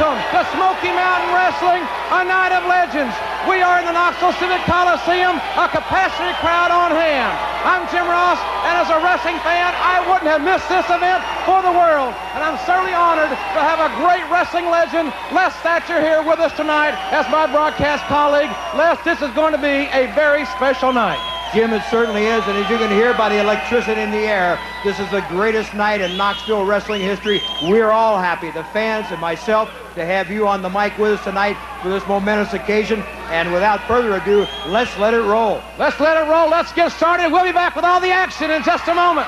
welcome 0.00 0.16
to 0.32 0.40
Smoky 0.56 0.88
Mountain 0.96 1.28
Wrestling, 1.36 1.84
a 1.84 2.24
night 2.24 2.56
of 2.56 2.64
legends. 2.64 3.12
We 3.44 3.60
are 3.60 3.80
in 3.80 3.84
the 3.84 3.92
Knoxville 3.92 4.32
Civic 4.40 4.64
Coliseum, 4.64 5.36
a 5.36 5.68
capacity 5.68 6.32
crowd 6.40 6.72
on 6.72 6.88
hand. 6.96 7.36
I'm 7.68 7.84
Jim 7.92 8.08
Ross, 8.08 8.40
and 8.64 8.80
as 8.80 8.88
a 8.88 8.96
wrestling 9.04 9.36
fan, 9.44 9.76
I 9.76 10.00
wouldn't 10.08 10.24
have 10.32 10.40
missed 10.40 10.72
this 10.72 10.88
event 10.88 11.20
for 11.44 11.60
the 11.60 11.76
world. 11.76 12.16
And 12.32 12.40
I'm 12.40 12.56
certainly 12.64 12.96
honored 12.96 13.28
to 13.28 13.60
have 13.60 13.76
a 13.76 13.92
great 14.00 14.24
wrestling 14.32 14.72
legend, 14.72 15.12
Les 15.36 15.52
Thatcher, 15.60 16.00
here 16.00 16.24
with 16.24 16.40
us 16.40 16.56
tonight 16.56 16.96
as 17.12 17.28
my 17.28 17.44
broadcast 17.44 18.04
colleague. 18.08 18.50
Les, 18.72 18.96
this 19.04 19.20
is 19.20 19.28
going 19.36 19.52
to 19.52 19.60
be 19.60 19.84
a 19.92 20.08
very 20.16 20.46
special 20.56 20.96
night. 20.96 21.39
Jim, 21.52 21.72
it 21.72 21.82
certainly 21.90 22.26
is, 22.26 22.44
and 22.46 22.56
as 22.56 22.70
you 22.70 22.78
can 22.78 22.90
hear 22.92 23.12
by 23.14 23.28
the 23.28 23.40
electricity 23.40 24.00
in 24.00 24.12
the 24.12 24.18
air, 24.18 24.56
this 24.84 25.00
is 25.00 25.10
the 25.10 25.20
greatest 25.22 25.74
night 25.74 26.00
in 26.00 26.16
Knoxville 26.16 26.64
wrestling 26.64 27.02
history. 27.02 27.42
We're 27.64 27.90
all 27.90 28.18
happy, 28.18 28.52
the 28.52 28.62
fans 28.64 29.08
and 29.10 29.20
myself, 29.20 29.68
to 29.96 30.04
have 30.04 30.30
you 30.30 30.46
on 30.46 30.62
the 30.62 30.68
mic 30.68 30.96
with 30.96 31.18
us 31.18 31.24
tonight 31.24 31.56
for 31.82 31.88
this 31.88 32.06
momentous 32.06 32.54
occasion. 32.54 33.00
And 33.30 33.52
without 33.52 33.82
further 33.88 34.14
ado, 34.14 34.46
let's 34.68 34.96
let 34.96 35.12
it 35.12 35.22
roll. 35.22 35.60
Let's 35.76 35.98
let 35.98 36.24
it 36.24 36.30
roll. 36.30 36.48
Let's 36.48 36.72
get 36.72 36.92
started. 36.92 37.32
We'll 37.32 37.44
be 37.44 37.50
back 37.50 37.74
with 37.74 37.84
all 37.84 38.00
the 38.00 38.12
action 38.12 38.52
in 38.52 38.62
just 38.62 38.86
a 38.86 38.94
moment. 38.94 39.26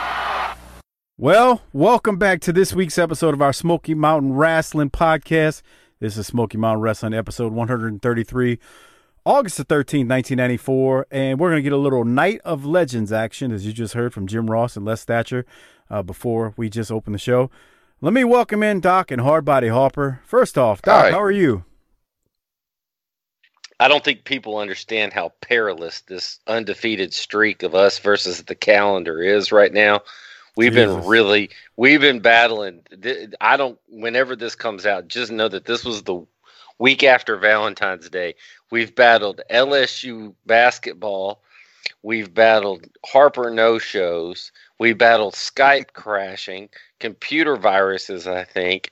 Well, 1.19 1.62
welcome 1.72 2.19
back 2.19 2.41
to 2.42 2.52
this 2.52 2.72
week's 2.72 2.98
episode 2.98 3.34
of 3.34 3.42
our 3.42 3.52
Smoky 3.52 3.94
Mountain 3.94 4.34
Wrestling 4.34 4.91
Podcast. 4.91 5.62
This 5.98 6.16
is 6.16 6.28
Smoky 6.28 6.56
Mountain 6.56 6.82
Wrestling, 6.82 7.14
episode 7.14 7.52
133. 7.52 8.60
August 9.25 9.56
the 9.56 9.65
13th, 9.65 10.09
1994, 10.09 11.06
and 11.12 11.39
we're 11.39 11.51
going 11.51 11.59
to 11.59 11.62
get 11.62 11.73
a 11.73 11.77
little 11.77 12.05
Night 12.05 12.41
of 12.45 12.67
Legends 12.67 13.12
action, 13.12 13.53
as 13.53 13.65
you 13.65 13.73
just 13.73 13.95
heard 13.95 14.12
from 14.12 14.27
Jim 14.27 14.51
Ross 14.51 14.77
and 14.77 14.84
Les 14.84 15.05
Thatcher 15.05 15.47
uh, 15.89 16.03
before 16.03 16.55
we 16.56 16.69
just 16.69 16.91
opened 16.91 17.15
the 17.15 17.20
show. 17.20 17.48
Let 18.00 18.12
me 18.12 18.25
welcome 18.25 18.65
in 18.65 18.81
Doc 18.81 19.12
and 19.12 19.23
Hardbody 19.23 19.70
Harper. 19.73 20.20
First 20.25 20.59
off, 20.59 20.83
Doc, 20.83 21.05
Hi. 21.05 21.11
how 21.12 21.23
are 21.23 21.31
you? 21.31 21.65
I 23.78 23.87
don't 23.87 24.03
think 24.03 24.25
people 24.25 24.59
understand 24.59 25.12
how 25.12 25.33
perilous 25.41 26.00
this 26.00 26.41
undefeated 26.48 27.15
streak 27.15 27.62
of 27.62 27.77
us 27.77 28.00
versus 28.00 28.43
the 28.43 28.56
calendar 28.56 29.23
is 29.23 29.53
right 29.53 29.73
now. 29.73 30.00
We've 30.56 30.73
Jesus. 30.73 30.97
been 30.97 31.06
really, 31.06 31.50
we've 31.77 32.00
been 32.00 32.19
battling. 32.19 32.81
I 33.41 33.56
don't, 33.56 33.78
whenever 33.89 34.34
this 34.34 34.56
comes 34.56 34.84
out, 34.84 35.06
just 35.06 35.31
know 35.31 35.48
that 35.48 35.65
this 35.67 35.84
was 35.84 36.03
the 36.03 36.27
week 36.78 37.05
after 37.05 37.37
Valentine's 37.37 38.11
Day. 38.11 38.34
We've 38.73 38.95
battled 38.95 39.42
LSU 39.51 40.34
basketball. 40.47 41.42
We've 42.03 42.33
battled 42.33 42.87
Harper 43.05 43.51
no 43.51 43.78
shows. 43.78 44.51
We 44.78 44.95
battled 44.95 45.34
Skype 45.34 45.89
crashing, 45.92 46.70
computer 46.98 47.56
viruses, 47.56 48.27
I 48.27 48.45
think, 48.45 48.91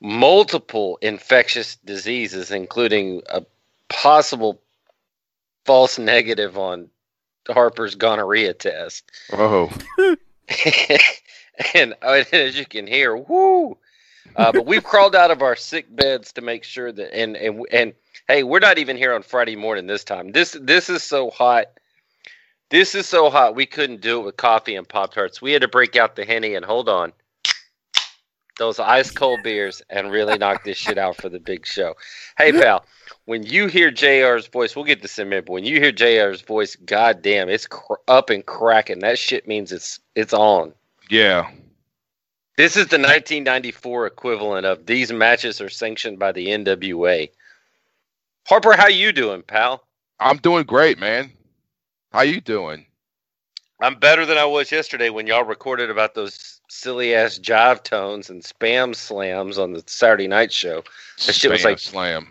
multiple 0.00 0.98
infectious 1.02 1.76
diseases, 1.76 2.50
including 2.50 3.20
a 3.28 3.44
possible 3.90 4.62
false 5.66 5.98
negative 5.98 6.56
on 6.56 6.88
Harper's 7.50 7.96
gonorrhea 7.96 8.54
test. 8.54 9.12
Oh, 9.34 9.70
and 11.74 11.94
uh, 12.00 12.24
as 12.32 12.58
you 12.58 12.64
can 12.64 12.86
hear, 12.86 13.14
woo! 13.14 13.76
Uh, 14.36 14.52
but 14.52 14.64
we've 14.64 14.84
crawled 14.84 15.14
out 15.14 15.30
of 15.30 15.42
our 15.42 15.54
sick 15.54 15.84
beds 15.94 16.32
to 16.32 16.40
make 16.40 16.64
sure 16.64 16.90
that, 16.90 17.14
and 17.14 17.36
and 17.36 17.66
and 17.70 17.92
hey, 18.28 18.42
we're 18.42 18.60
not 18.60 18.78
even 18.78 18.96
here 18.96 19.14
on 19.14 19.22
Friday 19.22 19.56
morning 19.56 19.86
this 19.86 20.04
time. 20.04 20.32
This 20.32 20.56
this 20.60 20.88
is 20.88 21.02
so 21.02 21.30
hot. 21.30 21.66
This 22.70 22.94
is 22.94 23.06
so 23.06 23.30
hot. 23.30 23.56
We 23.56 23.66
couldn't 23.66 24.02
do 24.02 24.20
it 24.20 24.24
with 24.26 24.36
coffee 24.36 24.76
and 24.76 24.86
pop 24.86 25.14
tarts. 25.14 25.40
We 25.40 25.52
had 25.52 25.62
to 25.62 25.68
break 25.68 25.96
out 25.96 26.16
the 26.16 26.24
henny 26.26 26.54
and 26.54 26.64
hold 26.64 26.88
on. 26.88 27.12
Those 28.58 28.78
ice 28.80 29.10
cold 29.10 29.42
beers 29.44 29.80
and 29.88 30.10
really 30.10 30.36
knock 30.36 30.64
this 30.64 30.76
shit 30.76 30.98
out 30.98 31.16
for 31.16 31.28
the 31.28 31.38
big 31.38 31.64
show. 31.64 31.94
Hey, 32.36 32.50
pal, 32.52 32.84
when 33.24 33.44
you 33.44 33.68
hear 33.68 33.90
JR's 33.92 34.48
voice, 34.48 34.74
we'll 34.74 34.84
get 34.84 35.00
this 35.00 35.16
in 35.18 35.28
a 35.28 35.30
minute, 35.30 35.46
but 35.46 35.52
when 35.52 35.64
you 35.64 35.80
hear 35.80 35.92
JR's 35.92 36.40
voice, 36.42 36.74
goddamn, 36.74 37.48
it's 37.48 37.68
cr- 37.68 37.94
up 38.08 38.30
and 38.30 38.44
cracking. 38.44 38.98
That 38.98 39.18
shit 39.18 39.46
means 39.46 39.72
it's 39.72 40.00
it's 40.14 40.34
on. 40.34 40.74
yeah. 41.08 41.50
This 42.56 42.76
is 42.76 42.88
the 42.88 42.96
1994 42.98 44.06
equivalent 44.08 44.66
of 44.66 44.84
these 44.84 45.12
matches 45.12 45.60
are 45.60 45.68
sanctioned 45.68 46.18
by 46.18 46.32
the 46.32 46.48
NWA. 46.48 47.30
Harper, 48.48 48.72
how 48.72 48.86
you 48.86 49.12
doing, 49.12 49.42
pal? 49.42 49.84
I'm 50.20 50.38
doing 50.38 50.64
great, 50.64 50.98
man. 50.98 51.30
How 52.12 52.22
you 52.22 52.40
doing? 52.40 52.86
I'm 53.82 53.98
better 53.98 54.24
than 54.24 54.38
I 54.38 54.46
was 54.46 54.72
yesterday 54.72 55.10
when 55.10 55.26
y'all 55.26 55.44
recorded 55.44 55.90
about 55.90 56.14
those 56.14 56.58
silly 56.70 57.14
ass 57.14 57.38
jive 57.38 57.84
tones 57.84 58.30
and 58.30 58.42
spam 58.42 58.96
slams 58.96 59.58
on 59.58 59.74
the 59.74 59.84
Saturday 59.86 60.28
night 60.28 60.50
show. 60.50 60.82
That 61.26 61.34
shit 61.34 61.50
was 61.50 61.60
Spam 61.60 61.64
like 61.64 61.78
slam. 61.78 62.28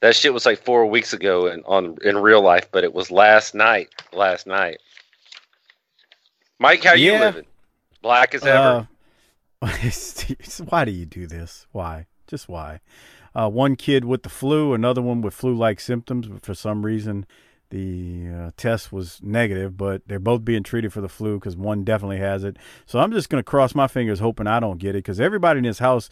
that 0.00 0.16
shit 0.16 0.34
was 0.34 0.44
like 0.44 0.58
four 0.58 0.86
weeks 0.86 1.12
ago 1.12 1.46
in 1.46 1.62
on 1.66 1.98
in 2.02 2.18
real 2.18 2.42
life, 2.42 2.68
but 2.72 2.82
it 2.82 2.92
was 2.92 3.12
last 3.12 3.54
night. 3.54 3.90
Last 4.12 4.48
night. 4.48 4.78
Mike, 6.58 6.82
how 6.82 6.94
you 6.94 7.12
living? 7.12 7.46
Black 8.02 8.34
as 8.34 8.44
ever. 8.44 8.88
Uh, 9.62 9.68
why 10.68 10.84
do 10.84 10.90
you 10.90 11.06
do 11.06 11.28
this? 11.28 11.68
Why? 11.70 12.06
Just 12.26 12.48
why? 12.48 12.80
Uh, 13.34 13.48
one 13.48 13.76
kid 13.76 14.04
with 14.04 14.22
the 14.22 14.28
flu, 14.28 14.74
another 14.74 15.02
one 15.02 15.20
with 15.20 15.34
flu-like 15.34 15.80
symptoms, 15.80 16.28
but 16.28 16.42
for 16.42 16.54
some 16.54 16.84
reason 16.84 17.26
the 17.70 18.28
uh, 18.28 18.50
test 18.56 18.92
was 18.92 19.20
negative. 19.22 19.76
But 19.76 20.06
they're 20.06 20.20
both 20.20 20.44
being 20.44 20.62
treated 20.62 20.92
for 20.92 21.00
the 21.00 21.08
flu 21.08 21.38
because 21.38 21.56
one 21.56 21.82
definitely 21.84 22.18
has 22.18 22.44
it. 22.44 22.56
So 22.86 23.00
I'm 23.00 23.10
just 23.12 23.28
gonna 23.28 23.42
cross 23.42 23.74
my 23.74 23.88
fingers, 23.88 24.20
hoping 24.20 24.46
I 24.46 24.60
don't 24.60 24.78
get 24.78 24.90
it, 24.90 24.98
because 24.98 25.20
everybody 25.20 25.58
in 25.58 25.64
this 25.64 25.80
house 25.80 26.08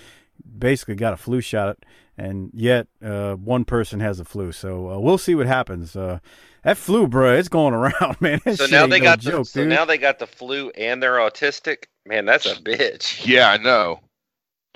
basically 0.58 0.96
got 0.96 1.12
a 1.12 1.16
flu 1.16 1.40
shot, 1.40 1.78
and 2.18 2.50
yet 2.52 2.88
uh, 3.04 3.34
one 3.34 3.64
person 3.64 4.00
has 4.00 4.18
the 4.18 4.24
flu. 4.24 4.52
So 4.52 4.90
uh, 4.90 4.98
we'll 4.98 5.18
see 5.18 5.34
what 5.34 5.46
happens. 5.46 5.94
Uh, 5.94 6.18
that 6.64 6.76
flu, 6.76 7.06
bro, 7.06 7.34
it's 7.34 7.48
going 7.48 7.74
around, 7.74 8.20
man. 8.20 8.40
That 8.44 8.58
so 8.58 8.66
now 8.66 8.86
they 8.86 8.98
no 8.98 9.04
got 9.04 9.20
joke, 9.20 9.44
the, 9.44 9.44
so 9.44 9.60
dude. 9.60 9.68
now 9.68 9.84
they 9.84 9.98
got 9.98 10.18
the 10.18 10.26
flu 10.26 10.70
and 10.70 11.02
they're 11.02 11.18
autistic. 11.18 11.84
Man, 12.06 12.24
that's 12.24 12.46
a 12.46 12.56
bitch. 12.56 13.26
Yeah, 13.26 13.50
I 13.50 13.58
know. 13.58 14.00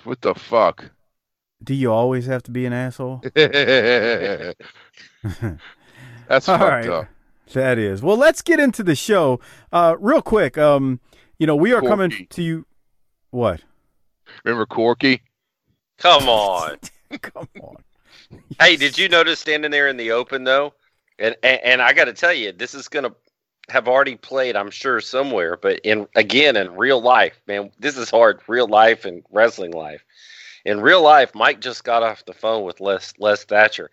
What 0.04 0.20
the 0.20 0.34
fuck? 0.34 0.90
Do 1.62 1.74
you 1.74 1.90
always 1.90 2.26
have 2.26 2.42
to 2.44 2.50
be 2.50 2.66
an 2.66 2.72
asshole? 2.72 3.22
That's 3.34 4.56
All 6.48 6.58
fucked 6.58 6.60
right. 6.60 6.88
up. 6.88 7.06
That 7.52 7.78
is. 7.78 8.02
Well, 8.02 8.16
let's 8.16 8.42
get 8.42 8.60
into 8.60 8.82
the 8.82 8.94
show. 8.94 9.40
Uh, 9.72 9.96
real 9.98 10.22
quick. 10.22 10.58
Um, 10.58 11.00
you 11.38 11.46
know, 11.46 11.56
we 11.56 11.72
are 11.72 11.80
coming 11.80 12.26
to 12.30 12.42
you. 12.42 12.66
What? 13.30 13.62
Remember 14.44 14.66
Corky? 14.66 15.22
Come 15.98 16.28
on. 16.28 16.76
Come 17.20 17.48
on. 17.62 17.76
Hey, 18.60 18.76
did 18.76 18.98
you 18.98 19.08
notice 19.08 19.40
standing 19.40 19.70
there 19.70 19.88
in 19.88 19.96
the 19.96 20.12
open 20.12 20.44
though? 20.44 20.74
And 21.18 21.36
and, 21.42 21.60
and 21.62 21.82
I 21.82 21.92
got 21.92 22.06
to 22.06 22.12
tell 22.12 22.32
you, 22.32 22.52
this 22.52 22.74
is 22.74 22.88
gonna 22.88 23.12
have 23.68 23.88
already 23.88 24.16
played, 24.16 24.56
I'm 24.56 24.70
sure, 24.70 25.00
somewhere. 25.00 25.56
But 25.56 25.78
in 25.80 26.08
again 26.16 26.56
in 26.56 26.74
real 26.74 27.00
life, 27.00 27.40
man, 27.46 27.70
this 27.78 27.96
is 27.96 28.10
hard. 28.10 28.40
Real 28.48 28.66
life 28.66 29.04
and 29.04 29.22
wrestling 29.30 29.72
life. 29.72 30.04
In 30.66 30.80
real 30.80 31.00
life, 31.00 31.32
Mike 31.32 31.60
just 31.60 31.84
got 31.84 32.02
off 32.02 32.24
the 32.24 32.32
phone 32.32 32.64
with 32.64 32.80
Les 32.80 33.12
Les 33.20 33.44
Thatcher. 33.44 33.88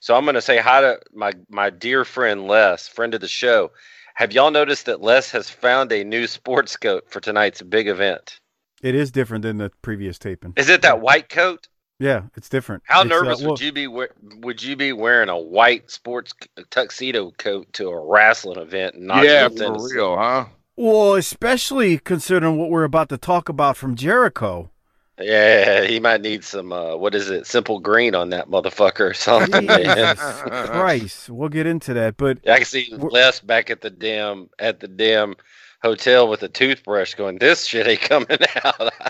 So 0.00 0.16
I'm 0.16 0.24
gonna 0.24 0.42
say 0.42 0.58
hi 0.58 0.80
to 0.80 0.98
my 1.14 1.32
my 1.48 1.70
dear 1.70 2.04
friend 2.04 2.48
Les, 2.48 2.88
friend 2.88 3.14
of 3.14 3.20
the 3.20 3.28
show. 3.28 3.70
Have 4.14 4.32
y'all 4.32 4.50
noticed 4.50 4.86
that 4.86 5.00
Les 5.00 5.30
has 5.30 5.48
found 5.48 5.92
a 5.92 6.02
new 6.02 6.26
sports 6.26 6.76
coat 6.76 7.04
for 7.08 7.20
tonight's 7.20 7.62
big 7.62 7.86
event? 7.86 8.40
It 8.82 8.96
is 8.96 9.12
different 9.12 9.42
than 9.42 9.58
the 9.58 9.70
previous 9.82 10.18
taping. 10.18 10.52
Is 10.56 10.68
it 10.68 10.82
that 10.82 11.00
white 11.00 11.28
coat? 11.28 11.68
Yeah, 12.00 12.22
it's 12.36 12.48
different. 12.48 12.82
How 12.86 13.02
It's, 13.02 13.12
uh, 13.12 13.14
nervous 13.14 13.40
well, 13.40 13.50
would 13.50 13.60
you 13.60 13.70
be? 13.70 13.86
Would 13.86 14.62
you 14.62 14.74
be 14.74 14.92
wearing 14.92 15.28
a 15.28 15.38
white 15.38 15.92
sports 15.92 16.34
tuxedo 16.70 17.30
coat 17.38 17.72
to 17.74 17.88
a 17.88 18.04
wrestling 18.04 18.58
event? 18.58 18.96
In 18.96 19.08
yeah, 19.22 19.48
for 19.48 19.54
Tennessee? 19.54 19.94
real, 19.94 20.16
huh? 20.16 20.46
Well, 20.74 21.14
especially 21.14 21.98
considering 21.98 22.58
what 22.58 22.68
we're 22.68 22.84
about 22.84 23.10
to 23.10 23.16
talk 23.16 23.48
about 23.48 23.76
from 23.76 23.94
Jericho. 23.94 24.72
Yeah, 25.18 25.84
he 25.84 25.98
might 25.98 26.20
need 26.20 26.44
some. 26.44 26.72
Uh, 26.72 26.94
what 26.96 27.14
is 27.14 27.30
it? 27.30 27.46
Simple 27.46 27.78
green 27.80 28.14
on 28.14 28.30
that 28.30 28.48
motherfucker 28.50 29.10
or 29.10 29.14
something. 29.14 29.66
Christ. 30.66 31.30
We'll 31.30 31.48
get 31.48 31.66
into 31.66 31.94
that, 31.94 32.16
but 32.18 32.38
I 32.48 32.56
can 32.58 32.64
see 32.66 32.88
We're- 32.92 33.08
Les 33.10 33.40
back 33.40 33.70
at 33.70 33.80
the 33.80 33.88
damn 33.90 34.50
at 34.58 34.80
the 34.80 34.88
damn 34.88 35.34
hotel 35.82 36.28
with 36.28 36.42
a 36.42 36.48
toothbrush, 36.48 37.14
going, 37.14 37.38
"This 37.38 37.64
shit 37.64 37.86
ain't 37.86 38.00
coming 38.00 38.38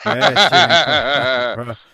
out." 0.06 1.76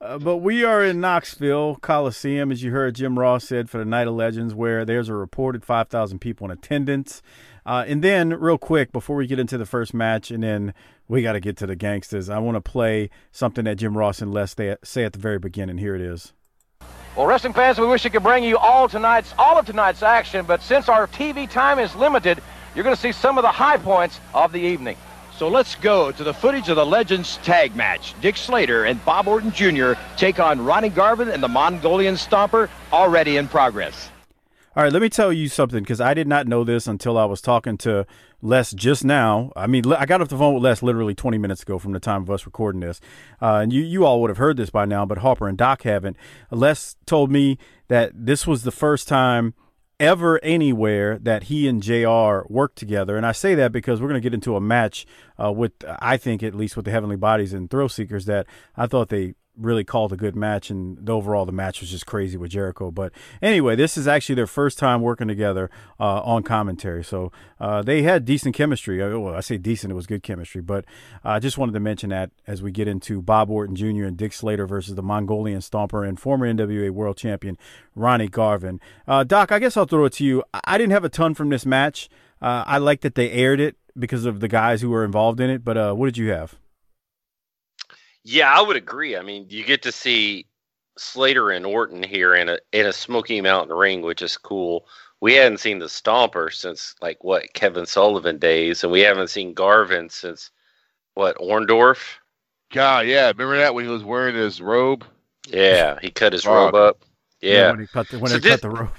Uh, 0.00 0.18
but 0.18 0.38
we 0.38 0.64
are 0.64 0.82
in 0.84 1.00
Knoxville 1.00 1.76
Coliseum, 1.76 2.50
as 2.50 2.60
you 2.60 2.72
heard 2.72 2.96
Jim 2.96 3.16
Ross 3.16 3.44
said, 3.44 3.70
for 3.70 3.78
the 3.78 3.84
Night 3.84 4.08
of 4.08 4.14
Legends, 4.14 4.52
where 4.52 4.84
there's 4.84 5.08
a 5.08 5.14
reported 5.14 5.64
5,000 5.64 6.18
people 6.18 6.44
in 6.44 6.50
attendance. 6.50 7.22
Uh, 7.64 7.84
and 7.86 8.02
then, 8.02 8.30
real 8.30 8.58
quick, 8.58 8.92
before 8.92 9.16
we 9.16 9.26
get 9.26 9.38
into 9.38 9.56
the 9.56 9.66
first 9.66 9.94
match, 9.94 10.30
and 10.30 10.42
then 10.42 10.74
we 11.08 11.22
got 11.22 11.32
to 11.32 11.40
get 11.40 11.56
to 11.58 11.66
the 11.66 11.76
Gangstas, 11.76 12.32
I 12.32 12.38
want 12.38 12.56
to 12.56 12.60
play 12.60 13.10
something 13.30 13.64
that 13.64 13.76
Jim 13.76 13.96
Ross 13.96 14.20
and 14.20 14.32
Les 14.32 14.54
they 14.54 14.76
say 14.82 15.04
at 15.04 15.12
the 15.12 15.18
very 15.18 15.38
beginning. 15.38 15.78
Here 15.78 15.94
it 15.94 16.00
is. 16.00 16.32
Well, 17.16 17.26
wrestling 17.26 17.52
fans, 17.52 17.78
we 17.78 17.86
wish 17.86 18.04
we 18.04 18.10
could 18.10 18.22
bring 18.22 18.42
you 18.42 18.56
all 18.56 18.88
tonight's 18.88 19.34
all 19.38 19.58
of 19.58 19.66
tonight's 19.66 20.02
action, 20.02 20.46
but 20.46 20.62
since 20.62 20.88
our 20.88 21.06
TV 21.06 21.48
time 21.48 21.78
is 21.78 21.94
limited, 21.94 22.42
you're 22.74 22.84
going 22.84 22.96
to 22.96 23.00
see 23.00 23.12
some 23.12 23.36
of 23.36 23.42
the 23.42 23.52
high 23.52 23.76
points 23.76 24.18
of 24.32 24.50
the 24.50 24.60
evening. 24.60 24.96
So 25.36 25.48
let's 25.48 25.74
go 25.74 26.12
to 26.12 26.24
the 26.24 26.32
footage 26.32 26.68
of 26.68 26.76
the 26.76 26.86
Legends 26.86 27.38
tag 27.38 27.74
match. 27.74 28.14
Dick 28.20 28.36
Slater 28.36 28.84
and 28.84 29.04
Bob 29.04 29.28
Orton 29.28 29.50
Jr. 29.50 29.92
take 30.16 30.40
on 30.40 30.64
Ronnie 30.64 30.88
Garvin 30.88 31.28
and 31.28 31.42
the 31.42 31.48
Mongolian 31.48 32.14
Stomper, 32.14 32.68
already 32.92 33.36
in 33.36 33.48
progress. 33.48 34.08
All 34.74 34.82
right, 34.82 34.90
let 34.90 35.02
me 35.02 35.10
tell 35.10 35.30
you 35.34 35.48
something 35.48 35.82
because 35.82 36.00
I 36.00 36.14
did 36.14 36.26
not 36.26 36.46
know 36.46 36.64
this 36.64 36.86
until 36.86 37.18
I 37.18 37.26
was 37.26 37.42
talking 37.42 37.76
to 37.78 38.06
Les 38.40 38.72
just 38.72 39.04
now. 39.04 39.52
I 39.54 39.66
mean, 39.66 39.92
I 39.92 40.06
got 40.06 40.22
off 40.22 40.30
the 40.30 40.38
phone 40.38 40.54
with 40.54 40.62
Les 40.62 40.82
literally 40.82 41.14
20 41.14 41.36
minutes 41.36 41.62
ago 41.62 41.78
from 41.78 41.92
the 41.92 42.00
time 42.00 42.22
of 42.22 42.30
us 42.30 42.46
recording 42.46 42.80
this. 42.80 42.98
Uh, 43.42 43.56
and 43.56 43.70
you, 43.70 43.82
you 43.82 44.06
all 44.06 44.22
would 44.22 44.30
have 44.30 44.38
heard 44.38 44.56
this 44.56 44.70
by 44.70 44.86
now, 44.86 45.04
but 45.04 45.18
Harper 45.18 45.46
and 45.46 45.58
Doc 45.58 45.82
haven't. 45.82 46.16
Les 46.50 46.96
told 47.04 47.30
me 47.30 47.58
that 47.88 48.12
this 48.14 48.46
was 48.46 48.62
the 48.62 48.70
first 48.70 49.08
time 49.08 49.52
ever 50.00 50.42
anywhere 50.42 51.18
that 51.18 51.44
he 51.44 51.68
and 51.68 51.82
JR 51.82 52.50
worked 52.50 52.76
together. 52.76 53.18
And 53.18 53.26
I 53.26 53.32
say 53.32 53.54
that 53.54 53.72
because 53.72 54.00
we're 54.00 54.08
going 54.08 54.22
to 54.22 54.24
get 54.24 54.32
into 54.32 54.56
a 54.56 54.60
match 54.60 55.04
uh, 55.38 55.52
with, 55.52 55.72
I 55.86 56.16
think, 56.16 56.42
at 56.42 56.54
least 56.54 56.76
with 56.76 56.86
the 56.86 56.92
Heavenly 56.92 57.16
Bodies 57.16 57.52
and 57.52 57.70
Thrill 57.70 57.90
Seekers 57.90 58.24
that 58.24 58.46
I 58.74 58.86
thought 58.86 59.10
they 59.10 59.34
really 59.56 59.84
called 59.84 60.12
a 60.12 60.16
good 60.16 60.34
match, 60.34 60.70
and 60.70 61.08
overall 61.08 61.44
the 61.44 61.52
match 61.52 61.80
was 61.80 61.90
just 61.90 62.06
crazy 62.06 62.36
with 62.36 62.50
Jericho. 62.50 62.90
But 62.90 63.12
anyway, 63.40 63.76
this 63.76 63.96
is 63.96 64.08
actually 64.08 64.34
their 64.34 64.46
first 64.46 64.78
time 64.78 65.02
working 65.02 65.28
together 65.28 65.70
uh, 66.00 66.20
on 66.22 66.42
commentary, 66.42 67.04
so 67.04 67.30
uh, 67.60 67.82
they 67.82 68.02
had 68.02 68.24
decent 68.24 68.54
chemistry. 68.54 69.02
Uh, 69.02 69.18
well, 69.18 69.34
I 69.34 69.40
say 69.40 69.58
decent; 69.58 69.90
it 69.90 69.94
was 69.94 70.06
good 70.06 70.22
chemistry. 70.22 70.62
But 70.62 70.84
I 71.24 71.38
just 71.38 71.58
wanted 71.58 71.72
to 71.72 71.80
mention 71.80 72.10
that 72.10 72.30
as 72.46 72.62
we 72.62 72.70
get 72.70 72.88
into 72.88 73.20
Bob 73.22 73.50
Orton 73.50 73.76
Jr. 73.76 74.04
and 74.04 74.16
Dick 74.16 74.32
Slater 74.32 74.66
versus 74.66 74.94
the 74.94 75.02
Mongolian 75.02 75.60
Stomper 75.60 76.06
and 76.06 76.18
former 76.18 76.52
NWA 76.52 76.90
World 76.90 77.16
Champion 77.16 77.58
Ronnie 77.94 78.28
Garvin. 78.28 78.80
Uh, 79.06 79.24
Doc, 79.24 79.52
I 79.52 79.58
guess 79.58 79.76
I'll 79.76 79.84
throw 79.84 80.06
it 80.06 80.14
to 80.14 80.24
you. 80.24 80.42
I 80.64 80.78
didn't 80.78 80.92
have 80.92 81.04
a 81.04 81.08
ton 81.08 81.34
from 81.34 81.50
this 81.50 81.66
match. 81.66 82.08
Uh, 82.40 82.64
I 82.66 82.78
like 82.78 83.02
that 83.02 83.14
they 83.14 83.30
aired 83.30 83.60
it 83.60 83.76
because 83.98 84.24
of 84.24 84.40
the 84.40 84.48
guys 84.48 84.80
who 84.80 84.90
were 84.90 85.04
involved 85.04 85.40
in 85.40 85.50
it. 85.50 85.64
But 85.64 85.76
uh, 85.76 85.94
what 85.94 86.06
did 86.06 86.18
you 86.18 86.30
have? 86.30 86.56
Yeah, 88.24 88.52
I 88.52 88.60
would 88.62 88.76
agree. 88.76 89.16
I 89.16 89.22
mean, 89.22 89.46
you 89.48 89.64
get 89.64 89.82
to 89.82 89.92
see 89.92 90.46
Slater 90.96 91.50
and 91.50 91.66
Orton 91.66 92.02
here 92.02 92.34
in 92.34 92.48
a 92.48 92.58
in 92.72 92.86
a 92.86 92.92
Smoky 92.92 93.40
Mountain 93.40 93.76
ring, 93.76 94.02
which 94.02 94.22
is 94.22 94.36
cool. 94.36 94.86
We 95.20 95.34
hadn't 95.34 95.58
seen 95.58 95.78
the 95.78 95.86
Stomper 95.86 96.52
since 96.52 96.94
like 97.00 97.22
what 97.24 97.52
Kevin 97.54 97.86
Sullivan 97.86 98.38
days, 98.38 98.82
and 98.82 98.92
we 98.92 99.00
haven't 99.00 99.28
seen 99.30 99.54
Garvin 99.54 100.08
since 100.08 100.50
what 101.14 101.36
Orndorff. 101.38 102.16
God, 102.72 103.06
yeah, 103.06 103.26
remember 103.28 103.56
that 103.58 103.74
when 103.74 103.84
he 103.84 103.90
was 103.90 104.04
wearing 104.04 104.34
his 104.34 104.60
robe? 104.60 105.04
Yeah, 105.48 105.98
he 106.00 106.10
cut 106.10 106.32
his 106.32 106.46
robe 106.46 106.74
up. 106.74 107.04
Yeah, 107.40 107.70
when 107.70 107.80
he 107.80 107.86
cut 107.86 108.08
the, 108.08 108.18
when 108.18 108.28
So 108.30 108.36
he 108.36 108.40
this- 108.40 108.52
cut 108.52 108.62
the 108.62 108.70
rope. 108.70 108.90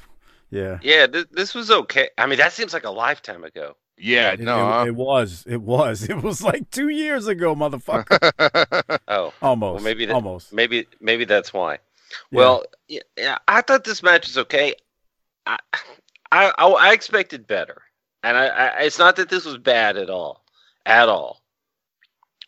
Yeah. 0.51 0.77
yeah. 0.83 1.07
Th- 1.07 1.25
this 1.31 1.55
was 1.55 1.71
okay. 1.71 2.09
I 2.15 2.27
mean, 2.27 2.37
that 2.37 2.53
seems 2.53 2.73
like 2.73 2.83
a 2.83 2.89
lifetime 2.91 3.43
ago. 3.43 3.75
Yeah, 4.03 4.33
It, 4.33 4.41
no. 4.41 4.81
it, 4.83 4.87
it 4.89 4.95
was. 4.95 5.45
It 5.47 5.61
was. 5.61 6.03
It 6.09 6.21
was 6.21 6.43
like 6.43 6.69
two 6.71 6.89
years 6.89 7.27
ago, 7.27 7.55
motherfucker. 7.55 8.99
Oh, 9.07 9.33
Almost. 9.41 9.75
well, 9.75 9.83
maybe 9.83 10.05
that, 10.05 10.13
almost. 10.13 10.51
maybe 10.51 10.85
maybe 10.99 11.23
that's 11.25 11.53
why. 11.53 11.73
Yeah. 11.73 12.37
Well, 12.39 12.63
yeah, 12.87 13.37
I 13.47 13.61
thought 13.61 13.83
this 13.85 14.03
match 14.03 14.27
was 14.27 14.37
okay. 14.39 14.75
I, 15.45 15.57
I, 16.31 16.51
I, 16.57 16.67
I 16.67 16.93
expected 16.93 17.47
better, 17.47 17.81
and 18.23 18.35
I, 18.37 18.47
I, 18.47 18.67
it's 18.83 18.99
not 18.99 19.15
that 19.15 19.29
this 19.29 19.45
was 19.45 19.57
bad 19.57 19.97
at 19.97 20.09
all, 20.09 20.43
at 20.85 21.09
all. 21.09 21.41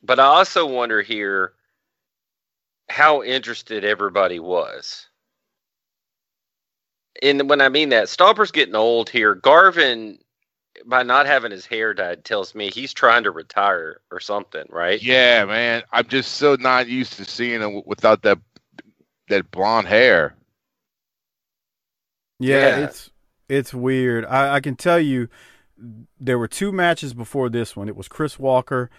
But 0.03 0.19
I 0.19 0.25
also 0.25 0.65
wonder 0.65 1.01
here 1.01 1.53
how 2.89 3.23
interested 3.23 3.83
everybody 3.85 4.39
was. 4.39 5.07
And 7.21 7.49
when 7.49 7.61
I 7.61 7.69
mean 7.69 7.89
that, 7.89 8.07
Stomper's 8.07 8.51
getting 8.51 8.75
old 8.75 9.09
here. 9.09 9.35
Garvin, 9.35 10.19
by 10.85 11.03
not 11.03 11.25
having 11.25 11.51
his 11.51 11.65
hair 11.65 11.93
dyed, 11.93 12.23
tells 12.25 12.53
me 12.55 12.69
he's 12.69 12.93
trying 12.93 13.23
to 13.23 13.31
retire 13.31 14.01
or 14.11 14.19
something, 14.19 14.65
right? 14.69 15.01
yeah, 15.01 15.45
man. 15.45 15.83
I'm 15.91 16.07
just 16.07 16.33
so 16.33 16.55
not 16.59 16.87
used 16.87 17.13
to 17.13 17.25
seeing 17.25 17.61
him 17.61 17.81
without 17.85 18.21
that 18.23 18.39
that 19.29 19.49
blonde 19.51 19.87
hair. 19.87 20.35
Yeah, 22.39 22.77
Yeah. 22.79 22.85
it's 22.85 23.09
it's 23.47 23.73
weird. 23.73 24.25
I, 24.25 24.55
I 24.55 24.59
can 24.59 24.75
tell 24.75 24.99
you, 24.99 25.29
there 26.19 26.37
were 26.39 26.47
two 26.47 26.71
matches 26.71 27.13
before 27.13 27.49
this 27.49 27.75
one. 27.75 27.87
It 27.87 27.95
was 27.95 28.07
Chris 28.07 28.37
Walker 28.39 28.89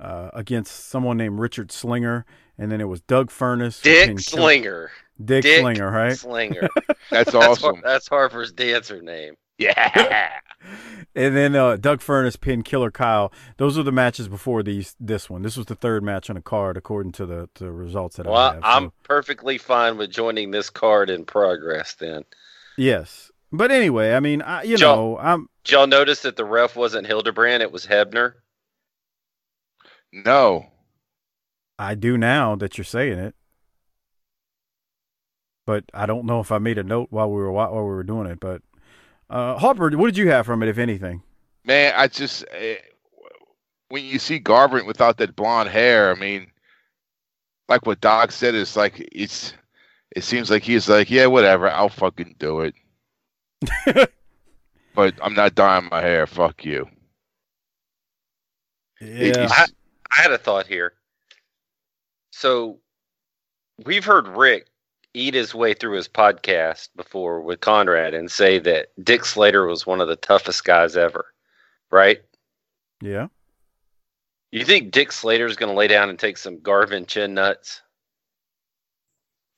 uh, 0.00 0.30
against 0.32 0.86
someone 0.88 1.16
named 1.16 1.38
Richard 1.40 1.70
Slinger, 1.72 2.24
and 2.56 2.70
then 2.70 2.80
it 2.80 2.84
was 2.88 3.00
Doug 3.02 3.30
Furnas. 3.30 3.78
who 3.82 3.90
Dick 3.90 4.06
pinned- 4.08 4.22
Slinger. 4.22 4.90
Dick, 5.24 5.42
Dick 5.44 5.60
Slinger, 5.60 5.90
right? 5.90 6.16
Slinger. 6.16 6.68
That's 7.10 7.10
That's, 7.10 7.32
Har- 7.32 7.48
awesome. 7.50 7.80
that's 7.82 8.08
Harper's 8.08 8.52
dancer 8.52 9.00
name. 9.02 9.36
yeah. 9.58 10.30
And 11.14 11.36
then 11.36 11.54
uh, 11.56 11.76
Doug 11.76 12.00
Furnas 12.00 12.38
pinned 12.40 12.64
Killer 12.64 12.90
Kyle. 12.90 13.32
Those 13.56 13.76
were 13.76 13.82
the 13.82 13.92
matches 13.92 14.28
before 14.28 14.62
these. 14.62 14.94
This 15.00 15.30
one. 15.30 15.42
This 15.42 15.56
was 15.56 15.66
the 15.66 15.74
third 15.74 16.02
match 16.02 16.28
on 16.28 16.36
the 16.36 16.42
card, 16.42 16.76
according 16.76 17.12
to 17.12 17.26
the, 17.26 17.48
to 17.54 17.64
the 17.64 17.72
results 17.72 18.16
that 18.16 18.26
I 18.26 18.30
Well, 18.30 18.52
have. 18.52 18.62
I'm 18.62 18.82
So, 18.88 18.92
perfectly 19.04 19.58
fine 19.58 19.96
with 19.96 20.10
joining 20.10 20.50
this 20.50 20.68
card 20.70 21.08
in 21.10 21.24
progress. 21.24 21.94
Then, 21.94 22.24
yes, 22.76 23.30
but 23.52 23.70
anyway, 23.70 24.14
I 24.14 24.20
mean, 24.20 24.42
I, 24.42 24.62
you 24.62 24.76
Joe- 24.76 24.94
know, 24.94 25.18
I'm 25.18 25.48
did 25.64 25.72
y'all 25.72 25.86
notice 25.86 26.22
that 26.22 26.36
the 26.36 26.44
ref 26.44 26.76
wasn't 26.76 27.06
Hildebrand? 27.06 27.62
It 27.62 27.72
was 27.72 27.86
Hebner. 27.86 28.34
No. 30.12 30.66
I 31.78 31.94
do 31.94 32.16
now 32.16 32.56
that 32.56 32.78
you're 32.78 32.84
saying 32.84 33.18
it, 33.18 33.34
but 35.66 35.84
I 35.92 36.06
don't 36.06 36.24
know 36.24 36.40
if 36.40 36.50
I 36.52 36.58
made 36.58 36.78
a 36.78 36.82
note 36.82 37.08
while 37.10 37.30
we 37.30 37.36
were 37.36 37.52
while 37.52 37.72
we 37.72 37.80
were 37.80 38.02
doing 38.02 38.26
it. 38.26 38.40
But 38.40 38.62
uh, 39.30 39.56
Harper, 39.58 39.90
what 39.96 40.06
did 40.06 40.16
you 40.16 40.28
have 40.30 40.46
from 40.46 40.62
it, 40.62 40.68
if 40.68 40.78
anything? 40.78 41.22
Man, 41.64 41.92
I 41.96 42.06
just 42.08 42.44
eh, 42.52 42.76
when 43.88 44.04
you 44.04 44.18
see 44.18 44.38
Garvin 44.38 44.86
without 44.86 45.16
that 45.18 45.36
blonde 45.36 45.68
hair, 45.68 46.10
I 46.10 46.14
mean, 46.18 46.48
like 47.68 47.86
what 47.86 48.00
Doc 48.00 48.32
said, 48.32 48.54
it's 48.54 48.76
like 48.76 49.06
it's. 49.12 49.52
It 50.14 50.24
seems 50.24 50.50
like 50.50 50.62
he's 50.62 50.88
like, 50.88 51.10
yeah, 51.10 51.26
whatever, 51.26 51.68
I'll 51.68 51.90
fucking 51.90 52.36
do 52.38 52.60
it. 52.60 52.74
but 54.94 55.14
I'm 55.20 55.34
not 55.34 55.54
dyeing 55.54 55.88
my 55.90 56.00
hair. 56.00 56.26
Fuck 56.26 56.64
you. 56.64 56.86
Yeah, 59.00 59.08
he's- 59.46 59.72
I 60.10 60.22
had 60.22 60.32
a 60.32 60.38
thought 60.38 60.66
here. 60.66 60.94
So, 62.30 62.78
we've 63.84 64.04
heard 64.06 64.28
Rick 64.28 64.68
eat 65.16 65.34
his 65.34 65.54
way 65.54 65.72
through 65.74 65.96
his 65.96 66.08
podcast 66.08 66.90
before 66.94 67.40
with 67.40 67.60
Conrad 67.60 68.14
and 68.14 68.30
say 68.30 68.58
that 68.60 68.88
Dick 69.02 69.24
Slater 69.24 69.66
was 69.66 69.86
one 69.86 70.00
of 70.00 70.08
the 70.08 70.16
toughest 70.16 70.64
guys 70.64 70.96
ever, 70.96 71.26
right? 71.90 72.20
yeah. 73.00 73.28
You 74.52 74.64
think 74.64 74.92
Dick 74.92 75.10
Slater's 75.12 75.56
going 75.56 75.70
to 75.70 75.76
lay 75.76 75.88
down 75.88 76.08
and 76.08 76.18
take 76.18 76.38
some 76.38 76.60
Garvin 76.60 77.04
chin 77.06 77.34
nuts? 77.34 77.82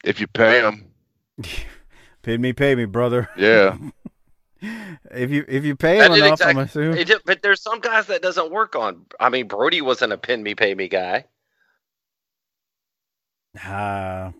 if 0.05 0.21
you 0.21 0.27
pay 0.27 0.61
him, 0.61 0.87
Pay 2.23 2.37
me, 2.37 2.53
pay 2.53 2.75
me, 2.75 2.85
brother. 2.85 3.29
yeah. 3.37 3.77
If 5.13 5.31
you 5.31 5.45
if 5.47 5.65
you 5.65 5.77
pay 5.77 5.99
him 5.99 6.11
didn't 6.13 6.27
enough, 6.27 6.43
I'm 6.43 6.59
assuming. 6.59 6.99
It 6.99 7.25
but 7.25 7.43
there's 7.43 7.63
some 7.63 7.79
guys 7.79 8.09
that 8.09 8.23
doesn't 8.23 8.51
work 8.51 8.75
on. 8.75 9.07
I 9.21 9.29
mean, 9.29 9.47
Brody 9.47 9.81
wasn't 9.81 10.13
a 10.13 10.19
pin 10.19 10.43
me, 10.43 10.57
pay 10.57 10.75
me 10.75 10.89
guy. 10.89 11.27
Uh, 13.65 14.33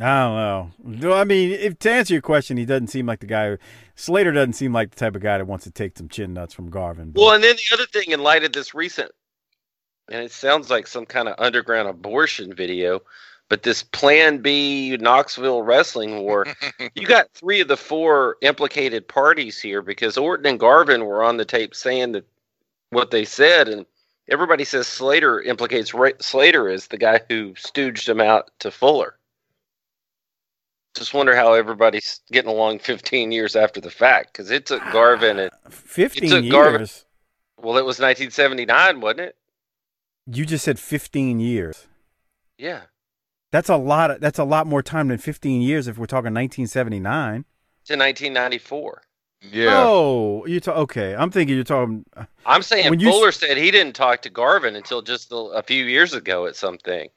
I 0.00 0.20
don't 0.24 0.34
know. 0.36 0.70
No, 1.08 1.12
I 1.12 1.22
mean, 1.24 1.52
if 1.52 1.78
to 1.80 1.90
answer 1.92 2.14
your 2.14 2.22
question, 2.22 2.56
he 2.56 2.64
doesn't 2.64 2.88
seem 2.88 3.06
like 3.06 3.20
the 3.20 3.26
guy. 3.26 3.58
Slater 3.94 4.32
doesn't 4.32 4.54
seem 4.54 4.72
like 4.72 4.90
the 4.90 4.96
type 4.96 5.14
of 5.14 5.22
guy 5.22 5.38
that 5.38 5.46
wants 5.46 5.64
to 5.64 5.70
take 5.70 5.96
some 5.96 6.08
chin 6.08 6.34
nuts 6.34 6.52
from 6.52 6.68
Garvin. 6.68 7.10
but- 7.12 7.20
Well, 7.20 7.32
and 7.34 7.44
then 7.44 7.54
the 7.56 7.74
other 7.74 7.86
thing, 7.86 8.10
in 8.10 8.20
light 8.20 8.42
of 8.44 8.52
this 8.52 8.74
recent, 8.74 9.12
and 10.10 10.20
it 10.22 10.32
sounds 10.32 10.68
like 10.68 10.86
some 10.88 11.06
kind 11.06 11.28
of 11.28 11.36
underground 11.38 11.88
abortion 11.88 12.52
video, 12.52 13.02
but 13.48 13.62
this 13.62 13.84
Plan 13.84 14.38
B 14.38 14.96
Knoxville 14.96 15.62
wrestling 15.62 16.18
war, 16.18 16.44
you 16.96 17.06
got 17.06 17.32
three 17.34 17.60
of 17.60 17.68
the 17.68 17.76
four 17.76 18.36
implicated 18.42 19.06
parties 19.06 19.60
here 19.60 19.80
because 19.80 20.18
Orton 20.18 20.46
and 20.46 20.58
Garvin 20.58 21.04
were 21.04 21.22
on 21.22 21.36
the 21.36 21.44
tape 21.44 21.72
saying 21.74 22.12
that 22.12 22.26
what 22.90 23.12
they 23.12 23.24
said, 23.24 23.68
and 23.68 23.86
everybody 24.28 24.64
says 24.64 24.88
Slater 24.88 25.40
implicates 25.40 25.94
Ra- 25.94 26.10
Slater 26.20 26.68
as 26.68 26.88
the 26.88 26.98
guy 26.98 27.20
who 27.28 27.52
stooged 27.52 28.08
him 28.08 28.20
out 28.20 28.50
to 28.58 28.72
Fuller. 28.72 29.16
Just 30.94 31.12
wonder 31.12 31.34
how 31.34 31.54
everybody's 31.54 32.20
getting 32.30 32.50
along 32.50 32.78
15 32.78 33.32
years 33.32 33.56
after 33.56 33.80
the 33.80 33.90
fact 33.90 34.32
because 34.32 34.50
it 34.50 34.66
took 34.66 34.82
Garvin 34.92 35.38
and 35.38 35.50
Fifteen 35.70 36.30
took 36.30 36.48
Garvin- 36.50 36.80
years. 36.82 37.04
Well, 37.60 37.78
it 37.78 37.84
was 37.84 37.98
1979, 37.98 39.00
wasn't 39.00 39.20
it? 39.20 39.36
You 40.26 40.46
just 40.46 40.64
said 40.64 40.78
15 40.78 41.40
years. 41.40 41.86
Yeah. 42.58 42.82
That's 43.50 43.68
a 43.68 43.76
lot. 43.76 44.10
Of, 44.10 44.20
that's 44.20 44.38
a 44.38 44.44
lot 44.44 44.66
more 44.66 44.82
time 44.82 45.08
than 45.08 45.18
15 45.18 45.62
years 45.62 45.88
if 45.88 45.96
we're 45.98 46.06
talking 46.06 46.34
1979. 46.34 47.44
To 47.86 47.96
1994. 47.96 49.02
Yeah. 49.52 49.84
Oh, 49.84 50.46
you 50.46 50.58
talk. 50.60 50.76
Okay, 50.76 51.14
I'm 51.14 51.30
thinking 51.30 51.54
you're 51.54 51.64
talking. 51.64 52.04
I'm 52.46 52.62
saying 52.62 52.88
When 52.88 52.98
you 52.98 53.10
Fuller 53.10 53.30
said 53.30 53.56
he 53.58 53.70
didn't 53.70 53.94
talk 53.94 54.22
to 54.22 54.30
Garvin 54.30 54.74
until 54.74 55.02
just 55.02 55.30
a, 55.32 55.36
a 55.36 55.62
few 55.62 55.84
years 55.84 56.14
ago 56.14 56.46
at 56.46 56.56
something. 56.56 57.08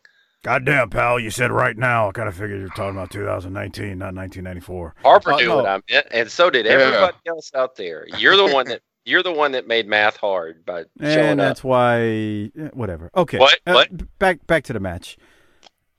Goddamn, 0.44 0.89
pal! 0.89 1.20
You 1.20 1.29
said 1.29 1.51
right 1.51 1.75
now. 1.75 2.10
I 2.10 2.12
kind 2.12 2.27
of 2.29 2.36
figured 2.36 2.60
you're 2.60 2.70
talking 2.70 2.91
about 2.91 3.10
2019, 3.12 3.98
not 3.98 4.13
1994. 4.15 4.96
Harper 5.03 5.34
Uh, 5.34 5.38
knew 5.38 5.56
what 5.56 5.65
I 5.65 5.79
meant, 5.91 6.08
and 6.12 6.32
so 6.32 6.50
did 6.50 6.65
Yeah. 6.65 6.74
everybody 6.74 7.17
else 7.27 7.51
out 7.56 7.75
there. 7.75 8.06
You're 8.17 8.38
the 8.38 8.48
one 8.53 8.67
that 8.67 8.82
you're 9.06 9.24
the 9.24 9.32
one 9.34 9.51
that 9.53 9.67
made 9.67 9.88
math 9.88 10.17
hard 10.17 10.63
by 10.65 10.84
showing 11.01 11.17
and 11.32 11.41
up. 11.41 11.48
that's 11.48 11.63
why. 11.63 11.98
eh, 12.01 12.50
Whatever. 12.74 13.10
Okay. 13.15 13.39
What? 13.39 13.60
Uh, 13.65 13.74
What? 13.74 14.20
Back 14.20 14.46
back 14.48 14.63
to 14.65 14.74
the 14.74 14.79
match. 14.79 15.17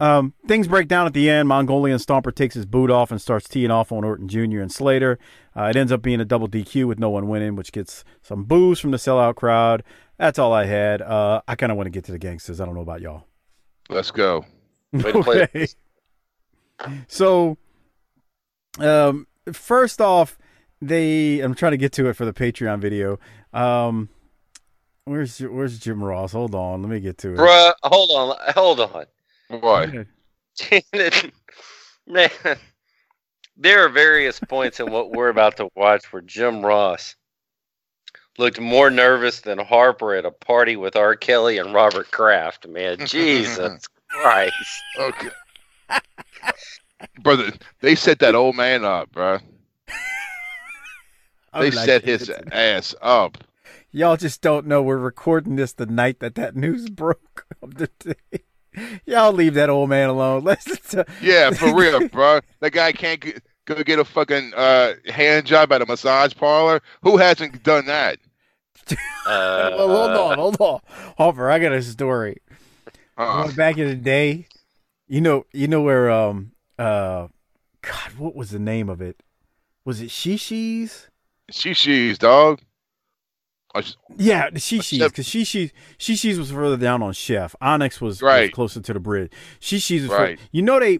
Um, 0.00 0.32
things 0.46 0.68
break 0.68 0.86
down 0.86 1.06
at 1.06 1.12
the 1.12 1.28
end. 1.28 1.48
Mongolian 1.48 1.98
Stomper 1.98 2.32
takes 2.32 2.54
his 2.54 2.64
boot 2.64 2.88
off 2.88 3.10
and 3.10 3.20
starts 3.20 3.48
teeing 3.48 3.72
off 3.72 3.90
on 3.90 4.04
Orton 4.04 4.28
Jr. 4.28 4.60
and 4.60 4.70
Slater. 4.70 5.18
Uh, 5.56 5.64
it 5.64 5.74
ends 5.76 5.90
up 5.90 6.02
being 6.02 6.20
a 6.20 6.24
double 6.24 6.46
DQ 6.46 6.86
with 6.86 7.00
no 7.00 7.10
one 7.10 7.26
winning, 7.26 7.56
which 7.56 7.72
gets 7.72 8.04
some 8.22 8.44
boos 8.44 8.78
from 8.78 8.92
the 8.92 8.96
sellout 8.96 9.34
crowd. 9.34 9.82
That's 10.16 10.38
all 10.38 10.52
I 10.52 10.66
had. 10.66 11.02
Uh, 11.02 11.42
I 11.48 11.56
kind 11.56 11.72
of 11.72 11.76
want 11.76 11.86
to 11.86 11.90
get 11.90 12.04
to 12.04 12.12
the 12.12 12.18
Gangstas. 12.20 12.60
I 12.60 12.64
don't 12.64 12.76
know 12.76 12.80
about 12.82 13.00
y'all. 13.00 13.24
Let's 13.88 14.10
go. 14.10 14.44
Way 14.92 15.12
to 15.12 15.22
play 15.22 15.48
Okay. 16.80 17.00
So, 17.08 17.58
um, 18.78 19.26
first 19.52 20.00
off, 20.00 20.38
they 20.80 21.40
I'm 21.40 21.54
trying 21.54 21.72
to 21.72 21.78
get 21.78 21.92
to 21.94 22.08
it 22.08 22.14
for 22.14 22.24
the 22.24 22.32
Patreon 22.32 22.78
video. 22.78 23.18
Um, 23.52 24.08
where's 25.04 25.40
where's 25.40 25.78
Jim 25.78 26.02
Ross? 26.02 26.32
Hold 26.32 26.54
on, 26.54 26.82
let 26.82 26.90
me 26.90 27.00
get 27.00 27.18
to 27.18 27.32
it. 27.32 27.36
Bruh, 27.36 27.72
hold 27.82 28.10
on, 28.10 28.36
hold 28.54 28.80
on. 28.80 29.06
What? 29.48 29.90
Man, 32.06 32.30
there 33.56 33.84
are 33.84 33.88
various 33.88 34.38
points 34.38 34.78
in 34.78 34.90
what 34.92 35.10
we're 35.10 35.30
about 35.30 35.56
to 35.56 35.68
watch 35.74 36.12
where 36.12 36.22
Jim 36.22 36.64
Ross 36.64 37.16
looked 38.38 38.60
more 38.60 38.90
nervous 38.90 39.40
than 39.40 39.58
Harper 39.58 40.14
at 40.14 40.24
a 40.24 40.30
party 40.30 40.76
with 40.76 40.96
R. 40.96 41.16
Kelly 41.16 41.58
and 41.58 41.72
Robert 41.74 42.10
Kraft. 42.10 42.66
Man, 42.68 42.98
Jesus 43.06 43.86
Christ. 44.08 44.82
Okay. 44.98 45.28
Brother, 47.22 47.52
they 47.80 47.94
set 47.94 48.18
that 48.20 48.34
old 48.34 48.56
man 48.56 48.84
up, 48.84 49.10
bro. 49.12 49.38
They 51.54 51.70
like, 51.70 51.86
set 51.86 52.04
his 52.04 52.30
ass 52.52 52.94
up. 53.00 53.38
Y'all 53.90 54.16
just 54.18 54.42
don't 54.42 54.66
know. 54.66 54.82
We're 54.82 54.98
recording 54.98 55.56
this 55.56 55.72
the 55.72 55.86
night 55.86 56.20
that 56.20 56.34
that 56.36 56.54
news 56.54 56.88
broke 56.90 57.46
of 57.62 57.76
the 57.76 57.88
day. 57.98 58.42
Y'all 59.06 59.32
leave 59.32 59.54
that 59.54 59.70
old 59.70 59.88
man 59.88 60.08
alone. 60.10 60.44
Let's. 60.44 60.64
T- 60.90 61.02
Yeah, 61.22 61.50
for 61.50 61.74
real, 61.74 62.06
bro. 62.08 62.40
That 62.60 62.72
guy 62.72 62.92
can't 62.92 63.20
g- 63.24 63.34
go 63.64 63.82
get 63.82 63.98
a 63.98 64.04
fucking 64.04 64.52
uh, 64.54 64.92
hand 65.06 65.46
job 65.46 65.72
at 65.72 65.82
a 65.82 65.86
massage 65.86 66.34
parlor. 66.34 66.80
Who 67.02 67.16
hasn't 67.16 67.62
done 67.64 67.86
that? 67.86 68.18
Uh, 69.26 69.70
well, 69.76 69.88
hold 69.88 70.10
on, 70.10 70.38
hold 70.38 70.60
on, 70.60 70.80
Hopper. 71.16 71.50
I 71.50 71.58
got 71.58 71.72
a 71.72 71.82
story. 71.82 72.40
Uh, 73.16 73.50
back 73.52 73.78
in 73.78 73.88
the 73.88 73.94
day, 73.96 74.46
you 75.08 75.20
know, 75.20 75.44
you 75.52 75.66
know 75.68 75.82
where 75.82 76.10
um 76.10 76.52
uh, 76.78 77.28
God, 77.82 78.12
what 78.16 78.34
was 78.36 78.50
the 78.50 78.58
name 78.58 78.88
of 78.88 79.00
it? 79.00 79.22
Was 79.84 80.00
it 80.00 80.08
Shishi's? 80.10 81.08
Shishi's, 81.50 82.18
dog. 82.18 82.60
Sh- 83.80 83.92
Yeah, 84.16 84.50
the 84.50 84.58
Shishi's 84.58 84.98
Chef- 84.98 85.10
because 85.12 85.26
Shishi's 85.26 85.72
Shishi's 85.98 86.38
was 86.38 86.50
further 86.50 86.76
down 86.76 87.02
on 87.02 87.12
Chef. 87.12 87.54
Onyx 87.60 88.00
was, 88.00 88.16
was 88.16 88.22
Right. 88.22 88.52
closer 88.52 88.80
to 88.80 88.92
the 88.92 89.00
bridge. 89.00 89.32
Shishi's 89.60 90.02
was 90.02 90.10
Right. 90.10 90.38
fur- 90.38 90.44
you 90.52 90.62
know 90.62 90.78
they 90.80 90.98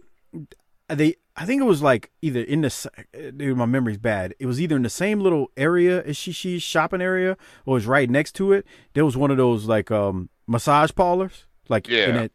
they 0.88 1.14
I 1.40 1.44
think 1.46 1.62
it 1.62 1.64
was 1.66 1.82
like 1.82 2.10
either 2.20 2.40
in 2.40 2.62
the 2.62 2.90
dude 3.36 3.56
my 3.56 3.64
memory's 3.64 3.96
bad. 3.96 4.34
It 4.40 4.46
was 4.46 4.60
either 4.60 4.74
in 4.76 4.82
the 4.82 4.90
same 4.90 5.20
little 5.20 5.52
area 5.56 6.02
as 6.02 6.16
Shishi's 6.16 6.62
shopping 6.64 7.00
area 7.00 7.36
or 7.64 7.74
it 7.74 7.78
was 7.78 7.86
right 7.86 8.10
next 8.10 8.32
to 8.36 8.52
it. 8.52 8.66
There 8.94 9.04
was 9.04 9.16
one 9.16 9.30
of 9.30 9.36
those 9.36 9.64
like 9.66 9.90
um 9.92 10.30
massage 10.48 10.90
parlors 10.94 11.44
like 11.68 11.88
in 11.88 12.14
Yeah. 12.14 12.20
it. 12.22 12.32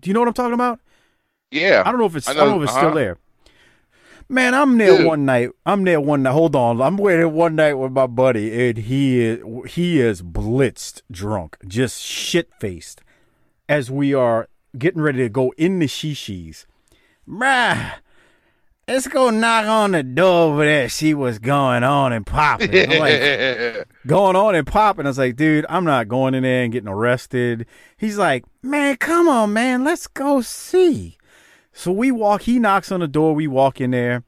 Do 0.00 0.10
you 0.10 0.14
know 0.14 0.20
what 0.20 0.28
I'm 0.28 0.34
talking 0.34 0.52
about? 0.54 0.78
yeah. 1.50 1.82
I 1.86 1.90
don't 1.90 1.98
know 2.00 2.06
if 2.06 2.16
it's 2.16 2.28
I, 2.28 2.32
I 2.32 2.34
don't 2.34 2.48
know, 2.48 2.56
know 2.56 2.62
if 2.62 2.68
it's 2.68 2.72
uh-huh. 2.76 2.80
still 2.90 2.94
there. 2.94 3.16
Man, 4.28 4.54
I'm 4.54 4.78
there 4.78 4.96
Dude. 4.98 5.06
one 5.06 5.24
night. 5.26 5.50
I'm 5.66 5.84
there 5.84 6.00
one 6.00 6.22
night. 6.22 6.32
Hold 6.32 6.56
on, 6.56 6.80
I'm 6.80 6.96
there 6.96 7.28
one 7.28 7.56
night 7.56 7.74
with 7.74 7.92
my 7.92 8.06
buddy, 8.06 8.68
and 8.68 8.78
he 8.78 9.20
is 9.20 9.38
he 9.72 10.00
is 10.00 10.22
blitzed 10.22 11.02
drunk, 11.10 11.56
just 11.66 12.02
shit 12.02 12.50
faced, 12.58 13.02
as 13.68 13.90
we 13.90 14.14
are 14.14 14.48
getting 14.78 15.02
ready 15.02 15.18
to 15.18 15.28
go 15.28 15.52
in 15.58 15.78
the 15.78 15.86
shishis. 15.86 16.64
Bruh, 17.28 17.92
let's 18.86 19.08
go 19.08 19.30
knock 19.30 19.66
on 19.66 19.92
the 19.92 20.02
door 20.02 20.52
over 20.52 20.64
there, 20.64 20.88
see 20.88 21.14
what's 21.14 21.38
going 21.38 21.82
on 21.82 22.12
and 22.12 22.26
popping. 22.26 22.70
Like, 22.70 23.88
going 24.06 24.36
on 24.36 24.54
and 24.54 24.66
popping. 24.66 25.06
I 25.06 25.10
was 25.10 25.18
like, 25.18 25.36
dude, 25.36 25.66
I'm 25.68 25.84
not 25.84 26.08
going 26.08 26.34
in 26.34 26.42
there 26.42 26.64
and 26.64 26.72
getting 26.72 26.88
arrested. 26.88 27.66
He's 27.96 28.18
like, 28.18 28.44
man, 28.62 28.96
come 28.96 29.28
on, 29.28 29.52
man, 29.52 29.84
let's 29.84 30.06
go 30.06 30.40
see. 30.40 31.16
So 31.72 31.90
we 31.90 32.10
walk, 32.10 32.42
he 32.42 32.58
knocks 32.58 32.92
on 32.92 33.00
the 33.00 33.08
door, 33.08 33.34
we 33.34 33.48
walk 33.48 33.80
in 33.80 33.90
there, 33.90 34.22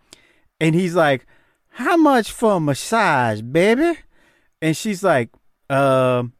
and 0.61 0.75
he's 0.75 0.95
like, 0.95 1.27
How 1.69 1.97
much 1.97 2.33
for 2.33 2.55
a 2.55 2.61
massage, 2.61 3.41
baby? 3.41 3.99
And 4.61 4.77
she's 4.77 5.05
like, 5.05 5.31
Um, 5.71 6.33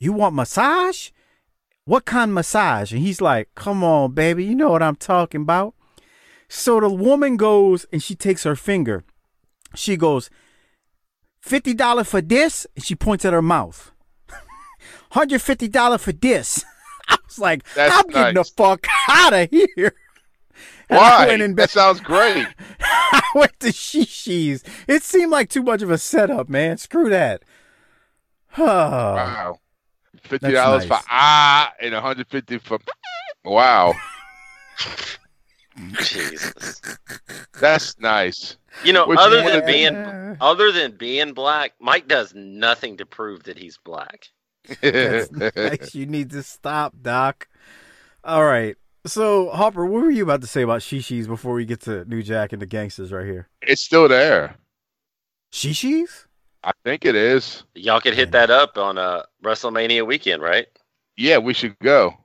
you 0.00 0.12
want 0.12 0.34
massage? 0.34 1.10
What 1.84 2.04
kind 2.04 2.30
of 2.30 2.34
massage? 2.34 2.92
And 2.92 3.00
he's 3.00 3.20
like, 3.20 3.50
Come 3.54 3.84
on, 3.84 4.12
baby, 4.12 4.44
you 4.44 4.56
know 4.56 4.70
what 4.70 4.82
I'm 4.82 4.96
talking 4.96 5.42
about. 5.42 5.74
So 6.48 6.80
the 6.80 6.88
woman 6.88 7.36
goes 7.36 7.86
and 7.92 8.02
she 8.02 8.14
takes 8.14 8.44
her 8.44 8.56
finger. 8.56 9.04
She 9.74 9.96
goes, 9.96 10.30
$50 11.44 12.06
for 12.06 12.20
this? 12.20 12.66
And 12.74 12.84
she 12.84 12.94
points 12.94 13.24
at 13.24 13.32
her 13.32 13.42
mouth. 13.42 13.92
$150 15.12 16.00
for 16.00 16.12
this. 16.12 16.64
I 17.08 17.16
was 17.26 17.38
like, 17.38 17.64
That's 17.74 17.94
I'm 17.94 18.06
getting 18.08 18.34
the 18.34 18.44
fuck 18.44 18.86
out 19.08 19.32
of 19.32 19.50
here. 19.50 19.94
And 20.90 20.98
Why? 20.98 21.36
That 21.54 21.70
sounds 21.70 22.00
great. 22.00 22.46
I 22.80 23.22
went 23.34 23.60
to 23.60 23.68
Shishi's. 23.68 24.64
It 24.86 25.02
seemed 25.02 25.30
like 25.30 25.50
too 25.50 25.62
much 25.62 25.82
of 25.82 25.90
a 25.90 25.98
setup, 25.98 26.48
man. 26.48 26.78
Screw 26.78 27.10
that. 27.10 27.42
Oh, 28.56 28.64
Wow. 28.64 29.58
Fifty 30.22 30.52
dollars 30.52 30.86
nice. 30.86 31.00
for 31.00 31.06
ah 31.10 31.72
and 31.80 31.94
hundred 31.94 32.26
fifty 32.28 32.58
for 32.58 32.78
wow. 33.44 33.94
Jesus. 36.00 36.80
That's 37.60 37.98
nice. 37.98 38.56
You 38.84 38.92
know, 38.92 39.06
Which 39.06 39.18
other 39.18 39.42
than 39.42 39.60
of 39.60 39.66
being 39.66 40.36
other 40.40 40.72
than 40.72 40.92
being 40.92 41.32
black, 41.32 41.72
Mike 41.80 42.08
does 42.08 42.34
nothing 42.34 42.96
to 42.98 43.06
prove 43.06 43.44
that 43.44 43.58
he's 43.58 43.78
black. 43.78 44.28
Nice. 44.82 45.94
You 45.94 46.06
need 46.06 46.30
to 46.30 46.42
stop, 46.42 46.94
Doc. 47.00 47.48
All 48.22 48.44
right. 48.44 48.76
So, 49.06 49.48
Hopper, 49.48 49.86
what 49.86 50.02
were 50.02 50.10
you 50.10 50.22
about 50.22 50.42
to 50.42 50.46
say 50.46 50.62
about 50.62 50.80
Shishi's 50.82 51.26
before 51.26 51.54
we 51.54 51.64
get 51.64 51.80
to 51.82 52.04
New 52.04 52.22
Jack 52.22 52.52
and 52.52 52.60
the 52.60 52.66
Gangstas 52.66 53.10
right 53.12 53.24
here? 53.24 53.48
it's 53.62 53.80
still 53.82 54.08
there. 54.08 54.56
Shishi's? 55.52 56.26
I 56.64 56.72
think 56.84 57.04
it 57.06 57.14
is. 57.14 57.62
Y'all 57.74 58.00
could 58.00 58.14
hit 58.14 58.32
that 58.32 58.50
up 58.50 58.76
on 58.76 58.98
uh, 58.98 59.22
WrestleMania 59.42 60.06
weekend, 60.06 60.42
right? 60.42 60.66
Yeah, 61.16 61.38
we 61.38 61.54
should 61.54 61.78
go. 61.78 62.18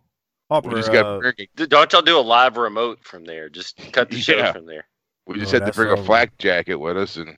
Hopper, 0.50 0.70
We 0.70 0.76
just 0.76 0.92
got 0.92 1.06
uh, 1.06 1.14
to 1.16 1.20
bring. 1.20 1.48
D- 1.56 1.68
Don't 1.68 1.92
y'all 1.94 2.02
do 2.02 2.18
a 2.18 2.22
live 2.22 2.58
remote 2.58 3.00
from 3.04 3.24
there? 3.26 3.50
Just 3.50 3.78
cut 3.92 4.10
the 4.10 4.18
show 4.20 4.38
Yeah. 4.38 4.52
from 4.52 4.66
there. 4.66 4.86
We 5.26 5.40
just 5.40 5.54
Oh, 5.54 5.58
had 5.58 5.60
to 5.60 5.66
that's 5.66 5.78
bring 5.78 5.90
a 5.90 5.94
over. 5.94 6.04
flak 6.04 6.38
jacket 6.38 6.76
with 6.76 6.98
us, 6.98 7.16
and 7.18 7.38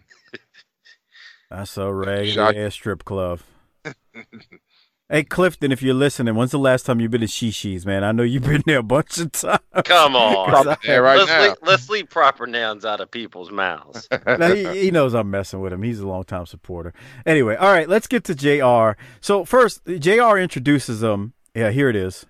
That's 1.50 1.78
a 1.78 1.94
regular 1.94 2.26
Shock- 2.32 2.56
ass 2.56 2.74
strip 2.74 3.06
club. 3.06 3.40
hey, 5.10 5.24
Clifton, 5.24 5.72
if 5.72 5.84
you're 5.84 5.94
listening, 5.94 6.34
when's 6.34 6.50
the 6.50 6.58
last 6.58 6.88
time 6.88 7.00
you've 7.00 7.12
been 7.12 7.22
to 7.22 7.28
Shishi's, 7.28 7.86
man? 7.86 8.04
I 8.04 8.12
know 8.12 8.24
you've 8.24 8.44
been 8.44 8.64
there 8.66 8.80
a 8.80 8.84
bunch 8.84 9.20
of 9.20 9.32
times. 9.32 9.60
Come 9.84 10.16
on. 10.16 10.68
I'm 10.68 10.76
there 10.84 11.04
right 11.04 11.20
let's, 11.20 11.30
now. 11.30 11.42
leave, 11.44 11.56
let's 11.62 11.90
leave 11.90 12.10
proper 12.10 12.48
nouns 12.48 12.84
out 12.84 13.00
of 13.02 13.12
people's 13.12 13.52
mouths. 13.52 14.08
Now, 14.26 14.52
he, 14.54 14.82
he 14.86 14.92
knows 14.92 15.14
I'm 15.14 15.30
messing 15.30 15.62
with 15.62 15.72
him. 15.72 15.84
He's 15.84 16.00
a 16.00 16.08
longtime 16.08 16.48
supporter. 16.48 16.94
Anyway, 17.28 17.56
all 17.56 17.72
right, 17.72 17.88
let's 17.88 18.08
get 18.08 18.24
to 18.26 18.34
JR. 18.36 19.00
So, 19.22 19.46
first, 19.46 19.86
JR 19.86 20.38
introduces 20.38 21.02
them. 21.02 21.34
Yeah, 21.54 21.70
here 21.70 21.90
it 21.90 21.96
is. 21.96 22.26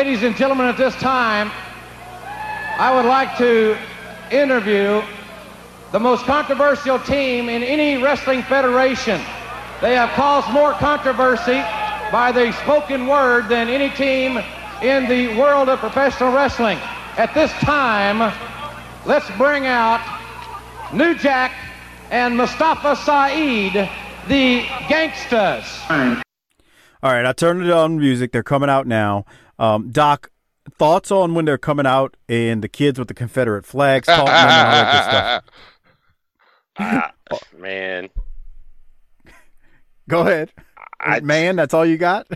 Ladies 0.00 0.22
and 0.22 0.34
gentlemen, 0.34 0.64
at 0.66 0.78
this 0.78 0.94
time, 0.94 1.50
I 2.78 2.90
would 2.96 3.04
like 3.04 3.36
to 3.36 3.76
interview 4.30 5.02
the 5.92 6.00
most 6.00 6.24
controversial 6.24 6.98
team 7.00 7.50
in 7.50 7.62
any 7.62 8.02
wrestling 8.02 8.42
federation. 8.44 9.20
They 9.82 9.94
have 9.94 10.08
caused 10.12 10.50
more 10.52 10.72
controversy 10.72 11.60
by 12.10 12.32
the 12.32 12.50
spoken 12.62 13.08
word 13.08 13.50
than 13.50 13.68
any 13.68 13.90
team 13.90 14.38
in 14.82 15.06
the 15.06 15.38
world 15.38 15.68
of 15.68 15.80
professional 15.80 16.32
wrestling. 16.32 16.78
At 17.18 17.34
this 17.34 17.52
time, 17.60 18.32
let's 19.04 19.30
bring 19.36 19.66
out 19.66 20.00
New 20.94 21.14
Jack 21.14 21.52
and 22.10 22.38
Mustafa 22.38 22.96
Saed, 22.96 23.74
the 24.28 24.62
Gangstas. 24.88 26.22
All 27.02 27.12
right, 27.12 27.26
I 27.26 27.32
turned 27.32 27.62
it 27.64 27.70
on 27.70 27.98
music. 27.98 28.32
They're 28.32 28.42
coming 28.42 28.70
out 28.70 28.86
now. 28.86 29.26
Um, 29.60 29.90
Doc, 29.90 30.30
thoughts 30.78 31.12
on 31.12 31.34
when 31.34 31.44
they're 31.44 31.58
coming 31.58 31.86
out 31.86 32.16
and 32.28 32.62
the 32.62 32.68
kids 32.68 32.98
with 32.98 33.08
the 33.08 33.14
Confederate 33.14 33.64
flags 33.66 34.06
taunting 34.06 34.26
them 34.26 34.34
and 34.34 34.50
all 34.50 34.72
that 34.72 34.92
good 34.92 35.10
stuff? 35.10 35.44
Ah, 36.82 37.12
man, 37.58 38.08
Go 40.08 40.22
ahead. 40.22 40.50
I, 40.98 41.20
Man, 41.20 41.56
that's 41.56 41.74
all 41.74 41.84
you 41.84 41.98
got? 41.98 42.26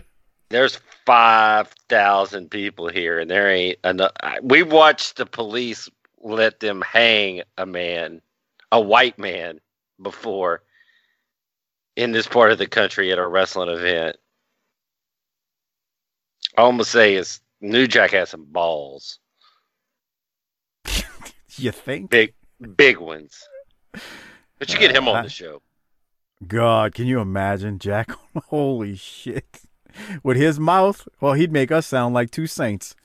there's 0.49 0.79
five 1.05 1.67
thousand 1.89 2.51
people 2.51 2.87
here, 2.87 3.19
and 3.19 3.29
there 3.29 3.49
ain't 3.49 3.79
enough. 3.83 4.11
We 4.41 4.63
watched 4.63 5.17
the 5.17 5.25
police 5.25 5.89
let 6.21 6.59
them 6.59 6.81
hang 6.81 7.41
a 7.57 7.65
man, 7.65 8.21
a 8.71 8.79
white 8.79 9.19
man, 9.19 9.59
before 10.01 10.61
in 11.95 12.11
this 12.11 12.27
part 12.27 12.51
of 12.51 12.57
the 12.57 12.67
country 12.67 13.11
at 13.11 13.17
a 13.17 13.27
wrestling 13.27 13.69
event. 13.69 14.17
All 16.57 16.69
I'm 16.69 16.75
gonna 16.75 16.85
say 16.85 17.15
is 17.15 17.41
New 17.61 17.87
Jack 17.87 18.11
has 18.11 18.29
some 18.29 18.45
balls, 18.45 19.19
You 21.57 21.71
think? 21.71 22.09
big, 22.09 22.33
big 22.75 22.97
ones. 22.99 23.47
But 24.59 24.71
you 24.73 24.79
get 24.79 24.95
him 24.95 25.07
on 25.07 25.17
Uh, 25.17 25.21
the 25.23 25.29
show. 25.29 25.61
God, 26.47 26.93
can 26.93 27.07
you 27.07 27.19
imagine 27.19 27.79
Jack? 27.79 28.11
Holy 28.47 28.95
shit. 28.95 29.61
With 30.23 30.37
his 30.37 30.59
mouth, 30.59 31.07
well, 31.21 31.33
he'd 31.33 31.51
make 31.51 31.71
us 31.71 31.87
sound 31.87 32.13
like 32.13 32.29
two 32.31 32.47
saints. 32.47 32.95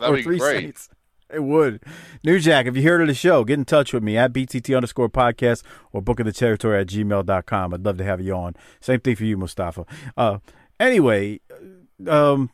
That'd 0.00 0.18
or 0.18 0.22
three 0.22 0.38
great. 0.38 0.62
saints. 0.62 0.88
It 1.32 1.42
would. 1.42 1.82
New 2.24 2.38
Jack, 2.38 2.66
if 2.66 2.74
you're 2.74 2.82
here 2.82 2.98
to 2.98 3.06
the 3.06 3.14
show, 3.14 3.44
get 3.44 3.58
in 3.58 3.64
touch 3.64 3.92
with 3.92 4.02
me 4.02 4.16
at 4.16 4.32
BTT 4.32 4.74
underscore 4.74 5.08
podcast 5.08 5.62
or 5.92 6.02
booking 6.02 6.26
the 6.26 6.32
territory 6.32 6.80
at 6.80 6.88
gmail.com. 6.88 7.74
I'd 7.74 7.84
love 7.84 7.98
to 7.98 8.04
have 8.04 8.20
you 8.20 8.34
on. 8.34 8.54
Same 8.80 9.00
thing 9.00 9.16
for 9.16 9.24
you, 9.24 9.36
Mustafa. 9.36 9.84
Uh, 10.16 10.38
anyway, 10.78 11.40
um, 12.08 12.50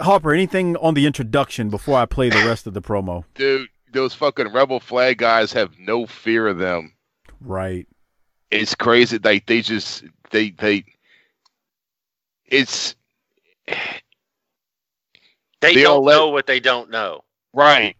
Harper, 0.00 0.32
anything 0.32 0.76
on 0.78 0.94
the 0.94 1.06
introduction 1.06 1.68
before 1.70 1.98
I 1.98 2.06
play 2.06 2.28
the 2.30 2.44
rest 2.46 2.66
of 2.66 2.74
the 2.74 2.82
promo? 2.82 3.24
Dude, 3.34 3.68
those 3.92 4.12
fucking 4.14 4.52
rebel 4.52 4.80
flag 4.80 5.18
guys 5.18 5.52
have 5.52 5.78
no 5.78 6.06
fear 6.06 6.48
of 6.48 6.58
them. 6.58 6.94
Right. 7.40 7.86
It's 8.50 8.74
crazy. 8.74 9.18
Like 9.18 9.46
they 9.46 9.60
just 9.60 10.04
they 10.30 10.50
they. 10.50 10.84
It's 12.46 12.96
They, 15.60 15.74
They 15.74 15.82
don't 15.82 16.04
let- 16.04 16.14
know 16.16 16.28
what 16.30 16.46
they 16.46 16.60
don't 16.60 16.90
know. 16.90 17.24
right. 17.52 17.94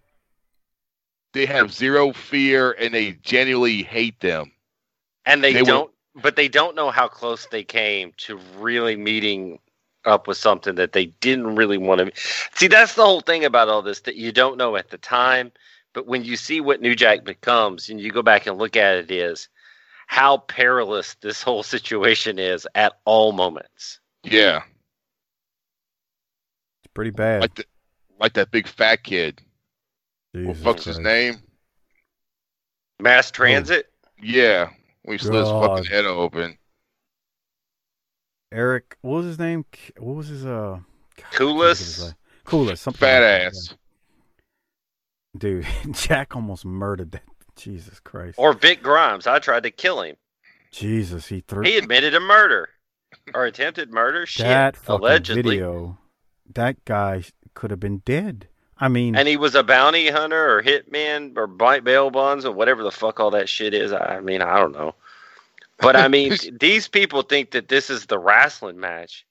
They 1.34 1.44
have 1.46 1.72
zero 1.72 2.12
fear 2.14 2.72
and 2.72 2.92
they 2.94 3.12
genuinely 3.22 3.82
hate 3.82 4.18
them. 4.20 4.50
and 5.26 5.44
they, 5.44 5.52
They 5.52 5.62
don't 5.62 5.92
but 6.16 6.34
they 6.34 6.48
don't 6.48 6.74
know 6.74 6.90
how 6.90 7.06
close 7.06 7.46
they 7.46 7.62
came 7.62 8.12
to 8.16 8.38
really 8.56 8.96
meeting 8.96 9.58
up 10.08 10.26
with 10.26 10.36
something 10.36 10.74
that 10.76 10.92
they 10.92 11.06
didn't 11.06 11.54
really 11.54 11.78
want 11.78 12.00
to 12.00 12.10
see 12.54 12.66
that's 12.66 12.94
the 12.94 13.04
whole 13.04 13.20
thing 13.20 13.44
about 13.44 13.68
all 13.68 13.82
this 13.82 14.00
that 14.00 14.16
you 14.16 14.32
don't 14.32 14.56
know 14.56 14.74
at 14.76 14.90
the 14.90 14.98
time 14.98 15.52
but 15.92 16.06
when 16.06 16.24
you 16.24 16.36
see 16.36 16.60
what 16.60 16.80
new 16.80 16.94
jack 16.94 17.24
becomes 17.24 17.88
and 17.88 18.00
you 18.00 18.10
go 18.10 18.22
back 18.22 18.46
and 18.46 18.58
look 18.58 18.76
at 18.76 18.96
it 18.96 19.10
is 19.10 19.48
how 20.06 20.38
perilous 20.38 21.14
this 21.20 21.42
whole 21.42 21.62
situation 21.62 22.38
is 22.38 22.66
at 22.74 22.94
all 23.04 23.32
moments 23.32 24.00
Yeah, 24.24 24.62
It's 26.82 26.92
pretty 26.94 27.10
bad. 27.10 27.42
like 27.42 27.54
the, 27.54 27.64
like 28.18 28.32
that 28.32 28.50
big 28.50 28.66
fat 28.66 29.04
kid. 29.04 29.40
What 30.32 30.54
Jesus 30.54 30.62
fuck's 30.64 30.84
his 30.84 30.98
name? 30.98 31.36
mass 33.00 33.30
transit 33.30 33.92
Yeah, 34.20 34.70
we 35.04 35.16
he 35.16 35.18
slit 35.18 35.34
his 35.40 35.48
fucking 35.48 35.84
head 35.84 36.04
open. 36.04 36.58
Eric, 38.50 38.96
what 39.02 39.16
was 39.16 39.26
his 39.26 39.38
name? 39.38 39.64
What 39.98 40.16
was 40.16 40.28
his 40.28 40.46
uh? 40.46 40.78
Kulas? 41.32 42.14
Kulas, 42.46 42.78
something. 42.78 43.06
Badass. 43.06 43.70
like 43.70 43.78
Dude, 45.36 45.66
Jack 45.92 46.34
almost 46.34 46.64
murdered 46.64 47.12
that. 47.12 47.22
Jesus 47.56 47.98
Christ. 47.98 48.38
or 48.38 48.52
vic 48.52 48.84
grimes 48.84 49.26
i 49.26 49.40
tried 49.40 49.64
to 49.64 49.70
kill 49.72 50.00
him 50.00 50.14
Jesus, 50.70 51.26
he 51.26 51.40
threw 51.40 51.64
he 51.64 51.76
admitted 51.76 52.14
a 52.14 52.20
murder 52.20 52.68
or 53.34 53.46
attempted 53.46 53.90
murder 53.90 54.26
shit 54.26 54.46
that 54.46 54.76
fucking 54.76 55.00
allegedly 55.00 55.56
video. 55.56 55.98
That 56.54 56.84
guy 56.84 57.24
could 57.54 57.70
have 57.70 57.80
been 57.80 57.98
dead. 58.04 58.48
I 58.78 58.88
mean, 58.88 59.16
and 59.16 59.26
he 59.26 59.36
was 59.36 59.54
a 59.54 59.62
bounty 59.62 60.08
hunter 60.08 60.56
or 60.56 60.62
hitman 60.62 61.36
or 61.36 61.46
bite 61.46 61.84
bail 61.84 62.10
bonds 62.10 62.44
or 62.44 62.52
whatever 62.52 62.82
the 62.82 62.92
fuck 62.92 63.18
all 63.18 63.32
that 63.32 63.48
shit 63.48 63.74
is. 63.74 63.92
I 63.92 64.20
mean, 64.20 64.40
I 64.40 64.58
don't 64.58 64.72
know. 64.72 64.94
But 65.80 65.96
I 65.96 66.08
mean, 66.08 66.36
these 66.60 66.88
people 66.88 67.22
think 67.22 67.52
that 67.52 67.68
this 67.68 67.90
is 67.90 68.06
the 68.06 68.18
wrestling 68.18 68.78
match. 68.78 69.24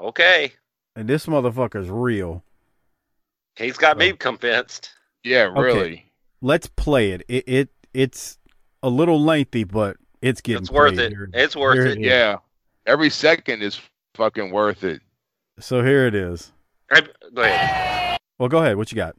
Okay. 0.00 0.52
and 0.96 1.08
this 1.08 1.26
motherfucker's 1.26 1.88
real. 1.90 2.42
He's 3.56 3.76
got 3.76 3.98
me 3.98 4.12
convinced. 4.14 4.90
Yeah, 5.22 5.48
Okay. 5.48 5.60
really. 5.60 6.12
Let's 6.40 6.66
play 6.66 7.12
it. 7.12 7.22
It 7.28 7.44
it 7.46 7.68
it's 7.92 8.38
a 8.82 8.88
little 8.88 9.20
lengthy, 9.22 9.64
but 9.64 9.96
it's 10.22 10.40
getting 10.40 10.62
It's 10.62 10.70
worth 10.70 10.98
it. 10.98 11.12
Here- 11.12 11.28
It's 11.34 11.54
worth 11.54 11.74
here 11.76 11.86
it. 11.86 11.98
is. 11.98 12.06
Yeah, 12.06 12.38
every 12.86 13.10
second 13.10 13.62
is 13.62 13.80
fucking 14.14 14.50
worth 14.50 14.82
it. 14.84 15.02
So 15.60 15.84
here 15.84 16.06
it 16.06 16.14
is. 16.14 16.52
Go 17.34 17.42
ahead. 17.42 18.18
Well, 18.38 18.48
go 18.48 18.58
ahead. 18.58 18.76
What 18.76 18.90
you 18.90 18.96
got? 18.96 19.14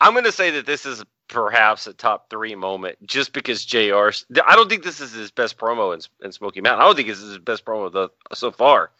I'm 0.00 0.12
going 0.12 0.24
to 0.24 0.32
say 0.32 0.50
that 0.50 0.66
this 0.66 0.84
is 0.86 1.02
perhaps 1.32 1.86
a 1.86 1.94
top 1.94 2.28
three 2.28 2.54
moment 2.54 2.98
just 3.06 3.32
because 3.32 3.64
JR. 3.64 4.10
I 4.44 4.54
don't 4.54 4.68
think 4.68 4.84
this 4.84 5.00
is 5.00 5.12
his 5.12 5.30
best 5.30 5.56
promo 5.56 5.94
in, 5.94 6.00
in 6.24 6.32
Smoky 6.32 6.60
Mountain. 6.60 6.82
I 6.82 6.84
don't 6.84 6.94
think 6.94 7.08
this 7.08 7.20
is 7.20 7.30
his 7.30 7.38
best 7.38 7.64
promo 7.64 7.90
the, 7.90 8.10
so 8.34 8.50
far. 8.52 8.90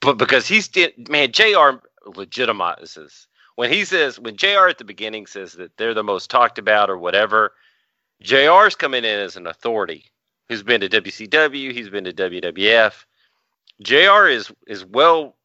But 0.00 0.18
because 0.18 0.46
he's 0.46 0.70
man, 1.08 1.32
JR 1.32 1.80
legitimizes 2.06 3.26
when 3.56 3.70
he 3.70 3.84
says 3.84 4.18
when 4.18 4.36
JR 4.36 4.68
at 4.68 4.78
the 4.78 4.84
beginning 4.84 5.26
says 5.26 5.52
that 5.52 5.76
they're 5.76 5.92
the 5.92 6.02
most 6.02 6.30
talked 6.30 6.58
about 6.58 6.88
or 6.88 6.96
whatever, 6.96 7.52
JR's 8.22 8.74
coming 8.74 9.04
in 9.04 9.20
as 9.20 9.36
an 9.36 9.46
authority 9.46 10.06
who's 10.48 10.62
been 10.62 10.80
to 10.80 10.88
WCW, 10.88 11.72
he's 11.72 11.90
been 11.90 12.04
to 12.04 12.12
WWF. 12.12 13.04
JR 13.82 14.28
is 14.28 14.50
is 14.66 14.84
well 14.84 15.36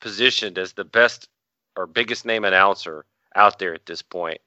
positioned 0.00 0.56
as 0.58 0.72
the 0.72 0.84
best 0.84 1.28
or 1.76 1.86
biggest 1.86 2.24
name 2.24 2.44
announcer 2.44 3.04
out 3.34 3.58
there 3.58 3.74
at 3.74 3.86
this 3.86 4.02
point, 4.02 4.40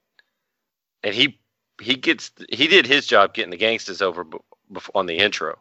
and 1.04 1.13
he 1.13 1.39
he 1.82 1.96
gets 1.96 2.32
he 2.50 2.68
did 2.68 2.86
his 2.86 3.08
job 3.08 3.34
getting 3.34 3.52
the 3.52 3.58
Gangstas 3.58 4.02
over 4.02 4.24
b- 4.24 4.38
bef- 4.72 4.89
on 4.96 5.06
the 5.06 5.18
intro. 5.18 5.60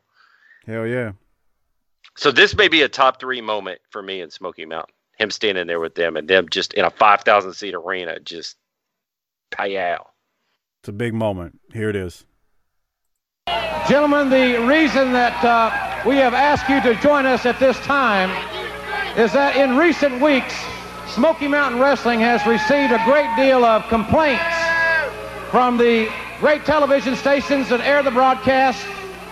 Hell 0.66 0.86
yeah. 0.86 1.12
So 2.16 2.30
this 2.30 2.54
may 2.54 2.68
be 2.68 2.82
a 2.82 2.88
top 2.88 3.18
three 3.18 3.40
moment 3.40 3.80
for 3.90 4.02
me 4.02 4.20
in 4.20 4.30
Smoky 4.30 4.66
Mountain. 4.66 4.94
Him 5.18 5.30
standing 5.30 5.66
there 5.66 5.80
with 5.80 5.94
them 5.94 6.16
and 6.16 6.28
them 6.28 6.48
just 6.48 6.74
in 6.74 6.84
a 6.84 6.90
five 6.90 7.22
thousand 7.22 7.54
seat 7.54 7.74
arena, 7.74 8.20
just 8.20 8.56
payow. 9.50 10.06
It's 10.80 10.88
a 10.88 10.92
big 10.92 11.14
moment. 11.14 11.60
Here 11.72 11.88
it 11.88 11.96
is. 11.96 12.24
Gentlemen, 13.88 14.30
the 14.30 14.64
reason 14.66 15.12
that 15.12 15.44
uh, 15.44 16.08
we 16.08 16.16
have 16.16 16.34
asked 16.34 16.68
you 16.68 16.80
to 16.82 17.00
join 17.00 17.26
us 17.26 17.46
at 17.46 17.58
this 17.58 17.78
time 17.80 18.30
is 19.18 19.32
that 19.32 19.56
in 19.56 19.76
recent 19.76 20.20
weeks, 20.20 20.54
Smoky 21.08 21.48
Mountain 21.48 21.80
Wrestling 21.80 22.20
has 22.20 22.46
received 22.46 22.92
a 22.92 23.02
great 23.04 23.28
deal 23.36 23.64
of 23.64 23.86
complaints 23.88 24.51
from 25.52 25.76
the 25.76 26.08
great 26.40 26.64
television 26.64 27.14
stations 27.14 27.68
that 27.68 27.82
air 27.82 28.02
the 28.02 28.10
broadcast, 28.10 28.80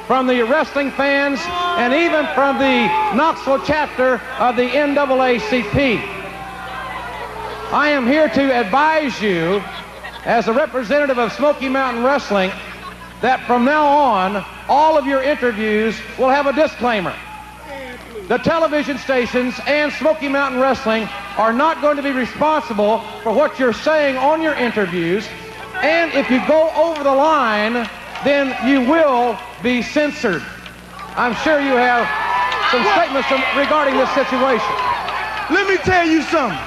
from 0.07 0.27
the 0.27 0.43
wrestling 0.43 0.91
fans, 0.91 1.41
and 1.81 1.95
even 1.95 2.27
from 2.35 2.59
the 2.59 2.87
Knoxville 3.17 3.65
chapter 3.65 4.21
of 4.39 4.55
the 4.55 4.69
NAACP. 4.69 5.99
I 7.73 7.89
am 7.89 8.07
here 8.07 8.29
to 8.29 8.61
advise 8.61 9.23
you, 9.23 9.63
as 10.27 10.47
a 10.47 10.53
representative 10.53 11.19
of 11.19 11.33
Smoky 11.33 11.71
Mountain 11.71 12.05
Wrestling, 12.05 12.51
that 13.23 13.43
from 13.47 13.65
now 13.65 13.87
on, 13.87 14.45
all 14.69 14.99
of 14.99 15.07
your 15.07 15.23
interviews 15.23 15.99
will 16.19 16.29
have 16.29 16.47
a 16.47 16.53
disclaimer. 16.53 17.17
The 18.29 18.37
television 18.37 18.99
stations 18.99 19.59
and 19.67 19.91
Smoky 19.91 20.29
Mountain 20.29 20.61
Wrestling 20.61 21.09
are 21.39 21.55
not 21.55 21.81
going 21.81 21.97
to 21.97 22.03
be 22.03 22.13
responsible 22.13 23.01
for 23.23 23.33
what 23.33 23.59
you're 23.59 23.73
saying 23.73 24.19
on 24.19 24.43
your 24.43 24.55
interviews. 24.55 25.27
And 25.83 26.13
if 26.13 26.29
you 26.29 26.45
go 26.47 26.69
over 26.77 27.03
the 27.03 27.15
line, 27.15 27.89
then 28.25 28.53
you 28.69 28.85
will 28.85 29.39
be 29.63 29.81
censored. 29.81 30.43
I'm 31.17 31.35
sure 31.41 31.61
you 31.61 31.73
have 31.73 32.05
some 32.69 32.85
statements 32.93 33.33
regarding 33.57 33.97
this 33.97 34.11
situation. 34.13 34.77
Let 35.49 35.65
me 35.67 35.77
tell 35.81 36.07
you 36.07 36.21
something. 36.29 36.61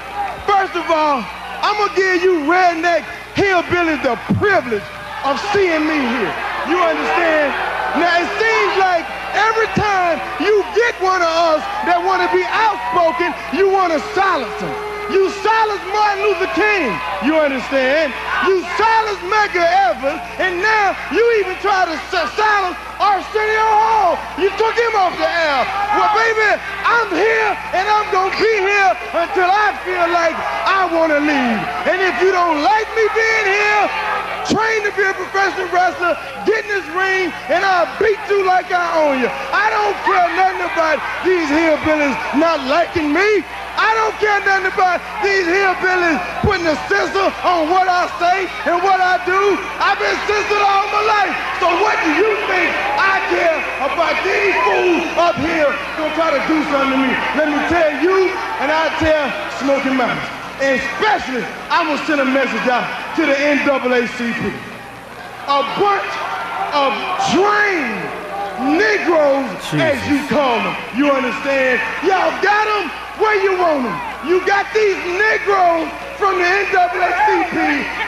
First 0.49 0.75
of 0.75 0.89
all, 0.89 1.21
I'm 1.61 1.77
gonna 1.77 1.95
give 1.95 2.23
you 2.23 2.41
redneck 2.49 3.05
hillbillies 3.37 4.01
the 4.01 4.17
privilege 4.35 4.83
of 5.23 5.39
seeing 5.53 5.85
me 5.85 5.95
here. 5.95 6.33
You 6.67 6.81
understand? 6.81 7.53
Now 8.01 8.17
it 8.17 8.29
seems 8.41 8.73
like 8.81 9.05
every 9.37 9.69
time 9.77 10.17
you 10.41 10.65
get 10.73 10.97
one 11.01 11.21
of 11.21 11.29
us 11.53 11.61
that 11.85 12.01
want 12.01 12.25
to 12.25 12.29
be 12.33 12.43
outspoken, 12.49 13.29
you 13.53 13.69
want 13.69 13.93
to 13.93 14.01
silence 14.17 14.57
them. 14.59 14.92
You 15.11 15.29
silence 15.31 15.83
Martin 15.91 16.23
Luther 16.23 16.51
King. 16.55 16.91
You 17.27 17.35
understand? 17.39 18.13
You 18.47 18.63
silence 18.79 19.19
Medgar 19.27 19.67
Evans, 19.91 20.19
and 20.39 20.59
now 20.63 20.95
you 21.11 21.23
even 21.43 21.55
try 21.59 21.83
to 21.87 21.95
si- 22.11 22.31
silence 22.35 22.77
Arsenio 22.99 23.67
Hall. 23.83 24.15
You 24.39 24.49
took 24.55 24.75
him 24.75 24.93
off 24.95 25.15
the 25.19 25.27
air. 25.27 25.59
Well, 25.95 26.11
baby, 26.15 26.49
I'm 26.87 27.09
here 27.11 27.51
and 27.75 27.85
I'm 27.87 28.07
gonna 28.11 28.35
be 28.35 28.53
here 28.63 28.91
until 29.15 29.49
I 29.51 29.75
feel 29.83 30.07
like 30.11 30.35
I 30.67 30.87
wanna 30.91 31.19
leave. 31.19 31.59
And 31.87 31.99
if 31.99 32.15
you 32.23 32.31
don't 32.31 32.63
like 32.63 32.87
me 32.95 33.05
being 33.15 33.47
here, 33.59 33.83
train 34.47 34.79
to 34.87 34.91
be 34.95 35.03
a 35.03 35.13
professional 35.15 35.67
wrestler, 35.71 36.15
get 36.45 36.63
in 36.63 36.69
this 36.71 36.87
ring, 36.95 37.31
and 37.51 37.63
I'll 37.63 37.87
beat 37.99 38.19
you 38.29 38.45
like 38.45 38.71
I 38.71 38.85
own 39.03 39.19
you. 39.19 39.29
I 39.31 39.67
don't 39.71 39.97
care 40.07 40.27
nothing 40.35 40.63
about 40.67 40.97
these 41.23 41.47
hillbillies 41.49 42.15
not 42.39 42.63
liking 42.67 43.11
me. 43.13 43.43
I 43.73 43.89
don't 43.97 44.15
care 44.21 44.37
nothing 44.45 44.69
about 44.69 45.01
these 45.25 45.49
hillbillies 45.49 46.21
putting 46.45 46.67
a 46.69 46.77
censor 46.85 47.29
on 47.41 47.73
what 47.73 47.89
I 47.89 48.05
say 48.21 48.45
and 48.69 48.77
what 48.85 49.01
I 49.01 49.17
do. 49.25 49.57
I've 49.81 49.97
been 49.97 50.17
censored 50.29 50.61
all 50.61 50.85
my 50.93 51.03
life. 51.09 51.33
So 51.57 51.67
what 51.81 51.97
do 52.05 52.09
you 52.13 52.29
think 52.45 52.69
I 53.01 53.17
care 53.33 53.57
about 53.81 54.15
these 54.21 54.53
fools 54.61 55.05
up 55.17 55.37
here 55.41 55.71
gonna 55.97 56.13
try 56.13 56.29
to 56.37 56.41
do 56.45 56.57
something 56.69 56.93
to 56.93 56.99
me? 57.01 57.11
Let 57.33 57.47
me 57.49 57.59
tell 57.65 57.91
you, 57.97 58.29
and 58.61 58.69
I 58.69 58.93
tell 59.01 59.25
Smoky 59.57 59.89
Mountain, 59.89 60.21
and 60.61 60.77
especially 60.77 61.41
I'm 61.73 61.89
gonna 61.89 62.05
send 62.05 62.21
a 62.21 62.29
message 62.29 62.67
out 62.69 62.85
to 63.17 63.25
the 63.25 63.33
NAACP. 63.33 64.53
A 65.49 65.61
bunch 65.81 66.13
of 66.77 66.93
trained 67.33 68.21
Negroes, 68.77 69.49
as 69.81 69.97
you 70.07 70.21
call 70.29 70.61
them. 70.61 70.75
You 70.95 71.09
understand? 71.09 71.81
Y'all 72.05 72.31
got 72.41 72.65
them 72.69 73.02
where 73.17 73.37
you 73.41 73.57
want 73.59 73.83
them. 73.83 73.97
You 74.27 74.45
got 74.45 74.65
these 74.73 74.97
Negroes 75.05 75.89
from 76.17 76.39
the 76.39 76.49
NAACP 76.71 77.55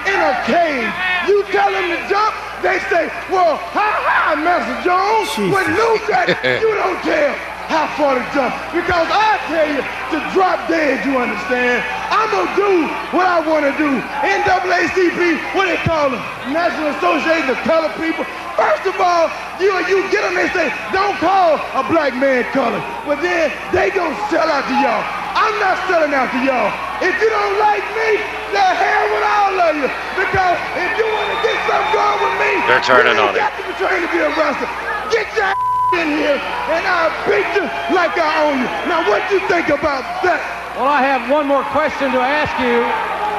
in 0.10 0.20
a 0.20 0.34
cage. 0.46 0.94
You 1.28 1.44
tell 1.52 1.72
them 1.72 1.90
to 1.90 2.00
jump, 2.10 2.34
they 2.62 2.80
say, 2.90 3.08
well, 3.30 3.58
ha 3.58 3.90
ha, 4.06 4.36
Master 4.36 4.78
Jones. 4.86 5.30
When 5.54 5.66
Lou 5.76 6.00
got 6.08 6.30
you 6.62 6.74
don't 6.76 7.02
care 7.02 7.55
how 7.68 7.88
far 7.98 8.16
to 8.16 8.24
jump. 8.34 8.54
Because 8.74 9.08
I 9.10 9.40
tell 9.50 9.68
you 9.70 9.82
to 9.82 10.18
drop 10.34 10.68
dead, 10.70 11.06
you 11.06 11.18
understand? 11.18 11.82
I'm 12.14 12.30
gonna 12.32 12.56
do 12.56 12.72
what 13.16 13.26
I 13.26 13.40
wanna 13.42 13.74
do. 13.78 14.02
NAACP, 14.22 15.56
what 15.56 15.66
they 15.68 15.78
call 15.84 16.10
them? 16.12 16.22
National 16.54 16.94
Association 16.98 17.50
of 17.50 17.58
Colored 17.66 17.94
People. 17.98 18.26
First 18.56 18.86
of 18.88 18.96
all, 19.02 19.30
you 19.60 19.70
you 19.90 20.08
get 20.12 20.24
them, 20.24 20.36
they 20.36 20.48
say, 20.54 20.72
don't 20.94 21.18
call 21.20 21.60
a 21.76 21.84
black 21.90 22.14
man 22.16 22.46
color. 22.54 22.80
But 23.06 23.22
then 23.22 23.52
they 23.74 23.90
gonna 23.92 24.16
sell 24.30 24.48
out 24.48 24.66
to 24.70 24.76
y'all. 24.80 25.04
I'm 25.36 25.56
not 25.60 25.76
selling 25.90 26.14
out 26.14 26.32
to 26.32 26.40
y'all. 26.40 26.72
If 27.04 27.14
you 27.20 27.30
don't 27.30 27.58
like 27.60 27.84
me, 27.84 28.10
the 28.56 28.64
hell 28.64 29.06
with 29.12 29.26
all 29.26 29.56
of 29.68 29.74
you. 29.76 29.90
Because 30.16 30.58
if 30.80 30.92
you 30.98 31.06
wanna 31.12 31.38
get 31.44 31.58
something 31.68 31.92
going 31.92 32.20
with 32.24 32.36
me, 32.40 32.52
They're 32.70 32.82
turning 32.86 33.16
you 33.18 33.22
on 33.22 33.36
ain't 33.36 33.38
it. 33.38 33.44
got 33.44 33.54
to 33.58 33.64
be 33.68 33.74
trained 33.76 34.04
to 34.08 34.12
be 34.12 34.20
a 34.24 34.30
wrestler. 34.32 34.70
Get 35.12 35.28
your 35.36 35.65
in 35.94 36.18
here 36.18 36.40
and 36.40 36.84
I'll 36.88 37.14
beat 37.30 37.46
you 37.54 37.66
like 37.94 38.18
I 38.18 38.50
own 38.50 38.58
you. 38.66 38.70
Now 38.90 39.06
what 39.06 39.22
you 39.30 39.40
think 39.48 39.70
about 39.70 40.02
that? 40.26 40.42
Well, 40.76 40.90
I 40.90 41.02
have 41.02 41.32
one 41.32 41.48
more 41.48 41.64
question 41.72 42.12
to 42.12 42.20
ask 42.20 42.52
you, 42.60 42.84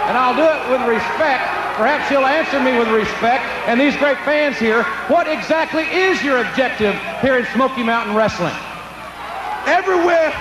and 0.09 0.17
I'll 0.17 0.33
do 0.33 0.47
it 0.47 0.63
with 0.73 0.81
respect. 0.89 1.45
Perhaps 1.77 2.09
you'll 2.09 2.25
answer 2.25 2.57
me 2.57 2.79
with 2.79 2.89
respect. 2.89 3.45
And 3.69 3.77
these 3.77 3.93
great 4.01 4.17
fans 4.25 4.57
here, 4.57 4.85
what 5.13 5.29
exactly 5.29 5.85
is 5.85 6.23
your 6.25 6.41
objective 6.41 6.97
here 7.21 7.37
in 7.37 7.45
Smoky 7.53 7.83
Mountain 7.83 8.17
Wrestling? 8.17 8.57
Everywhere 9.69 10.33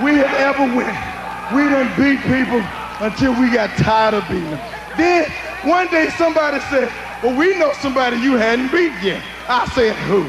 we 0.00 0.16
have 0.16 0.32
ever 0.40 0.64
went, 0.72 0.96
we 1.52 1.68
done 1.68 1.92
beat 2.00 2.24
people 2.24 2.64
until 3.04 3.36
we 3.36 3.52
got 3.52 3.68
tired 3.76 4.14
of 4.14 4.24
beating 4.28 4.48
them. 4.48 4.64
Then 4.96 5.28
one 5.68 5.88
day 5.88 6.08
somebody 6.16 6.60
said, 6.72 6.88
well, 7.22 7.36
we 7.36 7.58
know 7.58 7.72
somebody 7.84 8.16
you 8.16 8.40
hadn't 8.40 8.72
beat 8.72 8.96
yet. 9.04 9.22
I 9.46 9.68
said, 9.76 9.92
who? 10.08 10.24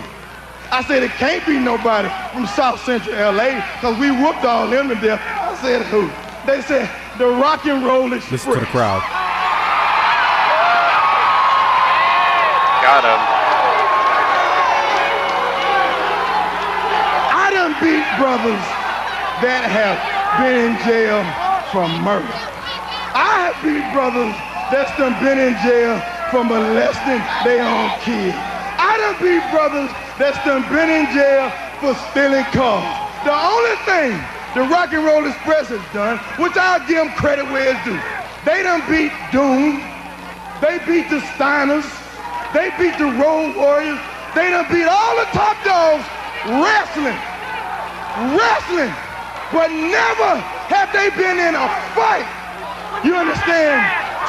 I 0.71 0.81
said, 0.87 1.03
it 1.03 1.11
can't 1.19 1.45
be 1.45 1.59
nobody 1.59 2.07
from 2.31 2.47
South 2.47 2.79
Central 2.85 3.11
LA 3.11 3.59
because 3.75 3.99
we 3.99 4.09
whooped 4.09 4.45
all 4.45 4.69
them 4.69 4.87
to 4.87 4.95
death. 4.95 5.19
I 5.19 5.51
said, 5.59 5.83
who? 5.91 6.07
They 6.47 6.61
said, 6.63 6.89
the 7.19 7.27
Rock 7.27 7.65
and 7.65 7.83
Roll 7.83 8.13
Express. 8.13 8.47
Listen 8.47 8.53
to 8.53 8.59
the 8.61 8.71
crowd. 8.71 9.03
Got 12.79 13.03
him. 13.03 13.19
I 17.35 17.51
done 17.51 17.75
beat 17.83 18.07
brothers 18.15 18.63
that 19.43 19.67
have 19.67 19.99
been 20.39 20.55
in 20.55 20.79
jail 20.87 21.19
for 21.75 21.83
murder. 21.99 22.31
I 23.11 23.51
have 23.51 23.59
beat 23.59 23.83
brothers 23.91 24.31
that's 24.71 24.95
done 24.95 25.19
been 25.19 25.35
in 25.35 25.51
jail 25.67 25.99
for 26.31 26.47
molesting 26.47 27.19
their 27.43 27.59
own 27.59 27.91
kids. 28.07 28.39
I 28.79 28.95
done 29.03 29.19
beat 29.19 29.43
brothers 29.51 29.91
that's 30.21 30.37
done 30.45 30.61
been 30.69 30.89
in 30.89 31.09
jail 31.13 31.49
for 31.81 31.97
stealing 32.13 32.45
cars. 32.53 32.85
The 33.25 33.33
only 33.33 33.75
thing 33.89 34.13
the 34.53 34.69
Rock 34.69 34.93
and 34.93 35.03
Roll 35.03 35.25
Express 35.25 35.69
has 35.73 35.81
done, 35.93 36.17
which 36.37 36.53
I'll 36.55 36.85
give 36.85 37.01
them 37.01 37.09
credit 37.17 37.45
where 37.49 37.73
it's 37.73 37.83
due, 37.83 37.97
they 38.45 38.61
done 38.61 38.85
beat 38.85 39.11
Doom, 39.33 39.81
they 40.61 40.77
beat 40.85 41.09
the 41.09 41.25
Steiners, 41.33 41.89
they 42.53 42.69
beat 42.77 42.97
the 43.01 43.09
Road 43.17 43.57
Warriors, 43.57 43.99
they 44.35 44.53
done 44.53 44.69
beat 44.69 44.85
all 44.85 45.15
the 45.17 45.29
top 45.33 45.57
dogs 45.65 46.05
wrestling 46.61 47.17
wrestling, 48.35 48.91
but 49.55 49.71
never 49.71 50.31
have 50.67 50.91
they 50.91 51.09
been 51.15 51.39
in 51.39 51.55
a 51.55 51.67
fight. 51.95 52.27
You 53.05 53.15
understand? 53.15 53.79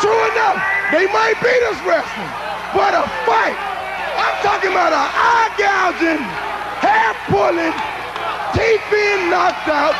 True 0.00 0.22
enough, 0.32 0.62
they 0.94 1.06
might 1.10 1.34
beat 1.42 1.62
us 1.66 1.78
wrestling, 1.82 2.32
but 2.72 2.94
a 2.94 3.04
fight. 3.26 3.71
I'm 4.16 4.36
talking 4.44 4.72
about 4.72 4.92
an 4.92 5.08
eye 5.08 5.50
gouging, 5.56 6.22
hair 6.82 7.12
pulling, 7.28 7.74
teeth 8.52 8.84
being 8.92 9.30
knocked 9.30 9.68
out 9.68 9.96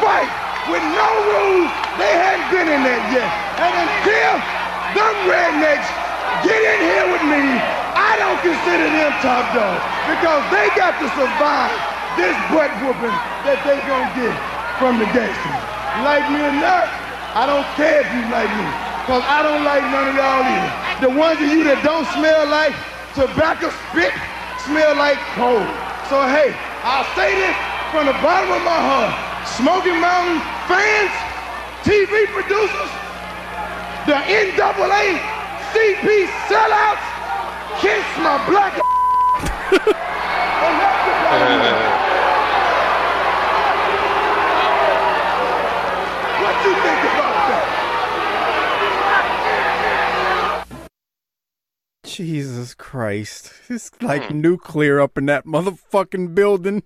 fight 0.00 0.30
with 0.72 0.82
no 0.82 1.08
rules. 1.34 1.70
They 2.00 2.12
hadn't 2.16 2.48
been 2.48 2.68
in 2.68 2.82
that 2.86 3.02
yet. 3.12 3.28
And 3.60 3.72
until 3.84 4.34
them 4.96 5.14
rednecks 5.28 5.88
get 6.42 6.60
in 6.60 6.78
here 6.80 7.06
with 7.12 7.24
me, 7.28 7.42
I 7.94 8.16
don't 8.16 8.40
consider 8.40 8.88
them 8.88 9.12
top 9.20 9.44
dogs 9.52 9.84
because 10.08 10.42
they 10.48 10.72
got 10.74 10.96
to 10.98 11.06
survive 11.14 11.76
this 12.16 12.34
butt 12.50 12.72
whooping 12.80 13.16
that 13.44 13.60
they 13.62 13.78
gonna 13.84 14.10
get 14.16 14.34
from 14.80 14.98
the 14.98 15.06
Gangstas. 15.12 15.60
Like 16.02 16.24
me 16.32 16.40
or 16.40 16.56
not, 16.56 16.88
I 17.36 17.44
don't 17.44 17.66
care 17.76 18.00
if 18.00 18.08
you 18.16 18.22
like 18.32 18.50
me, 18.50 18.66
cause 19.04 19.22
I 19.28 19.44
don't 19.44 19.62
like 19.62 19.84
none 19.92 20.08
of 20.08 20.14
y'all 20.16 20.42
either. 20.42 20.72
The 21.04 21.12
ones 21.12 21.38
of 21.40 21.48
you 21.48 21.64
that 21.64 21.84
don't 21.84 22.08
smell 22.16 22.48
like 22.48 22.74
tobacco 23.14 23.70
spit, 23.90 24.12
smell 24.66 24.96
like 24.96 25.18
coal. 25.34 25.64
So 26.08 26.22
hey, 26.30 26.54
I'll 26.82 27.06
say 27.14 27.34
this 27.34 27.56
from 27.90 28.06
the 28.06 28.14
bottom 28.22 28.50
of 28.52 28.62
my 28.62 28.80
heart. 28.80 29.14
Smoky 29.56 29.92
Mountain 29.92 30.40
fans, 30.68 31.12
TV 31.82 32.26
producers, 32.30 32.90
the 34.06 34.14
NAACP 34.30 35.26
sellouts, 36.46 37.04
kiss 37.80 38.06
my 38.18 38.38
black 38.48 38.80
and 39.70 40.76
that's 40.80 41.02
the 41.06 41.12
bottom 41.24 41.56
line. 41.60 41.88
What 46.40 46.54
you 46.66 46.74
think 46.84 47.00
about 47.00 47.34
that? 47.48 47.66
Jesus 52.16 52.74
Christ. 52.74 53.52
It's 53.68 53.90
like 54.02 54.30
nuclear 54.32 55.00
up 55.00 55.16
in 55.18 55.26
that 55.26 55.44
motherfucking 55.46 56.34
building. 56.34 56.82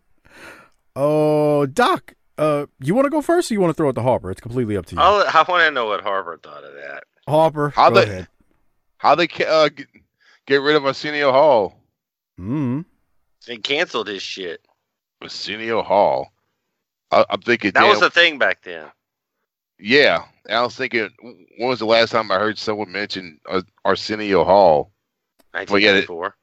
Oh, 0.97 1.67
Doc, 1.67 2.15
uh, 2.39 2.67
you 2.81 2.95
want 2.95 3.07
to 3.07 3.11
go 3.11 3.21
first 3.21 3.51
or 3.51 3.55
you 3.55 3.61
want 3.61 3.71
to 3.71 3.75
throw 3.75 3.89
it 3.89 3.95
to 3.95 4.03
Harper? 4.03 4.31
It's 4.31 4.41
completely 4.41 4.77
up 4.77 4.87
to 4.87 4.95
you. 4.97 5.01
I'll, 5.01 5.25
I 5.27 5.45
want 5.49 5.63
to 5.65 5.71
know 5.71 5.87
what 5.87 6.03
Harper 6.03 6.39
thought 6.43 6.65
of 6.65 6.73
that. 6.75 7.05
Harper, 7.29 7.71
How 7.71 7.91
go 7.91 7.97
they 7.97 8.03
ahead. 8.11 8.29
how 8.99 9.15
they 9.15 9.29
uh, 9.47 9.69
get, 9.71 9.87
get 10.47 10.57
rid 10.63 10.77
of 10.77 10.85
Arsenio 10.85 11.33
Hall? 11.33 11.81
Mm. 12.39 12.85
They 13.47 13.57
canceled 13.57 14.09
his 14.09 14.23
shit. 14.23 14.61
Arsenio 15.23 15.83
Hall. 15.83 16.33
I, 17.11 17.25
I'm 17.31 17.41
thinking. 17.41 17.71
That 17.73 17.81
damn, 17.81 17.91
was 17.91 18.01
the 18.01 18.11
thing 18.11 18.39
back 18.39 18.63
then. 18.63 18.87
yeah. 19.79 20.25
I 20.51 20.61
was 20.63 20.77
thinking. 20.77 21.09
When 21.23 21.69
was 21.71 21.79
the 21.79 21.87
last 21.87 22.11
time 22.11 22.31
I 22.31 22.35
heard 22.39 22.59
someone 22.59 22.93
mention 22.93 23.41
uh, 23.49 23.63
Arsenio 23.87 24.45
Hall? 24.45 24.93
Well, 25.55 25.79
yeah, 25.79 25.91
it- 25.91 26.09
1994. 26.09 26.37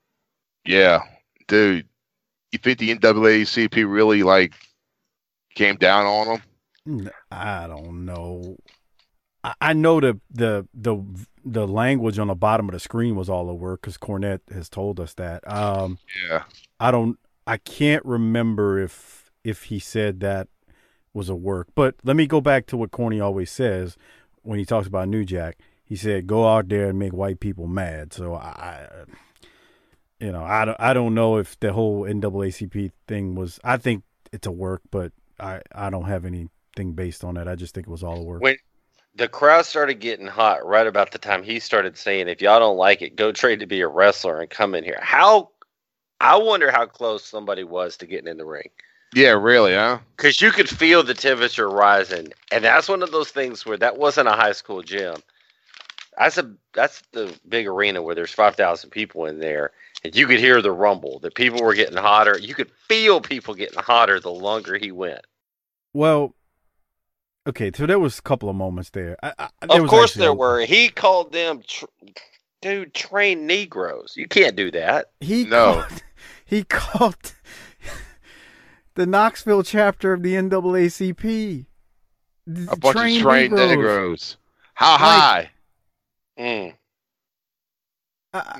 Yeah, 0.65 0.99
dude. 1.47 1.87
You 2.51 2.59
think 2.59 2.79
the 2.79 2.95
NAACP 2.95 3.89
really 3.91 4.23
like 4.23 4.53
came 5.55 5.75
down 5.77 6.05
on 6.05 6.27
them? 6.85 7.09
I 7.31 7.67
don't 7.67 8.05
know. 8.05 8.57
I, 9.43 9.53
I 9.61 9.73
know 9.73 9.99
the, 9.99 10.19
the 10.29 10.67
the 10.73 10.97
the 11.45 11.67
language 11.67 12.19
on 12.19 12.27
the 12.27 12.35
bottom 12.35 12.67
of 12.69 12.73
the 12.73 12.79
screen 12.79 13.15
was 13.15 13.29
all 13.29 13.49
over 13.49 13.77
because 13.77 13.97
Cornette 13.97 14.41
has 14.53 14.69
told 14.69 14.99
us 14.99 15.13
that. 15.15 15.47
Um, 15.51 15.97
Yeah. 16.29 16.43
I 16.79 16.91
don't. 16.91 17.17
I 17.47 17.57
can't 17.57 18.03
remember 18.05 18.79
if 18.79 19.31
if 19.43 19.63
he 19.63 19.79
said 19.79 20.19
that 20.19 20.47
was 21.13 21.29
a 21.29 21.35
work. 21.35 21.67
But 21.75 21.95
let 22.03 22.15
me 22.15 22.27
go 22.27 22.41
back 22.41 22.67
to 22.67 22.77
what 22.77 22.91
Corny 22.91 23.19
always 23.19 23.49
says 23.51 23.97
when 24.43 24.59
he 24.59 24.65
talks 24.65 24.87
about 24.87 25.07
New 25.07 25.25
Jack. 25.25 25.57
He 25.91 25.97
said, 25.97 26.25
"Go 26.25 26.47
out 26.47 26.69
there 26.69 26.87
and 26.87 26.97
make 26.97 27.11
white 27.11 27.41
people 27.41 27.67
mad." 27.67 28.13
So 28.13 28.33
I, 28.33 28.87
you 30.21 30.31
know, 30.31 30.41
I 30.41 30.63
don't, 30.63 30.77
I 30.79 30.93
don't 30.93 31.13
know 31.13 31.35
if 31.35 31.59
the 31.59 31.73
whole 31.73 32.03
NAACP 32.03 32.93
thing 33.09 33.35
was. 33.35 33.59
I 33.61 33.75
think 33.75 34.05
it's 34.31 34.47
a 34.47 34.51
work, 34.51 34.83
but 34.89 35.11
I, 35.37 35.59
I 35.75 35.89
don't 35.89 36.05
have 36.05 36.23
anything 36.23 36.93
based 36.93 37.25
on 37.25 37.33
that. 37.33 37.49
I 37.49 37.55
just 37.55 37.75
think 37.75 37.87
it 37.87 37.91
was 37.91 38.05
all 38.05 38.21
a 38.21 38.23
work. 38.23 38.41
When 38.41 38.55
the 39.15 39.27
crowd 39.27 39.65
started 39.65 39.95
getting 39.95 40.27
hot 40.27 40.65
right 40.65 40.87
about 40.87 41.11
the 41.11 41.17
time 41.17 41.43
he 41.43 41.59
started 41.59 41.97
saying, 41.97 42.29
"If 42.29 42.41
y'all 42.41 42.61
don't 42.61 42.77
like 42.77 43.01
it, 43.01 43.17
go 43.17 43.33
trade 43.33 43.59
to 43.59 43.65
be 43.65 43.81
a 43.81 43.87
wrestler 43.89 44.39
and 44.39 44.49
come 44.49 44.73
in 44.75 44.85
here." 44.85 44.99
How? 45.01 45.49
I 46.21 46.37
wonder 46.37 46.71
how 46.71 46.85
close 46.85 47.25
somebody 47.25 47.65
was 47.65 47.97
to 47.97 48.05
getting 48.05 48.29
in 48.29 48.37
the 48.37 48.45
ring. 48.45 48.69
Yeah, 49.13 49.31
really, 49.31 49.73
huh? 49.73 49.99
because 50.15 50.41
you 50.41 50.51
could 50.51 50.69
feel 50.69 51.03
the 51.03 51.15
temperature 51.15 51.69
rising, 51.69 52.31
and 52.49 52.63
that's 52.63 52.87
one 52.87 53.03
of 53.03 53.11
those 53.11 53.31
things 53.31 53.65
where 53.65 53.75
that 53.75 53.97
wasn't 53.97 54.29
a 54.29 54.37
high 54.37 54.53
school 54.53 54.83
gym. 54.83 55.15
That's 56.17 56.37
a 56.37 56.51
that's 56.73 57.01
the 57.13 57.33
big 57.47 57.67
arena 57.67 58.01
where 58.01 58.15
there's 58.15 58.31
five 58.33 58.55
thousand 58.55 58.89
people 58.89 59.25
in 59.25 59.39
there, 59.39 59.71
and 60.03 60.15
you 60.15 60.27
could 60.27 60.39
hear 60.39 60.61
the 60.61 60.71
rumble. 60.71 61.19
That 61.19 61.35
people 61.35 61.63
were 61.63 61.73
getting 61.73 61.97
hotter. 61.97 62.37
You 62.39 62.53
could 62.53 62.69
feel 62.87 63.21
people 63.21 63.53
getting 63.53 63.79
hotter 63.79 64.19
the 64.19 64.31
longer 64.31 64.77
he 64.77 64.91
went. 64.91 65.21
Well, 65.93 66.35
okay, 67.47 67.71
so 67.75 67.85
there 67.85 67.99
was 67.99 68.19
a 68.19 68.21
couple 68.21 68.49
of 68.49 68.55
moments 68.55 68.89
there. 68.91 69.17
I, 69.23 69.33
I, 69.39 69.49
there 69.67 69.77
Of 69.77 69.83
was 69.83 69.89
course 69.89 70.13
there 70.13 70.29
a- 70.29 70.33
were. 70.33 70.65
He 70.65 70.89
called 70.89 71.31
them, 71.31 71.63
tr- 71.65 71.85
dude, 72.61 72.93
trained 72.93 73.47
Negroes. 73.47 74.13
You 74.17 74.27
can't 74.27 74.55
do 74.55 74.69
that. 74.71 75.11
He 75.21 75.45
No. 75.45 75.83
called, 75.85 76.03
he 76.45 76.63
called 76.63 77.33
the 78.95 79.05
Knoxville 79.05 79.63
chapter 79.63 80.13
of 80.13 80.23
the 80.23 80.33
NAACP. 80.35 81.65
A 82.69 82.75
bunch 82.75 82.97
of 83.17 83.21
trained 83.21 83.53
Negroes. 83.53 84.37
How 84.73 84.97
high? 84.97 85.51
Mm. 86.39 86.73
Uh, 88.33 88.59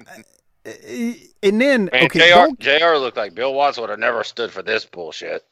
and 0.63 1.59
then 1.59 1.89
Man, 1.91 2.05
okay, 2.05 2.31
JR 2.31 2.53
JR 2.59 2.97
looked 2.97 3.17
like 3.17 3.33
Bill 3.33 3.53
Watts 3.53 3.79
would 3.79 3.89
have 3.89 3.99
never 3.99 4.23
stood 4.23 4.51
for 4.51 4.61
this 4.61 4.85
bullshit. 4.85 5.43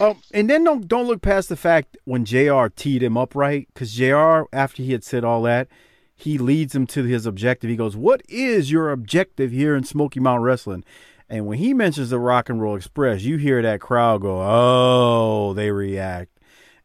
oh, 0.00 0.16
and 0.34 0.50
then 0.50 0.64
don't 0.64 0.86
don't 0.86 1.06
look 1.06 1.22
past 1.22 1.48
the 1.48 1.56
fact 1.56 1.96
when 2.04 2.24
JR 2.24 2.66
teed 2.66 3.02
him 3.02 3.16
up 3.16 3.34
right 3.34 3.68
because 3.72 3.94
JR 3.94 4.42
after 4.52 4.82
he 4.82 4.92
had 4.92 5.04
said 5.04 5.24
all 5.24 5.42
that, 5.42 5.68
he 6.14 6.36
leads 6.36 6.74
him 6.74 6.86
to 6.88 7.04
his 7.04 7.24
objective. 7.24 7.70
He 7.70 7.76
goes, 7.76 7.96
"What 7.96 8.22
is 8.28 8.70
your 8.70 8.90
objective 8.90 9.50
here 9.50 9.74
in 9.74 9.84
Smoky 9.84 10.20
Mountain 10.20 10.44
Wrestling?" 10.44 10.84
And 11.28 11.46
when 11.46 11.56
he 11.56 11.72
mentions 11.72 12.10
the 12.10 12.18
Rock 12.18 12.50
and 12.50 12.60
Roll 12.60 12.76
Express, 12.76 13.22
you 13.22 13.38
hear 13.38 13.62
that 13.62 13.80
crowd 13.80 14.20
go, 14.20 14.42
"Oh!" 14.42 15.54
They 15.54 15.70
react, 15.70 16.38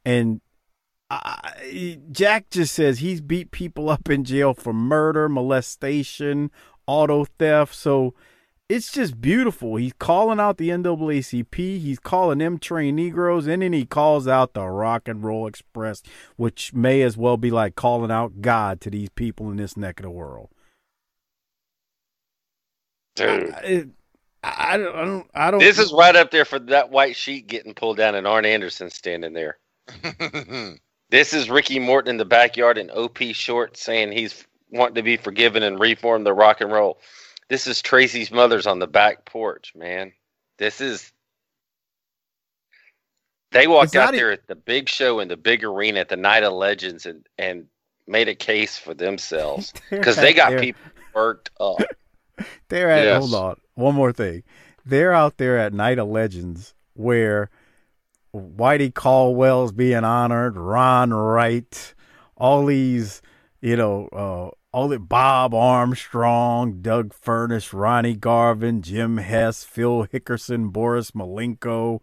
and 0.06 0.40
I, 1.10 2.00
Jack 2.12 2.50
just 2.50 2.74
says 2.74 3.00
he's 3.00 3.22
beat 3.22 3.52
people 3.52 3.90
up 3.90 4.10
in 4.10 4.24
jail 4.24 4.54
for 4.54 4.74
murder, 4.74 5.30
molestation, 5.30 6.52
auto 6.86 7.26
theft. 7.40 7.76
So 7.76 8.14
it's 8.70 8.92
just 8.92 9.22
beautiful. 9.22 9.78
He's 9.78 9.94
calling 9.94 10.40
out 10.40 10.58
the 10.58 10.70
NAACP. 10.70 11.56
He's 11.56 12.00
calling 12.00 12.40
them 12.40 12.60
trained 12.60 12.98
Negroes, 12.98 13.48
and 13.48 13.62
then 13.62 13.72
he 13.72 13.86
calls 13.86 14.28
out 14.28 14.54
the 14.54 14.66
Rock 14.66 15.08
and 15.08 15.24
Roll 15.24 15.48
Express, 15.48 16.04
which 16.36 16.74
may 16.74 17.02
as 17.02 17.16
well 17.16 17.38
be 17.38 17.52
like 17.52 17.76
calling 17.76 18.12
out 18.12 18.42
God 18.42 18.82
to 18.82 18.90
these 18.90 19.10
people 19.10 19.50
in 19.50 19.58
this 19.58 19.78
neck 19.78 20.00
of 20.02 20.04
the 20.04 20.10
world. 20.10 20.50
Dude. 23.16 23.54
I, 23.54 23.86
I, 24.44 24.74
I 24.74 24.78
don't. 24.78 24.96
I 24.96 25.06
don't. 25.06 25.28
I 25.34 25.52
don't 25.52 25.60
This 25.60 25.80
is 25.80 25.94
right 25.94 26.16
up 26.16 26.32
there 26.32 26.46
for 26.46 26.60
that 26.60 26.90
white 26.92 27.16
sheet 27.16 27.48
getting 27.48 27.74
pulled 27.74 27.98
down 27.98 28.16
and 28.16 28.28
Arn 28.28 28.46
Anderson 28.46 28.90
standing 28.90 29.34
there. 29.34 29.58
This 31.10 31.34
is 31.34 31.50
Ricky 31.50 31.80
Morton 31.80 32.12
in 32.12 32.18
the 32.18 32.26
backyard 32.26 32.78
in 32.78 32.90
OP 32.90 33.18
shorts 33.32 33.82
saying 33.82 34.12
he's 34.12 34.46
wanting 34.72 34.96
to 34.96 35.04
be 35.04 35.18
forgiven 35.18 35.64
and 35.64 35.80
reform 35.80 36.24
the 36.24 36.34
rock 36.34 36.60
and 36.62 36.72
roll. 36.72 37.00
This 37.50 37.66
is 37.66 37.82
Tracy 37.82 38.26
Smothers 38.26 38.68
on 38.68 38.80
the 38.80 38.88
back 38.88 39.26
porch, 39.26 39.74
man. 39.76 40.12
This 40.58 40.82
is. 40.82 41.12
They 43.52 43.68
walked 43.68 43.96
out 43.96 44.12
there 44.14 44.32
at 44.34 44.48
the 44.48 44.56
big 44.56 44.90
show 44.90 45.22
in 45.22 45.30
the 45.30 45.38
big 45.38 45.64
arena 45.64 46.02
at 46.02 46.10
the 46.10 46.18
Night 46.18 46.44
of 46.44 46.52
Legends 46.52 47.06
and, 47.06 47.26
and 47.38 47.68
made 48.06 48.28
a 48.28 48.36
case 48.36 48.78
for 48.78 48.94
themselves 48.94 49.72
because 49.90 50.18
they 50.18 50.34
got 50.34 50.60
people 50.60 50.82
worked 51.16 51.50
up. 51.60 51.78
They're 52.70 52.92
at 52.92 53.06
Yes. 53.06 53.20
hold 53.20 53.34
on. 53.34 53.56
One 53.76 53.96
more 53.96 54.12
thing. 54.12 54.44
They're 54.86 55.14
out 55.14 55.38
there 55.38 55.58
at 55.58 55.74
Night 55.74 55.98
of 56.00 56.10
Legends 56.10 56.74
where 56.94 57.50
Whitey 58.34 58.94
Caldwell's 58.94 59.72
being 59.72 60.04
honored, 60.04 60.58
Ron 60.58 61.14
Wright, 61.14 61.96
all 62.36 62.66
these, 62.66 63.22
you 63.62 63.76
know, 63.76 64.08
uh 64.08 64.56
all 64.78 64.88
the 64.88 65.00
Bob 65.00 65.56
Armstrong, 65.56 66.82
Doug 66.82 67.14
Furnas, 67.14 67.74
Ronnie 67.74 68.16
Garvin, 68.16 68.82
Jim 68.84 69.18
Hess, 69.18 69.64
Phil 69.64 70.06
Hickerson, 70.06 70.72
Boris 70.72 71.12
Malenko. 71.12 72.00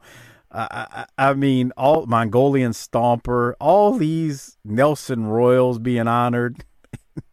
I, 0.51 1.07
I, 1.19 1.31
I 1.31 1.35
mean, 1.35 1.73
all 1.77 2.07
Mongolian 2.07 2.73
Stomper, 2.73 3.55
all 3.61 3.97
these 3.97 4.57
Nelson 4.65 5.27
Royals 5.27 5.79
being 5.79 6.09
honored. 6.09 6.65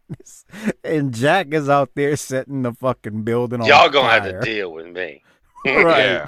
and 0.84 1.14
Jack 1.14 1.54
is 1.54 1.70
out 1.70 1.92
there 1.96 2.16
setting 2.18 2.64
the 2.64 2.74
fucking 2.74 3.24
building 3.24 3.62
on 3.62 3.68
Y'all 3.68 3.90
gonna 3.90 4.10
have 4.10 4.24
to 4.24 4.40
deal 4.42 4.72
with 4.72 4.88
me. 4.88 5.24
right. 5.66 6.28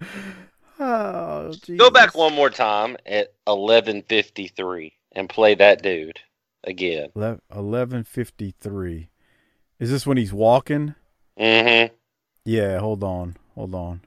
Yeah. 0.00 0.06
Oh, 0.78 1.54
Go 1.76 1.90
back 1.90 2.14
one 2.14 2.34
more 2.34 2.50
time 2.50 2.96
at 3.06 3.32
eleven 3.46 4.02
fifty 4.02 4.48
three 4.48 4.92
and 5.12 5.28
play 5.28 5.54
that 5.54 5.82
dude 5.82 6.20
again. 6.64 7.10
Eleven 7.54 8.04
fifty 8.04 8.54
three. 8.60 9.08
Is 9.78 9.90
this 9.90 10.06
when 10.06 10.16
he's 10.16 10.32
walking? 10.32 10.94
Mm-hmm. 11.38 11.94
Yeah. 12.44 12.78
Hold 12.78 13.02
on. 13.04 13.36
Hold 13.54 13.74
on. 13.74 14.00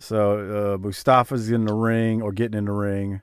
So 0.00 0.74
uh, 0.74 0.78
Mustafa's 0.78 1.50
in 1.50 1.64
the 1.66 1.74
ring 1.74 2.22
or 2.22 2.32
getting 2.32 2.58
in 2.58 2.64
the 2.64 2.72
ring, 2.72 3.22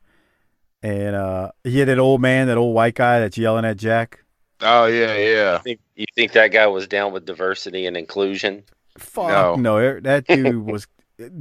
and 0.82 1.15
uh, 1.15 1.52
he 1.63 1.80
had 1.80 1.89
that 1.89 1.99
old 1.99 2.21
man, 2.21 2.47
that 2.47 2.58
old 2.58 2.73
white 2.73 2.95
guy 2.95 3.19
that's 3.19 3.38
yelling 3.38 3.65
at 3.65 3.78
Jack. 3.78 4.23
Oh 4.62 4.86
yeah, 4.86 5.15
yeah. 5.17 5.58
Think 5.60 5.80
you 5.95 6.06
think 6.15 6.32
that 6.34 6.49
guy 6.49 6.67
was 6.67 6.88
down 6.88 7.12
with 7.12 7.25
diversity 7.25 7.86
and 7.86 7.97
inclusion? 7.97 8.63
Fuck 8.97 9.28
No. 9.30 9.56
no, 9.56 9.78
er- 9.78 10.02
that 10.02 10.25
dude 10.28 10.65
was. 10.71 10.88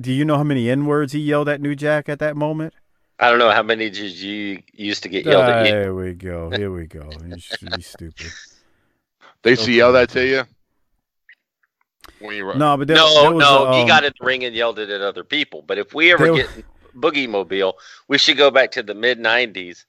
Do 0.01 0.13
you 0.13 0.25
know 0.25 0.37
how 0.37 0.43
many 0.45 0.69
n 0.69 0.87
words 0.87 1.13
he 1.13 1.21
yelled 1.21 1.49
at 1.49 1.61
New 1.61 1.77
Jack 1.77 2.09
at 2.09 2.19
that 2.19 2.37
moment? 2.37 2.75
I 3.21 3.31
don't 3.31 3.39
know 3.39 3.51
how 3.51 3.63
many 3.63 3.91
did 3.91 4.13
you 4.13 4.63
used 4.73 5.03
to 5.05 5.09
get 5.09 5.25
yelled 5.25 5.45
Ah, 5.45 5.59
at 5.61 5.67
you. 5.67 5.73
There 5.73 5.95
we 5.95 6.15
go. 6.15 6.51
Here 6.51 6.71
we 6.73 6.87
go. 6.87 7.09
He's, 7.27 7.53
he's 7.75 7.87
stupid. 7.87 8.31
They 9.43 9.51
used 9.51 9.65
to 9.65 9.73
yell 9.73 9.93
that 9.93 10.09
to 10.11 10.27
you 10.27 10.45
when 12.21 12.37
you 12.37 12.45
were. 12.45 12.55
No, 12.55 12.77
but 12.77 12.89
there, 12.89 12.97
No, 12.97 13.23
there 13.23 13.33
was 13.33 13.43
no, 13.43 13.67
a, 13.67 13.75
he 13.75 13.81
um, 13.83 13.89
got 13.89 14.05
in 14.05 14.13
the 14.19 14.27
ring 14.27 14.45
and 14.45 14.55
yelled 14.55 14.79
it 14.79 14.91
at 14.91 15.01
other 15.01 15.25
people. 15.25 15.63
But 15.63 15.79
if 15.79 15.95
we 15.95 16.13
ever 16.13 16.25
There 16.25 16.35
get 16.37 16.65
Boogie 16.97 17.29
Mobile, 17.29 17.79
we 18.09 18.19
should 18.19 18.37
go 18.37 18.51
back 18.51 18.73
to 18.73 18.83
the 18.83 18.95
mid 18.95 19.19
'90s 19.19 19.85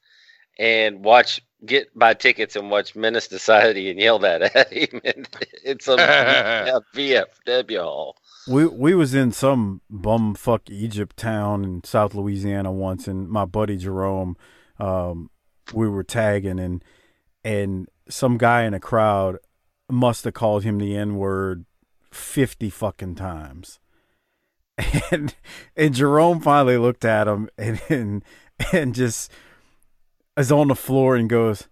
and 0.58 1.04
watch, 1.04 1.42
get 1.66 1.98
buy 1.98 2.14
tickets 2.14 2.56
and 2.56 2.70
watch 2.70 2.96
Menace 2.96 3.28
Society 3.28 3.90
and 3.90 4.00
yell 4.00 4.20
that 4.20 4.42
at 4.56 4.72
him. 4.72 5.02
It's 5.64 5.88
a 5.88 5.96
VFW 6.96 7.84
hall. 7.84 8.18
We 8.50 8.66
we 8.66 8.96
was 8.96 9.14
in 9.14 9.32
some 9.32 9.82
bumfuck 9.94 10.72
Egypt 10.72 11.16
town 11.16 11.64
in 11.64 11.84
South 11.84 12.16
Louisiana 12.16 12.72
once, 12.72 13.08
and 13.08 13.30
my 13.30 13.46
buddy 13.46 13.78
Jerome, 13.78 14.38
um, 14.80 15.30
we 15.72 15.88
were 15.88 16.04
tagging, 16.04 16.60
and 16.60 16.84
and 17.44 17.88
some 18.10 18.40
guy 18.40 18.64
in 18.64 18.74
a 18.74 18.80
crowd 18.80 19.38
must 19.88 20.24
have 20.24 20.34
called 20.34 20.64
him 20.64 20.80
the 20.80 20.98
N 20.98 21.16
word 21.16 21.66
fifty 22.10 22.72
fucking 22.72 23.14
times, 23.14 23.80
and 25.12 25.36
and 25.76 25.94
Jerome 25.94 26.42
finally 26.42 26.78
looked 26.78 27.06
at 27.06 27.28
him 27.28 27.50
and 27.56 27.80
and, 27.88 28.26
and 28.74 28.96
just 28.96 29.32
is 30.36 30.52
on 30.52 30.70
the 30.70 30.76
floor 30.76 31.16
and 31.16 31.30
goes. 31.30 31.68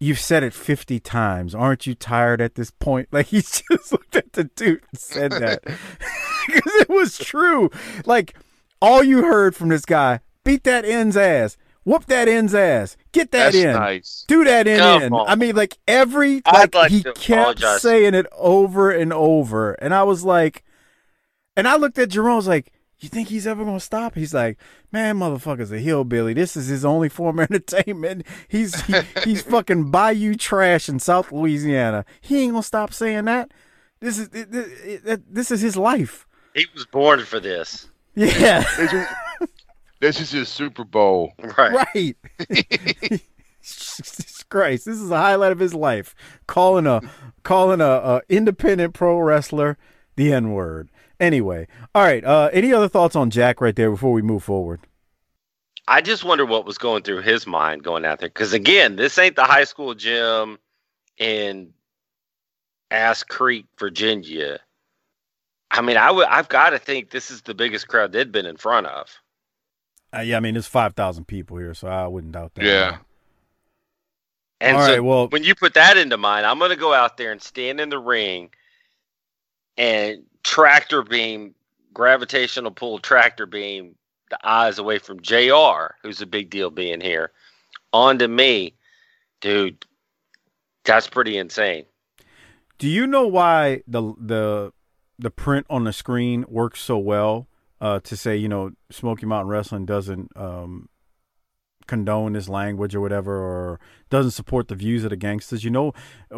You've 0.00 0.18
said 0.18 0.42
it 0.42 0.52
50 0.52 1.00
times. 1.00 1.54
Aren't 1.54 1.86
you 1.86 1.94
tired 1.94 2.40
at 2.40 2.56
this 2.56 2.70
point? 2.70 3.08
Like, 3.12 3.26
he 3.26 3.40
just 3.40 3.92
looked 3.92 4.16
at 4.16 4.32
the 4.32 4.44
dude 4.44 4.82
and 4.90 4.98
said 5.00 5.32
that. 5.32 5.62
Because 6.46 6.74
it 6.74 6.88
was 6.90 7.16
true. 7.16 7.70
Like, 8.04 8.34
all 8.82 9.02
you 9.02 9.22
heard 9.22 9.56
from 9.56 9.70
this 9.70 9.86
guy 9.86 10.20
beat 10.44 10.64
that 10.64 10.84
end's 10.84 11.16
ass, 11.16 11.56
whoop 11.84 12.04
that 12.06 12.28
end's 12.28 12.54
ass, 12.54 12.98
get 13.12 13.30
that 13.30 13.52
That's 13.52 13.56
in, 13.56 13.72
nice. 13.72 14.24
do 14.28 14.44
that 14.44 14.66
in. 14.66 14.78
Come 14.78 15.02
in. 15.04 15.12
on. 15.14 15.26
I 15.26 15.36
mean, 15.36 15.56
like, 15.56 15.78
every, 15.88 16.42
like, 16.44 16.74
like 16.74 16.90
he 16.90 17.02
kept 17.02 17.26
apologize. 17.30 17.80
saying 17.80 18.12
it 18.12 18.26
over 18.32 18.90
and 18.90 19.10
over. 19.10 19.72
And 19.72 19.94
I 19.94 20.02
was 20.02 20.22
like, 20.22 20.64
and 21.56 21.66
I 21.66 21.76
looked 21.76 21.98
at 21.98 22.10
Jerome, 22.10 22.32
I 22.34 22.36
was 22.36 22.46
like, 22.48 22.72
you 23.00 23.08
think 23.08 23.28
he's 23.28 23.46
ever 23.46 23.64
gonna 23.64 23.80
stop? 23.80 24.14
He's 24.14 24.32
like, 24.32 24.58
man, 24.92 25.18
motherfucker's 25.18 25.72
a 25.72 25.78
hillbilly. 25.78 26.32
This 26.34 26.56
is 26.56 26.68
his 26.68 26.84
only 26.84 27.08
form 27.08 27.38
of 27.38 27.50
entertainment. 27.50 28.26
He's 28.48 28.80
he, 28.82 28.94
he's 29.24 29.42
fucking 29.50 29.90
bayou 29.90 30.34
trash 30.36 30.88
in 30.88 30.98
South 31.00 31.30
Louisiana. 31.32 32.04
He 32.20 32.42
ain't 32.42 32.52
gonna 32.52 32.62
stop 32.62 32.92
saying 32.94 33.24
that. 33.26 33.50
This 34.00 34.18
is 34.18 34.28
it- 34.28 34.54
it- 34.54 35.02
it- 35.06 35.34
this 35.34 35.50
is 35.50 35.60
his 35.60 35.76
life. 35.76 36.26
He 36.54 36.66
was 36.72 36.86
born 36.86 37.20
for 37.24 37.40
this, 37.40 37.88
Yeah, 38.14 38.62
This 38.78 38.92
is, 38.92 39.06
this 40.00 40.20
is 40.20 40.30
his 40.30 40.48
Super 40.48 40.84
Bowl. 40.84 41.32
right? 41.56 41.72
right. 41.94 42.16
Christ, 44.50 44.84
this 44.84 45.00
is 45.00 45.10
a 45.10 45.16
highlight 45.16 45.52
of 45.52 45.58
his 45.58 45.74
life. 45.74 46.14
Calling 46.46 46.86
a 46.86 47.00
calling 47.42 47.80
a, 47.80 47.84
a 47.84 48.22
independent 48.28 48.94
pro 48.94 49.18
wrestler 49.18 49.78
the 50.16 50.32
N 50.32 50.52
word. 50.52 50.90
Anyway, 51.20 51.66
all 51.94 52.02
right. 52.02 52.24
Uh, 52.24 52.50
any 52.52 52.72
other 52.72 52.88
thoughts 52.88 53.14
on 53.16 53.30
Jack 53.30 53.60
right 53.60 53.74
there 53.76 53.90
before 53.90 54.12
we 54.12 54.22
move 54.22 54.42
forward? 54.42 54.80
I 55.86 56.00
just 56.00 56.24
wonder 56.24 56.46
what 56.46 56.64
was 56.64 56.78
going 56.78 57.02
through 57.02 57.22
his 57.22 57.46
mind 57.46 57.82
going 57.84 58.04
out 58.04 58.18
there. 58.18 58.28
Because 58.28 58.52
again, 58.52 58.96
this 58.96 59.18
ain't 59.18 59.36
the 59.36 59.44
high 59.44 59.64
school 59.64 59.94
gym 59.94 60.58
in 61.18 61.72
Ass 62.90 63.22
Creek, 63.22 63.66
Virginia. 63.78 64.60
I 65.70 65.82
mean, 65.82 65.96
I 65.96 66.10
would. 66.10 66.26
I've 66.26 66.48
got 66.48 66.70
to 66.70 66.78
think 66.78 67.10
this 67.10 67.30
is 67.30 67.42
the 67.42 67.54
biggest 67.54 67.88
crowd 67.88 68.12
they'd 68.12 68.32
been 68.32 68.46
in 68.46 68.56
front 68.56 68.86
of. 68.86 69.08
Uh, 70.16 70.20
yeah, 70.20 70.36
I 70.36 70.40
mean, 70.40 70.54
there's 70.54 70.66
five 70.66 70.94
thousand 70.94 71.26
people 71.26 71.56
here, 71.58 71.74
so 71.74 71.88
I 71.88 72.06
wouldn't 72.06 72.32
doubt 72.32 72.54
that. 72.54 72.64
Yeah. 72.64 72.98
And 74.60 74.76
All 74.76 74.86
so 74.86 74.92
right, 74.92 75.00
well- 75.04 75.28
when 75.28 75.42
you 75.42 75.54
put 75.54 75.74
that 75.74 75.96
into 75.96 76.16
mind, 76.16 76.46
I'm 76.46 76.58
going 76.58 76.70
to 76.70 76.76
go 76.76 76.94
out 76.94 77.16
there 77.16 77.32
and 77.32 77.42
stand 77.42 77.80
in 77.80 77.88
the 77.90 77.98
ring 77.98 78.50
and 79.76 80.22
tractor 80.44 81.02
beam, 81.02 81.54
gravitational 81.92 82.70
pull 82.70 82.98
tractor 83.00 83.46
beam 83.46 83.96
the 84.30 84.38
eyes 84.48 84.78
away 84.78 84.98
from 84.98 85.20
JR, 85.20 85.94
who's 86.02 86.20
a 86.20 86.26
big 86.26 86.50
deal 86.50 86.70
being 86.70 87.00
here, 87.00 87.32
onto 87.92 88.28
me. 88.28 88.74
Dude, 89.40 89.84
that's 90.84 91.08
pretty 91.08 91.36
insane. 91.36 91.84
Do 92.78 92.88
you 92.88 93.06
know 93.06 93.26
why 93.26 93.82
the 93.86 94.14
the 94.18 94.72
the 95.18 95.30
print 95.30 95.66
on 95.70 95.84
the 95.84 95.92
screen 95.92 96.44
works 96.48 96.80
so 96.80 96.98
well 96.98 97.46
uh, 97.80 98.00
to 98.00 98.16
say 98.16 98.36
you 98.36 98.48
know 98.48 98.72
Smoky 98.90 99.26
Mountain 99.26 99.48
Wrestling 99.48 99.86
doesn't 99.86 100.32
um, 100.36 100.88
condone 101.86 102.32
this 102.32 102.48
language 102.48 102.94
or 102.94 103.00
whatever 103.00 103.36
or 103.36 103.80
doesn't 104.10 104.32
support 104.32 104.68
the 104.68 104.74
views 104.74 105.04
of 105.04 105.10
the 105.10 105.16
Gangstas? 105.16 105.62
You 105.62 105.70
know, 105.70 105.92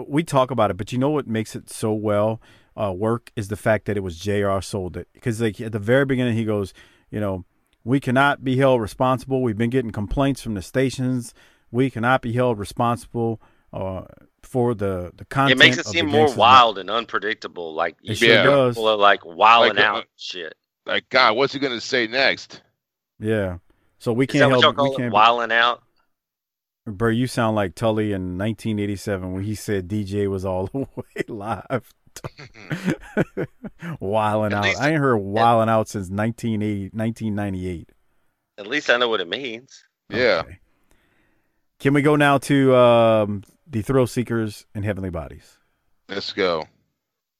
we 0.06 0.22
talk 0.22 0.50
about 0.50 0.70
it, 0.70 0.76
but 0.76 0.92
you 0.92 0.98
know 0.98 1.10
what 1.10 1.26
makes 1.26 1.56
it 1.56 1.70
so 1.70 1.92
well 1.92 2.40
uh, 2.76 2.92
work 2.92 3.30
is 3.36 3.48
the 3.48 3.56
fact 3.56 3.86
that 3.86 3.96
it 3.96 4.00
was 4.00 4.18
JR. 4.18 4.60
sold 4.60 4.96
it 4.96 5.08
because 5.14 5.40
like 5.40 5.60
at 5.60 5.72
the 5.72 5.78
very 5.78 6.04
beginning 6.04 6.34
he 6.36 6.44
goes, 6.44 6.72
you 7.10 7.20
know, 7.20 7.44
we 7.84 8.00
cannot 8.00 8.44
be 8.44 8.56
held 8.56 8.80
responsible. 8.80 9.42
We've 9.42 9.56
been 9.58 9.70
getting 9.70 9.90
complaints 9.92 10.42
from 10.42 10.54
the 10.54 10.62
stations. 10.62 11.32
We 11.70 11.90
cannot 11.90 12.22
be 12.22 12.32
held 12.32 12.58
responsible. 12.58 13.40
Uh, 13.72 14.02
for 14.42 14.74
the 14.74 15.12
the 15.16 15.24
content, 15.24 15.60
It 15.60 15.64
makes 15.64 15.76
it 15.78 15.86
seem 15.86 16.06
more 16.06 16.32
wild 16.34 16.78
and 16.78 16.88
unpredictable. 16.88 17.74
Like 17.74 17.96
you 18.00 18.12
It 18.12 18.16
see 18.16 18.26
sure 18.28 18.42
does. 18.44 18.74
people 18.76 18.88
are 18.88 18.96
like 18.96 19.24
wilding 19.24 19.76
Like, 19.76 19.84
uh, 19.84 19.88
out 19.88 19.96
and 19.98 20.06
shit. 20.16 20.54
Like 20.86 21.08
God, 21.08 21.36
what's 21.36 21.52
he 21.52 21.58
gonna 21.58 21.80
say 21.80 22.06
next? 22.06 22.62
Yeah. 23.18 23.58
So 23.98 24.12
we 24.12 24.26
Is 24.26 24.32
can't 24.32 24.50
what 24.50 24.60
y'all 24.62 24.72
help. 24.72 24.78
We 24.78 24.90
it? 24.90 24.96
can't. 24.96 25.12
Wilding 25.12 25.52
out? 25.52 25.82
Bro, 26.86 27.10
you 27.10 27.26
sound 27.26 27.56
like 27.56 27.74
Tully 27.74 28.12
in 28.12 28.38
1987 28.38 29.32
when 29.32 29.42
he 29.42 29.54
said 29.56 29.88
DJ 29.88 30.28
was 30.28 30.44
all 30.44 30.66
the 30.72 30.78
way 30.94 31.24
live. 31.28 31.92
wilding 34.00 34.56
out. 34.56 34.64
least- 34.64 34.80
I 34.80 34.90
ain't 34.90 35.00
heard 35.00 35.16
wilding 35.16 35.68
out 35.72 35.88
since 35.88 36.08
1980, 36.10 36.90
1998. 36.96 37.90
At 38.58 38.66
least 38.66 38.88
I 38.90 38.96
know 38.96 39.08
what 39.08 39.20
it 39.20 39.28
means. 39.28 39.84
Yeah. 40.08 40.42
Okay. 40.44 40.58
Can 41.78 41.92
we 41.94 42.00
go 42.02 42.16
now 42.16 42.38
to 42.38 42.74
um, 42.74 43.42
the 43.66 43.82
Thrill 43.82 44.06
Seekers 44.06 44.64
and 44.74 44.84
Heavenly 44.84 45.10
Bodies? 45.10 45.58
Let's 46.08 46.32
go. 46.32 46.66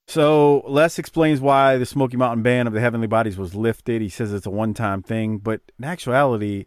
So 0.07 0.63
Les 0.67 0.99
explains 0.99 1.41
why 1.41 1.77
the 1.77 1.85
Smoky 1.85 2.17
Mountain 2.17 2.43
ban 2.43 2.67
of 2.67 2.73
the 2.73 2.79
Heavenly 2.79 3.07
Bodies 3.07 3.37
was 3.37 3.55
lifted. 3.55 4.01
He 4.01 4.09
says 4.09 4.31
it's 4.31 4.45
a 4.45 4.49
one-time 4.51 5.01
thing, 5.01 5.37
but 5.39 5.61
in 5.79 5.85
actuality, 5.85 6.65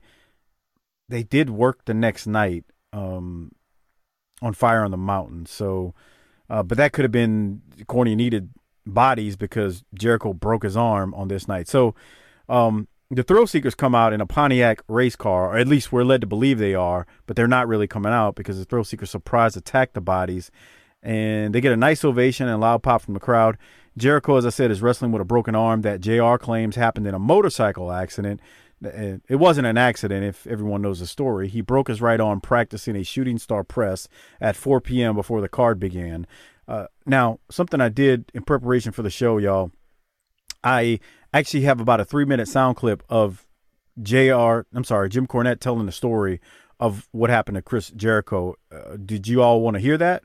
they 1.08 1.22
did 1.22 1.48
work 1.48 1.84
the 1.84 1.94
next 1.94 2.26
night 2.26 2.64
um, 2.92 3.52
on 4.42 4.52
Fire 4.52 4.84
on 4.84 4.90
the 4.90 4.96
Mountain. 4.98 5.46
So, 5.46 5.94
uh, 6.50 6.62
but 6.62 6.76
that 6.76 6.92
could 6.92 7.04
have 7.04 7.12
been 7.12 7.62
Corny 7.86 8.14
needed 8.14 8.50
bodies 8.86 9.36
because 9.36 9.84
Jericho 9.94 10.34
broke 10.34 10.64
his 10.64 10.76
arm 10.76 11.14
on 11.14 11.28
this 11.28 11.48
night. 11.48 11.68
So, 11.68 11.94
um, 12.48 12.88
the 13.12 13.24
Thrill 13.24 13.46
Seekers 13.46 13.74
come 13.74 13.94
out 13.94 14.12
in 14.12 14.20
a 14.20 14.26
Pontiac 14.26 14.82
race 14.86 15.16
car, 15.16 15.50
or 15.50 15.58
at 15.58 15.66
least 15.66 15.90
we're 15.90 16.04
led 16.04 16.20
to 16.20 16.28
believe 16.28 16.58
they 16.58 16.74
are, 16.74 17.08
but 17.26 17.34
they're 17.34 17.48
not 17.48 17.66
really 17.66 17.88
coming 17.88 18.12
out 18.12 18.36
because 18.36 18.56
the 18.58 18.64
Thrill 18.64 18.84
Seekers 18.84 19.10
surprise 19.10 19.56
attack 19.56 19.94
the 19.94 20.00
bodies 20.00 20.50
and 21.02 21.54
they 21.54 21.60
get 21.60 21.72
a 21.72 21.76
nice 21.76 22.04
ovation 22.04 22.48
and 22.48 22.60
loud 22.60 22.82
pop 22.82 23.02
from 23.02 23.14
the 23.14 23.20
crowd. 23.20 23.56
Jericho, 23.96 24.36
as 24.36 24.46
I 24.46 24.50
said, 24.50 24.70
is 24.70 24.82
wrestling 24.82 25.12
with 25.12 25.22
a 25.22 25.24
broken 25.24 25.54
arm 25.54 25.82
that 25.82 26.00
JR 26.00 26.36
claims 26.36 26.76
happened 26.76 27.06
in 27.06 27.14
a 27.14 27.18
motorcycle 27.18 27.90
accident. 27.90 28.40
It 28.82 29.36
wasn't 29.36 29.66
an 29.66 29.76
accident, 29.76 30.24
if 30.24 30.46
everyone 30.46 30.82
knows 30.82 31.00
the 31.00 31.06
story. 31.06 31.48
He 31.48 31.60
broke 31.60 31.88
his 31.88 32.00
right 32.00 32.20
arm 32.20 32.40
practicing 32.40 32.96
a 32.96 33.02
shooting 33.02 33.38
star 33.38 33.62
press 33.62 34.08
at 34.40 34.56
4 34.56 34.80
p.m. 34.80 35.14
before 35.14 35.40
the 35.40 35.48
card 35.48 35.78
began. 35.78 36.26
Uh, 36.66 36.86
now, 37.04 37.40
something 37.50 37.80
I 37.80 37.88
did 37.90 38.30
in 38.32 38.42
preparation 38.42 38.92
for 38.92 39.02
the 39.02 39.10
show, 39.10 39.38
y'all, 39.38 39.70
I 40.64 41.00
actually 41.34 41.62
have 41.62 41.80
about 41.80 42.00
a 42.00 42.04
three 42.04 42.24
minute 42.24 42.48
sound 42.48 42.76
clip 42.76 43.02
of 43.08 43.46
JR, 44.00 44.60
I'm 44.72 44.84
sorry, 44.84 45.08
Jim 45.10 45.26
Cornette 45.26 45.60
telling 45.60 45.84
the 45.86 45.92
story 45.92 46.40
of 46.78 47.06
what 47.12 47.28
happened 47.28 47.56
to 47.56 47.62
Chris 47.62 47.90
Jericho. 47.90 48.54
Uh, 48.72 48.96
did 49.04 49.28
you 49.28 49.42
all 49.42 49.60
want 49.60 49.74
to 49.74 49.80
hear 49.80 49.98
that? 49.98 50.22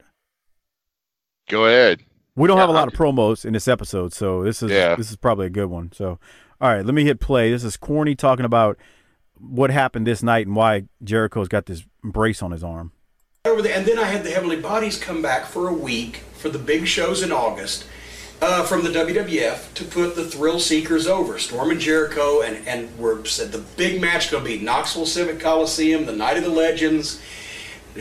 Go 1.50 1.66
ahead. 1.66 2.04
We 2.36 2.48
don't 2.48 2.58
Yeah, 2.58 2.62
have 2.64 2.70
a 2.70 2.74
lot 2.74 2.88
of 2.88 2.94
promos 2.94 3.46
in 3.46 3.54
this 3.54 3.68
episode, 3.68 4.14
so 4.14 4.44
this 4.44 4.62
is 4.64 4.72
Yeah. 4.72 4.96
this 4.96 5.10
is 5.10 5.16
probably 5.16 5.46
a 5.48 5.50
good 5.50 5.68
one. 5.70 5.92
So, 5.94 6.20
all 6.62 6.70
right, 6.70 6.86
let 6.86 6.94
me 6.96 7.04
hit 7.04 7.20
play. 7.20 7.52
This 7.52 7.64
is 7.64 7.78
Corny 7.78 8.16
talking 8.16 8.46
about 8.46 8.78
what 9.38 9.70
happened 9.70 10.08
this 10.08 10.24
night 10.24 10.48
and 10.48 10.56
why 10.56 10.86
Jericho's 11.04 11.48
got 11.48 11.66
this 11.66 11.84
brace 12.04 12.42
on 12.42 12.52
his 12.52 12.64
arm. 12.64 12.92
over 13.44 13.62
there, 13.62 13.78
and 13.78 13.86
then 13.86 14.00
I 14.00 14.06
had 14.06 14.24
the 14.24 14.32
Heavenly 14.32 14.60
Bodies 14.60 14.98
come 14.98 15.22
back 15.22 15.46
for 15.46 15.68
a 15.68 15.74
week 15.74 16.18
for 16.38 16.50
the 16.50 16.60
big 16.60 16.88
shows 16.88 17.22
in 17.22 17.32
August 17.32 17.86
uh, 18.42 18.64
from 18.64 18.84
the 18.84 18.90
WWF 18.90 19.74
to 19.74 19.84
put 19.86 20.16
the 20.16 20.26
Thrill 20.26 20.60
Seekers 20.60 21.08
over. 21.08 21.38
Storm 21.38 21.72
and 21.72 21.80
Jericho, 21.80 22.42
and 22.42 22.66
and 22.68 22.98
we're 22.98 23.24
said 23.26 23.52
the 23.52 23.64
big 23.76 24.02
match 24.02 24.32
going 24.32 24.44
to 24.44 24.50
be 24.50 24.64
Knoxville 24.64 25.06
Civic 25.06 25.40
Coliseum, 25.40 26.06
the 26.06 26.16
Night 26.16 26.38
of 26.38 26.44
the 26.44 26.50
Legends, 26.50 27.22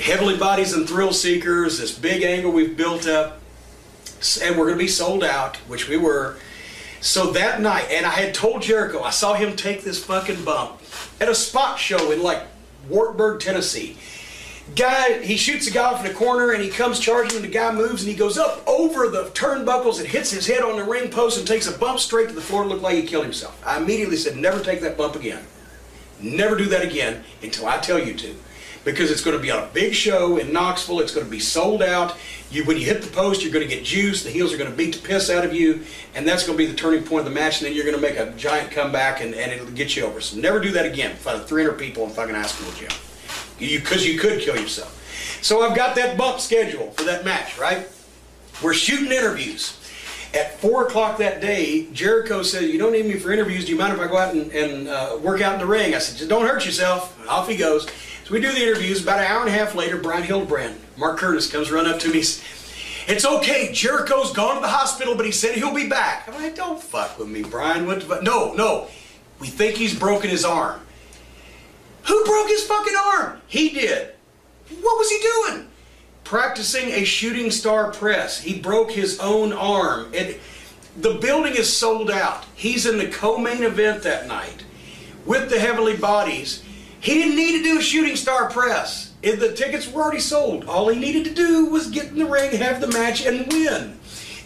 Heavenly 0.01 0.37
Bodies 0.37 0.73
and 0.73 0.89
Thrill 0.89 1.13
Seekers. 1.13 1.79
This 1.79 1.97
big 1.97 2.23
angle 2.23 2.53
we've 2.53 2.77
built 2.77 3.07
up, 3.07 3.41
and 4.43 4.57
we're 4.57 4.67
going 4.67 4.79
to 4.79 4.85
be 4.85 4.89
sold 4.89 5.25
out, 5.25 5.57
which 5.69 5.89
we 5.89 5.97
were. 5.97 6.37
So 7.05 7.33
that 7.33 7.61
night, 7.61 7.89
and 7.91 8.07
I 8.07 8.13
had 8.13 8.33
told 8.33 8.63
Jericho, 8.63 9.03
I 9.03 9.11
saw 9.11 9.35
him 9.35 9.57
take 9.57 9.85
this 9.85 10.03
fucking 10.03 10.43
bump 10.43 10.81
at 11.21 11.29
a 11.29 11.35
spot 11.35 11.79
show 11.79 12.11
in 12.13 12.23
like 12.23 12.41
Wartburg, 12.89 13.41
Tennessee. 13.41 13.99
Guy 14.75 15.23
he 15.23 15.37
shoots 15.37 15.67
a 15.67 15.71
guy 15.71 15.85
off 15.85 16.03
in 16.03 16.11
the 16.11 16.19
corner 16.19 16.53
and 16.53 16.63
he 16.63 16.71
comes 16.71 16.99
charging 16.99 17.37
and 17.37 17.45
the 17.45 17.53
guy 17.53 17.71
moves 17.73 18.03
and 18.03 18.11
he 18.11 18.17
goes 18.17 18.39
up 18.39 18.67
over 18.67 19.09
the 19.09 19.25
turnbuckles 19.35 20.01
and 20.01 20.09
hits 20.09 20.31
his 20.31 20.47
head 20.47 20.63
on 20.63 20.79
the 20.79 20.85
ring 20.85 21.11
post 21.11 21.37
and 21.37 21.47
takes 21.47 21.67
a 21.67 21.77
bump 21.77 21.99
straight 21.99 22.29
to 22.29 22.35
the 22.35 22.41
floor 22.41 22.65
looked 22.65 22.81
like 22.81 22.95
he 22.95 23.03
killed 23.03 23.25
himself. 23.25 23.63
I 23.67 23.77
immediately 23.77 24.17
said 24.17 24.39
never 24.39 24.65
take 24.65 24.81
that 24.81 24.97
bump 24.97 25.15
again. 25.15 25.45
Never 26.23 26.57
do 26.57 26.65
that 26.67 26.83
again 26.83 27.23
until 27.43 27.67
i 27.67 27.77
tell 27.77 27.99
you 27.99 28.15
to 28.15 28.35
because 28.85 29.11
it's 29.11 29.23
going 29.23 29.37
to 29.37 29.43
be 29.43 29.51
on 29.51 29.63
a 29.63 29.67
big 29.75 29.95
show 29.95 30.39
in 30.39 30.53
knoxville. 30.53 31.01
It's 31.01 31.13
going 31.13 31.27
to 31.27 31.31
be 31.31 31.41
sold 31.41 31.83
out 31.83 32.17
you 32.55 32.65
when 32.65 32.77
you 32.77 32.85
hit 32.85 33.03
the 33.03 33.11
post 33.11 33.43
you're 33.43 33.53
going 33.53 33.69
to 33.69 33.75
get 33.75 33.85
juice 33.85 34.23
the 34.23 34.31
heels 34.31 34.53
are 34.53 34.57
going 34.57 34.71
to 34.71 34.77
beat 34.77 34.95
the 34.95 35.01
piss 35.01 35.31
out 35.31 35.45
of 35.45 35.55
you 35.55 35.83
and 36.15 36.27
that's 36.27 36.47
going 36.47 36.57
to 36.57 36.65
be 36.65 36.71
the 36.71 36.77
turning 36.77 37.03
point 37.03 37.21
of 37.21 37.25
the 37.25 37.31
match 37.31 37.61
and 37.61 37.67
then 37.67 37.75
you're 37.75 37.85
going 37.85 37.97
to 37.97 38.01
make 38.01 38.17
a 38.17 38.31
giant 38.33 38.71
comeback 38.71 39.21
and, 39.21 39.35
and 39.35 39.53
it'll 39.53 39.67
get 39.73 39.97
you 39.97 40.05
over 40.05 40.21
so 40.21 40.39
never 40.39 40.61
do 40.61 40.71
that 40.71 40.87
again 40.87 41.13
of 41.27 41.47
300 41.47 41.79
people 41.79 42.05
in 42.05 42.11
fucking 42.11 42.35
high 42.35 42.43
school 42.43 42.73
gym 42.73 42.91
you 43.59 43.79
because 43.81 44.07
you 44.07 44.19
could 44.19 44.41
kill 44.41 44.57
yourself. 44.57 45.01
So 45.43 45.63
I've 45.63 45.77
got 45.77 45.95
that 45.97 46.17
bump 46.17 46.41
scheduled 46.41 46.97
for 46.97 47.05
that 47.05 47.25
match, 47.25 47.59
right? 47.59 47.89
We're 48.63 48.75
shooting 48.75 49.13
interviews. 49.13 49.81
At 50.33 50.59
four 50.59 50.87
o'clock 50.89 51.19
that 51.19 51.41
day, 51.41 51.87
Jericho 51.93 52.43
said, 52.43 52.65
"You 52.65 52.79
don't 52.79 52.91
need 52.91 53.07
me 53.07 53.15
for 53.15 53.31
interviews. 53.31 53.67
Do 53.67 53.73
you 53.73 53.79
mind 53.79 53.93
if 53.93 54.01
I 54.01 54.09
go 54.09 54.17
out 54.17 54.35
and, 54.35 54.51
and 54.51 54.89
uh, 54.89 55.19
work 55.23 55.41
out 55.41 55.55
in 55.55 55.61
the 55.61 55.67
ring?" 55.67 55.95
I 55.95 55.99
said, 55.99 56.19
"Just 56.19 56.29
don't 56.29 56.45
hurt 56.45 56.67
yourself." 56.67 57.19
And 57.21 57.29
off 57.29 57.49
he 57.49 57.57
goes. 57.57 57.87
So 58.25 58.33
we 58.33 58.41
do 58.41 58.51
the 58.51 58.63
interviews. 58.63 59.03
About 59.03 59.21
an 59.21 59.27
hour 59.27 59.41
and 59.41 59.51
a 59.51 59.53
half 59.53 59.75
later, 59.75 59.99
Brian 59.99 60.23
Hildebrand, 60.23 60.81
Mark 60.97 61.19
Curtis, 61.19 61.51
comes 61.51 61.71
run 61.71 61.87
up 61.87 61.99
to 62.01 62.09
me. 62.09 62.21
It's 63.07 63.25
okay. 63.27 63.71
Jericho's 63.71 64.33
gone 64.33 64.55
to 64.55 64.63
the 64.63 64.69
hospital, 64.69 65.15
but 65.15 65.27
he 65.27 65.33
said 65.33 65.57
he'll 65.57 65.75
be 65.75 65.89
back. 65.89 66.27
I'm 66.27 66.35
like, 66.35 66.57
"Don't 66.57 66.83
fuck 66.83 67.19
with 67.19 67.29
me, 67.29 67.43
Brian." 67.43 67.87
What? 67.87 68.01
The, 68.01 68.17
fu-" 68.17 68.23
no, 68.23 68.55
no. 68.55 68.89
We 69.41 69.49
think 69.49 69.77
he's 69.77 69.99
broken 69.99 70.31
his 70.31 70.45
arm. 70.45 70.81
Who 72.05 72.25
broke 72.25 72.49
his 72.49 72.65
fucking 72.65 72.95
arm? 72.97 73.43
He 73.47 73.69
did. 73.69 74.15
What 74.81 74.99
was 74.99 75.11
he 75.11 75.21
doing? 75.21 75.69
Practicing 76.23 76.93
a 76.93 77.05
shooting 77.05 77.51
star 77.51 77.93
press. 77.93 78.41
He 78.41 78.59
broke 78.59 78.91
his 78.91 79.19
own 79.21 79.53
arm. 79.53 80.15
It, 80.15 80.41
the 80.97 81.15
building 81.15 81.57
is 81.57 81.71
sold 81.71 82.11
out. 82.11 82.45
He's 82.55 82.87
in 82.87 82.97
the 82.97 83.09
co-main 83.09 83.65
event 83.65 84.03
that 84.05 84.27
night 84.27 84.65
with 85.27 85.51
the 85.51 85.59
Heavenly 85.59 85.97
Bodies. 85.97 86.63
He 87.05 87.13
didn't 87.13 87.37
need 87.37 87.59
to 87.59 87.63
do 87.63 87.79
a 87.79 87.83
shooting 87.83 88.17
star 88.17 88.49
press. 88.49 89.13
If 89.21 89.39
the 89.39 89.53
tickets 89.53 89.87
were 89.93 90.03
already 90.03 90.21
sold. 90.21 90.65
All 90.65 90.89
he 90.89 90.99
needed 90.99 91.27
to 91.27 91.35
do 91.35 91.67
was 91.67 91.91
get 91.91 92.07
in 92.07 92.17
the 92.17 92.25
ring, 92.25 92.57
have 92.57 92.81
the 92.81 92.87
match, 92.87 93.27
and 93.27 93.47
win. 93.53 93.99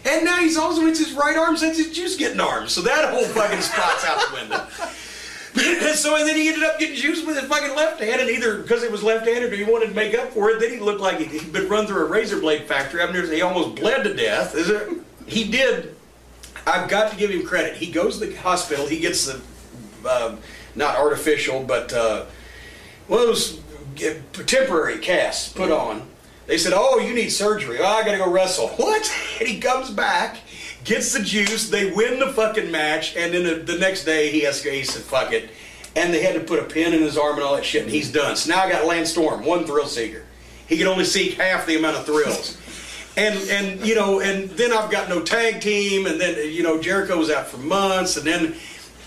And 0.05 0.25
now 0.25 0.39
he's 0.39 0.57
also 0.57 0.85
it's 0.87 0.99
his 0.99 1.13
right 1.13 1.37
arm 1.37 1.57
since 1.57 1.77
his 1.77 1.93
juice 1.93 2.17
getting 2.17 2.41
arms. 2.41 2.73
So 2.73 2.81
that 2.81 3.15
whole 3.15 3.23
fucking 3.27 3.61
spot's 3.61 4.05
out 4.05 4.29
the 4.29 4.35
window. 4.35 5.93
so 5.95 6.17
and 6.17 6.29
then 6.29 6.35
he 6.35 6.49
ended 6.49 6.65
up 6.65 6.81
getting 6.81 6.97
juice 6.97 7.25
with 7.25 7.37
his 7.37 7.49
fucking 7.49 7.77
left 7.77 8.01
hand, 8.01 8.21
and 8.21 8.29
either 8.29 8.59
because 8.61 8.83
it 8.83 8.91
was 8.91 9.05
left-handed 9.05 9.53
or 9.53 9.57
he 9.57 9.63
wanted 9.63 9.91
to 9.91 9.95
make 9.95 10.19
up 10.19 10.31
for 10.33 10.51
it, 10.51 10.59
then 10.59 10.73
he 10.73 10.81
looked 10.81 11.01
like 11.01 11.21
he'd 11.21 11.53
been 11.53 11.69
run 11.69 11.87
through 11.87 12.07
a 12.07 12.09
razor 12.09 12.41
blade 12.41 12.67
factory. 12.67 13.01
I've 13.01 13.15
never, 13.15 13.33
he 13.33 13.41
almost 13.41 13.77
bled 13.77 14.03
to 14.03 14.15
death. 14.15 14.57
Is 14.57 14.69
it? 14.69 14.89
He 15.27 15.49
did. 15.49 15.95
I've 16.67 16.91
got 16.91 17.13
to 17.13 17.17
give 17.17 17.31
him 17.31 17.47
credit. 17.47 17.77
He 17.77 17.93
goes 17.93 18.19
to 18.19 18.27
the 18.27 18.35
hospital. 18.35 18.89
He 18.89 18.99
gets 18.99 19.27
the 19.27 19.41
uh, 20.05 20.35
not 20.75 20.97
artificial, 20.97 21.63
but 21.63 21.93
uh, 21.93 22.25
one 23.09 23.21
of 23.21 23.27
those 23.27 23.61
temporary 24.47 24.99
casts 24.99 25.53
put 25.53 25.71
mm-hmm. 25.71 26.01
on. 26.01 26.09
They 26.47 26.57
said, 26.57 26.73
"Oh, 26.75 26.99
you 26.99 27.15
need 27.15 27.31
surgery. 27.31 27.79
Oh, 27.81 27.85
I 27.85 28.05
got 28.05 28.13
to 28.13 28.19
go 28.19 28.31
wrestle." 28.31 28.69
What? 28.77 29.11
And 29.41 29.49
he 29.49 29.61
comes 29.61 29.91
back, 29.91 30.39
gets 30.85 31.13
the 31.13 31.23
juice. 31.23 31.69
They 31.69 31.91
win 31.91 32.21
the 32.21 32.33
fucking 32.33 32.71
match, 32.71 33.17
and 33.17 33.35
then 33.35 33.45
the, 33.45 33.73
the 33.73 33.79
next 33.79 34.05
day 34.05 34.31
he 34.31 34.41
has 34.41 34.63
he 34.63 34.85
said, 34.85 35.03
"Fuck 35.03 35.33
it," 35.33 35.51
and 35.97 36.13
they 36.13 36.23
had 36.23 36.35
to 36.35 36.41
put 36.41 36.61
a 36.61 36.65
pin 36.65 36.95
in 36.95 37.03
his 37.03 37.19
arm 37.19 37.35
and 37.35 37.43
all 37.43 37.57
that 37.57 37.65
shit, 37.65 37.83
and 37.83 37.91
he's 37.91 38.13
done. 38.13 38.37
So 38.37 38.55
now 38.55 38.63
I 38.63 38.71
got 38.71 38.87
Lance 38.87 39.11
Storm, 39.11 39.45
one 39.45 39.67
thrill 39.67 39.87
seeker. 39.87 40.25
He 40.67 40.77
can 40.77 40.87
only 40.87 41.05
seek 41.05 41.35
half 41.35 41.67
the 41.67 41.77
amount 41.77 41.97
of 41.97 42.07
thrills. 42.07 42.57
And 43.17 43.37
and 43.51 43.85
you 43.85 43.97
know, 43.97 44.21
and 44.21 44.49
then 44.51 44.73
I've 44.73 44.93
got 44.93 45.09
no 45.09 45.25
tag 45.25 45.61
team, 45.61 46.07
and 46.07 46.21
then 46.21 46.53
you 46.53 46.63
know 46.63 46.81
Jericho 46.81 47.19
was 47.19 47.31
out 47.31 47.49
for 47.49 47.57
months, 47.57 48.17
and 48.17 48.25
then 48.25 48.55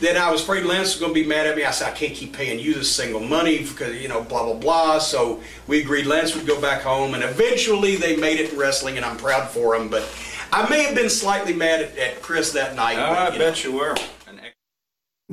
then 0.02 0.18
I 0.18 0.32
was 0.32 0.42
afraid 0.42 0.66
Lance 0.66 0.94
was 0.94 1.00
going 1.00 1.14
to 1.14 1.22
be 1.22 1.26
mad 1.26 1.48
at 1.48 1.56
me. 1.56 1.64
I 1.64 1.72
said 1.72 1.88
I 1.88 1.96
can't 1.96 2.14
keep 2.14 2.34
paying 2.34 2.60
you 2.60 2.74
this 2.74 2.94
single 2.94 3.22
money 3.22 3.60
because 3.60 4.02
you 4.02 4.10
know 4.10 4.24
blah 4.24 4.44
blah 4.44 4.56
blah. 4.56 5.00
So 5.00 5.42
we 5.68 5.82
agreed 5.82 6.08
Lance 6.08 6.36
would 6.36 6.48
go 6.48 6.60
back 6.60 6.82
home, 6.82 7.14
and 7.14 7.24
eventually 7.24 7.96
they 7.96 8.18
made 8.18 8.40
it 8.40 8.52
in 8.52 8.60
wrestling, 8.60 8.98
and 8.98 9.06
I'm 9.06 9.16
proud 9.16 9.48
for 9.48 9.76
him. 9.76 9.90
But 9.90 10.04
I 10.52 10.68
may 10.70 10.84
have 10.84 10.96
been 10.96 11.10
slightly 11.10 11.54
mad 11.54 11.82
at, 11.82 11.98
at 11.98 12.22
Chris 12.22 12.52
that 12.54 12.76
night. 12.76 12.98
I 12.98 13.30
but, 13.30 13.38
bet 13.38 13.64
you 13.64 13.74
were. 13.74 13.96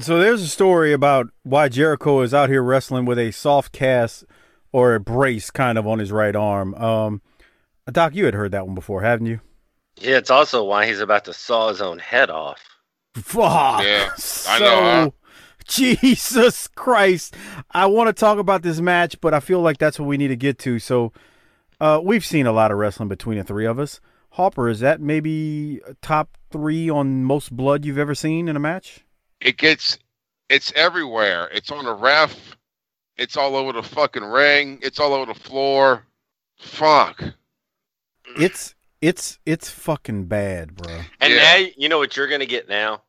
So 0.00 0.20
there's 0.20 0.42
a 0.42 0.48
story 0.48 0.92
about 0.92 1.30
why 1.42 1.68
Jericho 1.68 2.20
is 2.20 2.32
out 2.32 2.50
here 2.50 2.62
wrestling 2.62 3.04
with 3.04 3.18
a 3.18 3.32
soft 3.32 3.72
cast 3.72 4.24
or 4.70 4.94
a 4.94 5.00
brace 5.00 5.50
kind 5.50 5.76
of 5.76 5.88
on 5.88 5.98
his 5.98 6.12
right 6.12 6.36
arm. 6.36 6.72
Um, 6.74 7.20
Doc, 7.90 8.14
you 8.14 8.24
had 8.26 8.34
heard 8.34 8.52
that 8.52 8.64
one 8.64 8.76
before, 8.76 9.02
haven't 9.02 9.26
you? 9.26 9.40
Yeah, 9.96 10.18
it's 10.18 10.30
also 10.30 10.62
why 10.62 10.86
he's 10.86 11.00
about 11.00 11.24
to 11.24 11.32
saw 11.32 11.68
his 11.68 11.80
own 11.80 11.98
head 11.98 12.30
off. 12.30 12.67
Fuck. 13.22 13.82
Yeah, 13.82 14.14
so, 14.16 14.50
I 14.50 14.58
know, 14.58 14.80
huh? 14.80 15.10
Jesus 15.66 16.68
Christ. 16.68 17.34
I 17.70 17.86
want 17.86 18.08
to 18.08 18.12
talk 18.12 18.38
about 18.38 18.62
this 18.62 18.80
match, 18.80 19.20
but 19.20 19.34
I 19.34 19.40
feel 19.40 19.60
like 19.60 19.78
that's 19.78 19.98
what 19.98 20.06
we 20.06 20.16
need 20.16 20.28
to 20.28 20.36
get 20.36 20.58
to. 20.60 20.78
So, 20.78 21.12
uh, 21.80 22.00
we've 22.02 22.24
seen 22.24 22.46
a 22.46 22.52
lot 22.52 22.70
of 22.70 22.78
wrestling 22.78 23.08
between 23.08 23.38
the 23.38 23.44
three 23.44 23.66
of 23.66 23.78
us. 23.78 24.00
Hopper, 24.30 24.68
is 24.68 24.80
that 24.80 25.00
maybe 25.00 25.80
top 26.02 26.36
three 26.50 26.88
on 26.88 27.24
most 27.24 27.54
blood 27.54 27.84
you've 27.84 27.98
ever 27.98 28.14
seen 28.14 28.48
in 28.48 28.56
a 28.56 28.60
match? 28.60 29.00
It 29.40 29.56
gets, 29.56 29.98
it's 30.48 30.72
everywhere. 30.74 31.48
It's 31.52 31.70
on 31.70 31.84
the 31.84 31.94
ref. 31.94 32.56
It's 33.16 33.36
all 33.36 33.56
over 33.56 33.72
the 33.72 33.82
fucking 33.82 34.22
ring. 34.22 34.78
It's 34.82 35.00
all 35.00 35.12
over 35.12 35.32
the 35.32 35.38
floor. 35.38 36.06
Fuck. 36.58 37.22
It's 38.38 38.74
it's 39.00 39.38
it's 39.46 39.70
fucking 39.70 40.26
bad, 40.26 40.74
bro. 40.76 41.00
And 41.20 41.32
Yeah. 41.32 41.38
now 41.42 41.66
you 41.76 41.88
know 41.88 41.98
what 41.98 42.16
you're 42.16 42.28
going 42.28 42.40
to 42.40 42.46
get 42.46 42.68
now? 42.68 43.02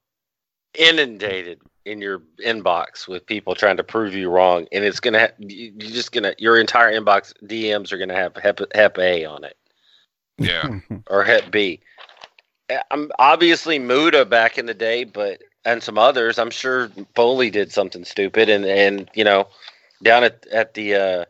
Inundated 0.75 1.59
in 1.85 2.01
your 2.01 2.19
inbox 2.45 3.07
with 3.07 3.25
people 3.25 3.55
trying 3.55 3.77
to 3.77 3.83
prove 3.83 4.13
you 4.13 4.29
wrong, 4.29 4.67
and 4.71 4.83
it's 4.83 4.99
gonna 4.99 5.19
ha- 5.19 5.33
you- 5.39 5.73
you're 5.77 5.91
just 5.91 6.11
gonna 6.11 6.35
your 6.37 6.59
entire 6.59 6.91
inbox 6.91 7.33
DMs 7.45 7.91
are 7.91 7.97
gonna 7.97 8.15
have 8.15 8.35
Hep, 8.35 8.59
Hep 8.75 8.97
A 8.99 9.25
on 9.25 9.43
it 9.43 9.57
Yeah. 10.37 10.79
or 11.07 11.23
Hep 11.23 11.49
B. 11.51 11.79
I'm 12.91 13.11
obviously 13.17 13.79
Muta 13.79 14.25
back 14.25 14.57
in 14.59 14.67
the 14.67 14.75
day, 14.75 15.03
but 15.03 15.41
and 15.65 15.81
some 15.81 15.97
others. 15.97 16.37
I'm 16.37 16.51
sure 16.51 16.89
Foley 17.15 17.49
did 17.49 17.71
something 17.71 18.05
stupid, 18.05 18.47
and 18.49 18.63
and 18.65 19.09
you 19.15 19.23
know 19.23 19.47
down 20.03 20.23
at 20.23 20.45
at 20.51 20.75
the 20.75 20.93
uh, 20.95 21.25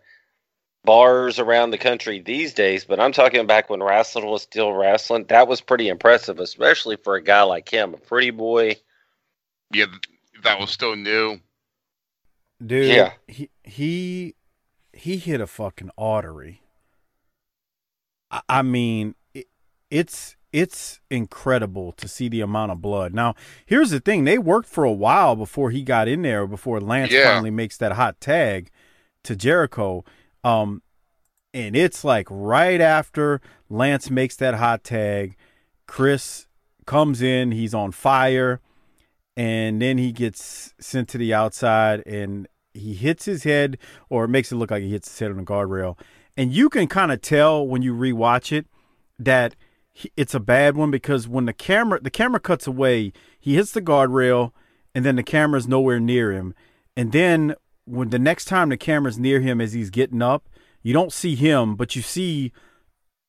bars 0.83 1.39
around 1.39 1.71
the 1.71 1.77
country 1.77 2.19
these 2.19 2.53
days. 2.53 2.83
But 2.83 2.99
I'm 2.99 3.13
talking 3.13 3.47
back 3.47 3.69
when 3.69 3.81
wrestling 3.81 4.25
was 4.25 4.41
still 4.41 4.73
wrestling. 4.73 5.25
That 5.29 5.47
was 5.47 5.61
pretty 5.61 5.87
impressive, 5.87 6.39
especially 6.39 6.97
for 6.97 7.15
a 7.15 7.23
guy 7.23 7.43
like 7.43 7.69
him, 7.69 7.93
a 7.93 7.97
pretty 7.97 8.31
boy. 8.31 8.75
Yeah. 9.71 9.85
That 10.43 10.59
was 10.59 10.69
still 10.69 10.95
new. 10.95 11.39
Dude, 12.65 12.87
Yeah. 12.87 13.13
he 13.27 13.49
he 13.63 14.35
he 14.93 15.17
hit 15.17 15.41
a 15.41 15.47
fucking 15.47 15.91
artery. 15.97 16.61
I, 18.31 18.41
I 18.49 18.61
mean, 18.61 19.15
it, 19.33 19.47
it's 19.89 20.35
it's 20.51 20.99
incredible 21.11 21.91
to 21.93 22.07
see 22.07 22.27
the 22.27 22.41
amount 22.41 22.71
of 22.71 22.81
blood. 22.81 23.13
Now, 23.13 23.35
here's 23.65 23.91
the 23.91 23.99
thing: 23.99 24.23
they 24.23 24.37
worked 24.37 24.67
for 24.69 24.83
a 24.83 24.91
while 24.91 25.35
before 25.35 25.71
he 25.71 25.83
got 25.83 26.07
in 26.07 26.21
there, 26.21 26.47
before 26.47 26.79
Lance 26.81 27.11
Yeah. 27.11 27.33
finally 27.33 27.51
makes 27.51 27.77
that 27.77 27.93
hot 27.93 28.19
tag 28.19 28.69
to 29.23 29.35
Jericho. 29.35 30.03
Um, 30.43 30.81
and 31.53 31.75
it's 31.75 32.03
like 32.03 32.27
right 32.29 32.79
after 32.81 33.41
Lance 33.69 34.09
makes 34.09 34.35
that 34.37 34.55
hot 34.55 34.83
tag, 34.83 35.35
Chris 35.87 36.47
comes 36.85 37.21
in, 37.21 37.51
he's 37.51 37.73
on 37.73 37.91
fire, 37.91 38.61
and 39.37 39.81
then 39.81 39.97
he 39.97 40.11
gets 40.11 40.73
sent 40.79 41.07
to 41.09 41.17
the 41.17 41.33
outside 41.33 42.03
and 42.05 42.47
he 42.73 42.93
hits 42.93 43.25
his 43.25 43.43
head, 43.43 43.77
or 44.09 44.27
makes 44.27 44.51
it 44.51 44.55
look 44.55 44.71
like 44.71 44.83
he 44.83 44.91
hits 44.91 45.09
his 45.09 45.19
head 45.19 45.31
on 45.31 45.37
the 45.37 45.43
guardrail. 45.43 45.97
And 46.37 46.53
you 46.53 46.69
can 46.69 46.87
kind 46.87 47.11
of 47.11 47.21
tell 47.21 47.67
when 47.67 47.81
you 47.81 47.93
rewatch 47.93 48.51
it 48.51 48.67
that 49.17 49.55
he, 49.91 50.11
it's 50.15 50.33
a 50.33 50.39
bad 50.39 50.77
one 50.77 50.91
because 50.91 51.27
when 51.27 51.45
the 51.45 51.53
camera 51.53 51.99
the 51.99 52.11
camera 52.11 52.39
cuts 52.39 52.67
away, 52.67 53.11
he 53.39 53.55
hits 53.55 53.71
the 53.71 53.81
guardrail, 53.81 54.51
and 54.93 55.03
then 55.03 55.15
the 55.15 55.23
camera's 55.23 55.67
nowhere 55.67 55.99
near 55.99 56.31
him. 56.31 56.53
And 56.95 57.11
then 57.11 57.55
when 57.85 58.09
the 58.09 58.19
next 58.19 58.45
time 58.45 58.69
the 58.69 58.77
camera's 58.77 59.17
near 59.17 59.41
him 59.41 59.59
as 59.59 59.73
he's 59.73 59.89
getting 59.89 60.21
up, 60.21 60.47
you 60.81 60.93
don't 60.93 61.11
see 61.11 61.35
him, 61.35 61.75
but 61.75 61.95
you 61.95 62.01
see 62.01 62.51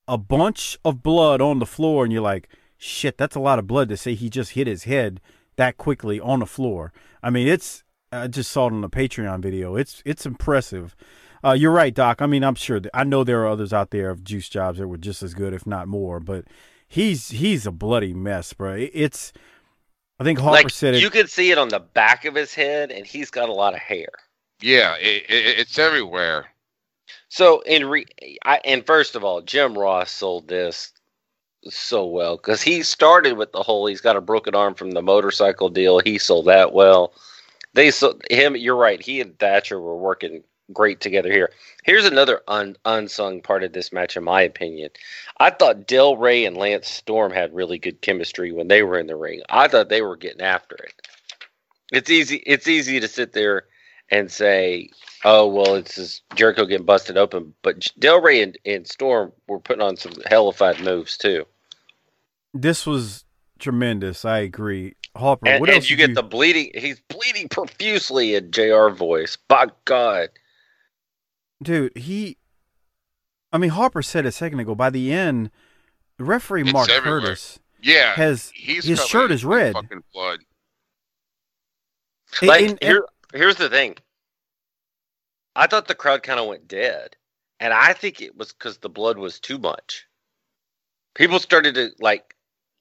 a 0.06 0.18
bunch 0.18 0.78
of 0.84 1.02
blood 1.02 1.40
on 1.40 1.58
the 1.58 1.66
floor, 1.66 2.04
and 2.04 2.12
you're 2.12 2.22
like, 2.22 2.48
shit, 2.76 3.16
that's 3.16 3.36
a 3.36 3.40
lot 3.40 3.58
of 3.58 3.66
blood 3.66 3.88
to 3.88 3.96
say 3.96 4.14
he 4.14 4.28
just 4.28 4.52
hit 4.52 4.66
his 4.66 4.84
head 4.84 5.20
that 5.60 5.76
quickly 5.76 6.18
on 6.18 6.40
the 6.40 6.46
floor. 6.46 6.90
I 7.22 7.30
mean, 7.30 7.46
it's 7.46 7.84
I 8.10 8.26
just 8.26 8.50
saw 8.50 8.66
it 8.66 8.72
on 8.72 8.80
the 8.80 8.88
Patreon 8.88 9.40
video. 9.40 9.76
It's 9.76 10.02
it's 10.06 10.26
impressive. 10.26 10.96
Uh, 11.44 11.52
you're 11.52 11.70
right, 11.70 11.94
Doc. 11.94 12.20
I 12.20 12.26
mean, 12.26 12.42
I'm 12.42 12.54
sure 12.54 12.80
that, 12.80 12.90
I 12.94 13.04
know 13.04 13.24
there 13.24 13.42
are 13.42 13.48
others 13.48 13.72
out 13.72 13.90
there 13.90 14.10
of 14.10 14.24
juice 14.24 14.48
jobs 14.48 14.78
that 14.78 14.88
were 14.88 14.98
just 14.98 15.22
as 15.22 15.32
good, 15.32 15.54
if 15.54 15.66
not 15.66 15.86
more. 15.86 16.18
But 16.18 16.46
he's 16.88 17.28
he's 17.28 17.66
a 17.66 17.70
bloody 17.70 18.14
mess, 18.14 18.52
bro. 18.54 18.74
It's 18.92 19.32
I 20.18 20.24
think 20.24 20.38
Harper 20.38 20.64
like 20.64 20.70
said 20.70 20.94
it. 20.94 21.02
you 21.02 21.10
could 21.10 21.30
see 21.30 21.50
it 21.50 21.58
on 21.58 21.68
the 21.68 21.80
back 21.80 22.24
of 22.24 22.34
his 22.34 22.54
head, 22.54 22.90
and 22.90 23.06
he's 23.06 23.30
got 23.30 23.48
a 23.48 23.52
lot 23.52 23.74
of 23.74 23.80
hair. 23.80 24.08
Yeah, 24.62 24.96
it, 24.96 25.24
it, 25.28 25.58
it's 25.60 25.78
everywhere. 25.78 26.46
So 27.28 27.60
in 27.60 27.86
re, 27.86 28.06
I, 28.44 28.60
and 28.64 28.84
first 28.86 29.14
of 29.14 29.24
all, 29.24 29.42
Jim 29.42 29.78
Ross 29.78 30.10
sold 30.10 30.48
this 30.48 30.92
so 31.68 32.06
well 32.06 32.36
because 32.36 32.62
he 32.62 32.82
started 32.82 33.36
with 33.36 33.52
the 33.52 33.62
whole 33.62 33.86
he's 33.86 34.00
got 34.00 34.16
a 34.16 34.20
broken 34.20 34.54
arm 34.54 34.74
from 34.74 34.92
the 34.92 35.02
motorcycle 35.02 35.68
deal. 35.68 35.98
He 35.98 36.18
sold 36.18 36.46
that 36.46 36.72
well. 36.72 37.12
They 37.74 37.90
sold 37.90 38.22
him. 38.30 38.56
You're 38.56 38.76
right. 38.76 39.00
He 39.00 39.20
and 39.20 39.38
Thatcher 39.38 39.80
were 39.80 39.96
working 39.96 40.42
great 40.72 41.00
together 41.00 41.32
here. 41.32 41.50
Here's 41.84 42.04
another 42.04 42.42
un, 42.48 42.76
unsung 42.84 43.42
part 43.42 43.64
of 43.64 43.72
this 43.72 43.92
match, 43.92 44.16
in 44.16 44.24
my 44.24 44.42
opinion. 44.42 44.90
I 45.38 45.50
thought 45.50 45.86
Del 45.86 46.16
Ray 46.16 46.44
and 46.44 46.56
Lance 46.56 46.88
Storm 46.88 47.32
had 47.32 47.54
really 47.54 47.78
good 47.78 48.00
chemistry 48.00 48.52
when 48.52 48.68
they 48.68 48.82
were 48.82 48.98
in 48.98 49.06
the 49.06 49.16
ring. 49.16 49.42
I 49.48 49.68
thought 49.68 49.88
they 49.88 50.02
were 50.02 50.16
getting 50.16 50.42
after 50.42 50.76
it. 50.76 50.94
It's 51.92 52.10
easy. 52.10 52.36
It's 52.46 52.68
easy 52.68 53.00
to 53.00 53.08
sit 53.08 53.32
there 53.32 53.64
and 54.10 54.30
say, 54.30 54.90
"Oh, 55.24 55.46
well, 55.46 55.74
it's 55.74 55.96
just 55.96 56.22
Jericho 56.34 56.64
getting 56.64 56.86
busted 56.86 57.16
open," 57.16 57.54
but 57.62 57.88
Del 57.98 58.20
Ray 58.20 58.42
and, 58.42 58.58
and 58.64 58.86
Storm 58.86 59.32
were 59.48 59.58
putting 59.58 59.82
on 59.82 59.96
some 59.96 60.12
hellified 60.26 60.80
moves 60.80 61.18
too. 61.18 61.46
This 62.54 62.86
was 62.86 63.24
tremendous. 63.58 64.24
I 64.24 64.38
agree. 64.38 64.94
Harper, 65.16 65.48
And, 65.48 65.60
what 65.60 65.68
and 65.70 65.76
else 65.76 65.90
you 65.90 65.96
did 65.96 66.08
get 66.08 66.14
the 66.14 66.22
bleeding. 66.22 66.70
He's 66.74 67.00
bleeding 67.08 67.48
profusely 67.48 68.34
in 68.34 68.50
JR. 68.52 68.88
voice. 68.88 69.36
By 69.36 69.66
God, 69.84 70.28
dude? 71.62 71.96
He, 71.96 72.36
I 73.52 73.58
mean, 73.58 73.70
Harper 73.70 74.02
said 74.02 74.24
a 74.26 74.32
second 74.32 74.60
ago. 74.60 74.74
By 74.74 74.90
the 74.90 75.12
end, 75.12 75.50
the 76.18 76.24
referee 76.24 76.62
It's 76.62 76.72
Mark 76.72 76.88
everywhere. 76.90 77.20
Curtis 77.20 77.58
Yeah, 77.82 78.14
has 78.14 78.50
he's 78.54 78.84
his 78.84 79.04
shirt 79.06 79.30
is 79.32 79.44
red. 79.44 79.72
Fucking 79.74 80.04
blood. 80.14 80.40
like 82.42 82.60
And- 82.62 82.70
and- 82.70 82.80
here, 82.82 83.04
here's 83.34 83.56
the 83.56 83.68
thing. 83.68 83.96
I 85.56 85.66
thought 85.66 85.88
the 85.88 85.94
crowd 85.96 86.22
kind 86.22 86.38
of 86.38 86.46
went 86.46 86.68
dead, 86.68 87.16
and 87.58 87.72
I 87.74 87.92
think 87.92 88.20
it 88.22 88.36
was 88.36 88.52
because 88.52 88.78
the 88.78 88.88
blood 88.88 89.18
was 89.18 89.40
too 89.40 89.58
much. 89.58 90.06
People 91.14 91.40
started 91.40 91.74
to 91.74 91.90
like, 91.98 92.36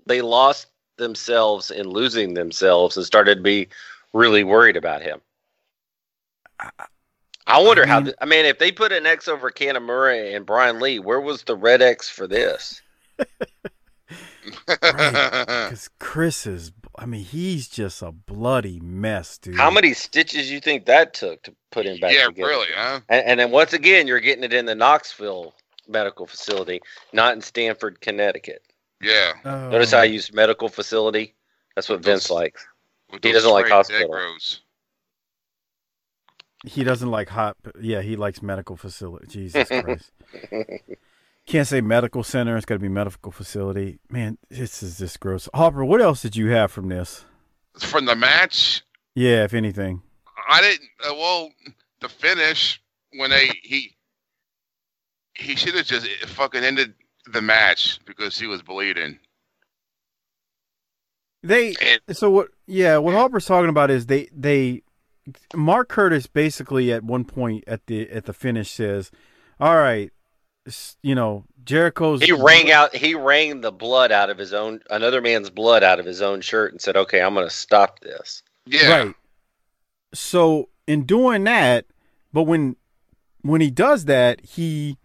they 0.09 0.21
lost 0.21 0.67
themselves 0.97 1.71
in 1.71 1.87
losing 1.87 2.33
themselves 2.33 2.97
and 2.97 3.05
started 3.05 3.35
to 3.35 3.41
be 3.41 3.69
really 4.13 4.43
worried 4.43 4.75
about 4.75 5.01
him. 5.01 5.21
I 7.47 7.61
wonder 7.61 7.85
how. 7.85 7.99
mean- 7.99 8.05
th- 8.07 8.17
I 8.19 8.25
mean, 8.25 8.45
if 8.45 8.59
they 8.59 8.71
put 8.71 8.91
an 8.91 9.05
X 9.05 9.29
over 9.29 9.49
Kanamura 9.49 10.35
and 10.35 10.45
Brian 10.45 10.79
Lee, 10.79 10.99
where 10.99 11.21
was 11.21 11.43
the 11.43 11.55
red 11.55 11.81
X 11.81 12.09
for 12.09 12.27
this? 12.27 12.81
Because 14.65 15.89
Chris 15.99 16.47
is, 16.47 16.71
I 16.97 17.05
mean, 17.05 17.23
he's 17.23 17.67
just 17.67 18.01
a 18.01 18.11
bloody 18.11 18.79
mess, 18.79 19.37
dude. 19.37 19.55
How 19.55 19.69
many 19.69 19.93
stitches 19.93 20.49
you 20.49 20.59
think 20.59 20.85
that 20.85 21.13
took 21.13 21.43
to 21.43 21.53
put 21.71 21.85
him 21.85 21.99
back 21.99 22.13
yeah, 22.13 22.25
together? 22.25 22.47
really, 22.47 22.67
huh? 22.73 23.01
And, 23.09 23.25
and 23.25 23.39
then 23.39 23.51
once 23.51 23.73
again, 23.73 24.07
you're 24.07 24.19
getting 24.19 24.43
it 24.43 24.53
in 24.53 24.65
the 24.65 24.73
Knoxville 24.75 25.53
medical 25.87 26.25
facility, 26.25 26.81
not 27.13 27.35
in 27.35 27.41
Stamford, 27.41 28.01
Connecticut. 28.01 28.63
Yeah. 29.01 29.33
Oh. 29.45 29.69
Notice 29.69 29.91
how 29.91 29.99
I 29.99 30.05
used 30.05 30.33
medical 30.33 30.69
facility. 30.69 31.35
That's 31.75 31.87
what 31.89 32.03
Vince 32.03 32.27
Those- 32.27 32.35
likes. 32.35 32.67
He 33.23 33.31
doesn't 33.31 33.49
like 33.51 33.65
straight 33.65 33.75
hospital. 33.75 34.09
Negros. 34.11 34.59
He 36.65 36.83
doesn't 36.83 37.09
like 37.09 37.29
hot. 37.29 37.57
Yeah, 37.81 38.01
he 38.01 38.15
likes 38.17 38.41
medical 38.41 38.75
facility. 38.75 39.27
Jesus 39.27 39.67
Christ. 39.67 40.11
Can't 41.47 41.67
say 41.67 41.81
medical 41.81 42.21
center. 42.23 42.55
It's 42.57 42.65
got 42.65 42.75
to 42.75 42.79
be 42.79 42.89
medical 42.89 43.31
facility. 43.31 43.99
Man, 44.09 44.37
this 44.49 44.83
is 44.83 44.99
just 44.99 45.19
gross. 45.19 45.47
Harper, 45.53 45.83
what 45.85 46.01
else 46.01 46.21
did 46.21 46.35
you 46.35 46.49
have 46.51 46.71
from 46.71 46.89
this? 46.89 47.25
From 47.79 48.05
the 48.05 48.15
match, 48.15 48.83
Yeah, 49.15 49.45
if 49.45 49.53
anything. 49.53 50.01
I 50.47 50.61
didn't. 50.61 50.89
Uh, 51.03 51.15
well, 51.15 51.49
the 52.01 52.09
finish 52.09 52.79
when 53.13 53.29
they 53.31 53.49
he 53.63 53.95
he 55.33 55.55
should 55.55 55.73
have 55.75 55.85
just 55.85 56.07
fucking 56.25 56.63
ended 56.63 56.93
the 57.31 57.41
match 57.41 57.99
because 58.05 58.37
he 58.37 58.47
was 58.47 58.61
bleeding. 58.61 59.19
They 61.41 61.75
And 62.07 62.17
so 62.17 62.29
what? 62.29 62.49
Yeah, 62.67 62.97
what 62.97 63.13
Harper's 63.13 63.45
talking 63.45 63.69
about 63.69 63.89
is 63.89 64.07
they 64.07 64.29
they 64.35 64.83
Mark 65.55 65.89
Curtis 65.89 66.27
basically 66.27 66.91
at 66.91 67.03
one 67.03 67.23
point 67.25 67.63
at 67.67 67.85
the 67.87 68.09
at 68.09 68.25
the 68.25 68.33
finish 68.33 68.71
says, 68.71 69.11
"All 69.59 69.77
right, 69.77 70.11
you 71.01 71.15
know 71.15 71.45
Jericho's." 71.63 72.21
He 72.21 72.33
rang 72.33 72.71
out. 72.71 72.93
He 72.93 73.15
rang 73.15 73.61
the 73.61 73.71
blood 73.71 74.11
out 74.11 74.29
of 74.29 74.37
his 74.37 74.53
own, 74.53 74.81
another 74.89 75.21
man's 75.21 75.49
blood 75.49 75.83
out 75.83 75.99
of 75.99 76.05
his 76.05 76.21
own 76.21 76.41
shirt, 76.41 76.73
and 76.73 76.81
said, 76.81 76.97
"Okay, 76.97 77.21
I'm 77.21 77.33
going 77.33 77.47
to 77.47 77.53
stop 77.53 77.99
this." 78.01 78.43
yeah, 78.65 78.97
Right. 78.97 79.15
So 80.13 80.69
in 80.87 81.05
doing 81.05 81.43
that, 81.45 81.85
but 82.33 82.43
when 82.43 82.75
when 83.41 83.61
he 83.61 83.71
does 83.71 84.05
that, 84.05 84.41
he 84.43 84.97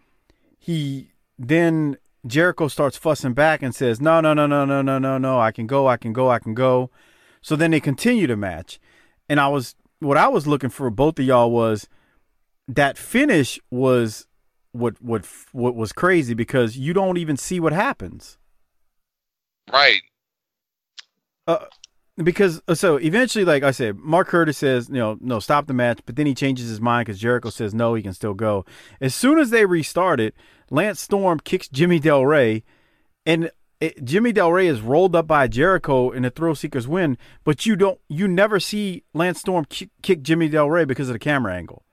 he 0.58 1.10
then 1.38 1.96
Jericho 2.26 2.68
starts 2.68 2.96
fussing 2.96 3.34
back 3.34 3.62
and 3.62 3.74
says, 3.74 4.00
"No, 4.00 4.20
no, 4.20 4.34
no, 4.34 4.46
no, 4.46 4.64
no, 4.64 4.82
no, 4.82 4.98
no, 4.98 5.18
no. 5.18 5.38
I 5.38 5.52
can 5.52 5.66
go. 5.66 5.86
I 5.86 5.96
can 5.96 6.12
go. 6.12 6.30
I 6.30 6.38
can 6.38 6.54
go." 6.54 6.90
So 7.42 7.56
then 7.56 7.70
they 7.70 7.80
continue 7.80 8.26
the 8.26 8.36
match, 8.36 8.80
and 9.28 9.38
I 9.38 9.48
was 9.48 9.74
what 10.00 10.16
I 10.16 10.28
was 10.28 10.46
looking 10.46 10.70
for 10.70 10.90
both 10.90 11.18
of 11.18 11.24
y'all 11.24 11.50
was 11.50 11.88
that 12.68 12.96
finish 12.96 13.58
was 13.70 14.26
what 14.72 15.00
what 15.00 15.26
what 15.52 15.74
was 15.74 15.92
crazy 15.92 16.34
because 16.34 16.76
you 16.76 16.92
don't 16.92 17.16
even 17.18 17.36
see 17.36 17.60
what 17.60 17.72
happens 17.72 18.38
right. 19.72 20.02
Uh, 21.46 21.66
because 22.22 22.62
uh, 22.68 22.74
so 22.74 22.96
eventually, 22.96 23.44
like 23.44 23.62
I 23.62 23.70
said, 23.72 23.96
Mark 23.96 24.28
Curtis 24.28 24.58
says, 24.58 24.88
you 24.88 24.96
know, 24.96 25.18
no, 25.20 25.40
stop 25.40 25.66
the 25.66 25.74
match, 25.74 26.00
but 26.06 26.16
then 26.16 26.26
he 26.26 26.34
changes 26.34 26.68
his 26.68 26.80
mind 26.80 27.06
because 27.06 27.20
Jericho 27.20 27.50
says 27.50 27.74
no, 27.74 27.94
he 27.94 28.02
can 28.02 28.12
still 28.12 28.34
go. 28.34 28.64
As 29.00 29.14
soon 29.14 29.38
as 29.38 29.50
they 29.50 29.66
restart 29.66 30.20
it, 30.20 30.34
Lance 30.70 31.00
Storm 31.00 31.40
kicks 31.40 31.68
Jimmy 31.68 31.98
Del 31.98 32.24
Ray, 32.24 32.62
and 33.26 33.50
it, 33.80 34.04
Jimmy 34.04 34.32
Del 34.32 34.52
Ray 34.52 34.68
is 34.68 34.80
rolled 34.80 35.16
up 35.16 35.26
by 35.26 35.48
Jericho 35.48 36.10
in 36.10 36.22
the 36.22 36.30
Thrill 36.30 36.54
Seekers 36.54 36.86
win, 36.86 37.18
but 37.42 37.66
you 37.66 37.74
don't, 37.74 37.98
you 38.08 38.28
never 38.28 38.60
see 38.60 39.02
Lance 39.12 39.40
Storm 39.40 39.64
kick, 39.64 39.90
kick 40.02 40.22
Jimmy 40.22 40.48
Del 40.48 40.70
Ray 40.70 40.84
because 40.84 41.08
of 41.08 41.14
the 41.14 41.18
camera 41.18 41.54
angle. 41.54 41.84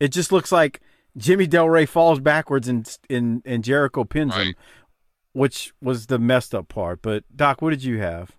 It 0.00 0.08
just 0.08 0.32
looks 0.32 0.50
like 0.50 0.80
Jimmy 1.16 1.46
Del 1.46 1.68
Ray 1.68 1.86
falls 1.86 2.20
backwards 2.20 2.68
and 2.68 2.96
and, 3.08 3.42
and 3.44 3.64
Jericho 3.64 4.04
pins 4.04 4.34
him, 4.34 4.54
which 5.32 5.72
was 5.82 6.06
the 6.06 6.18
messed 6.18 6.54
up 6.54 6.68
part. 6.68 7.00
But 7.02 7.24
Doc, 7.34 7.62
what 7.62 7.70
did 7.70 7.84
you 7.84 7.98
have? 7.98 8.32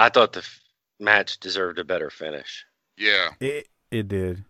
I 0.00 0.08
thought 0.08 0.32
the 0.32 0.40
f- 0.40 0.60
match 0.98 1.38
deserved 1.40 1.78
a 1.78 1.84
better 1.84 2.10
finish. 2.10 2.64
Yeah, 2.96 3.30
It 3.40 3.68
it 3.90 4.08
did. 4.08 4.44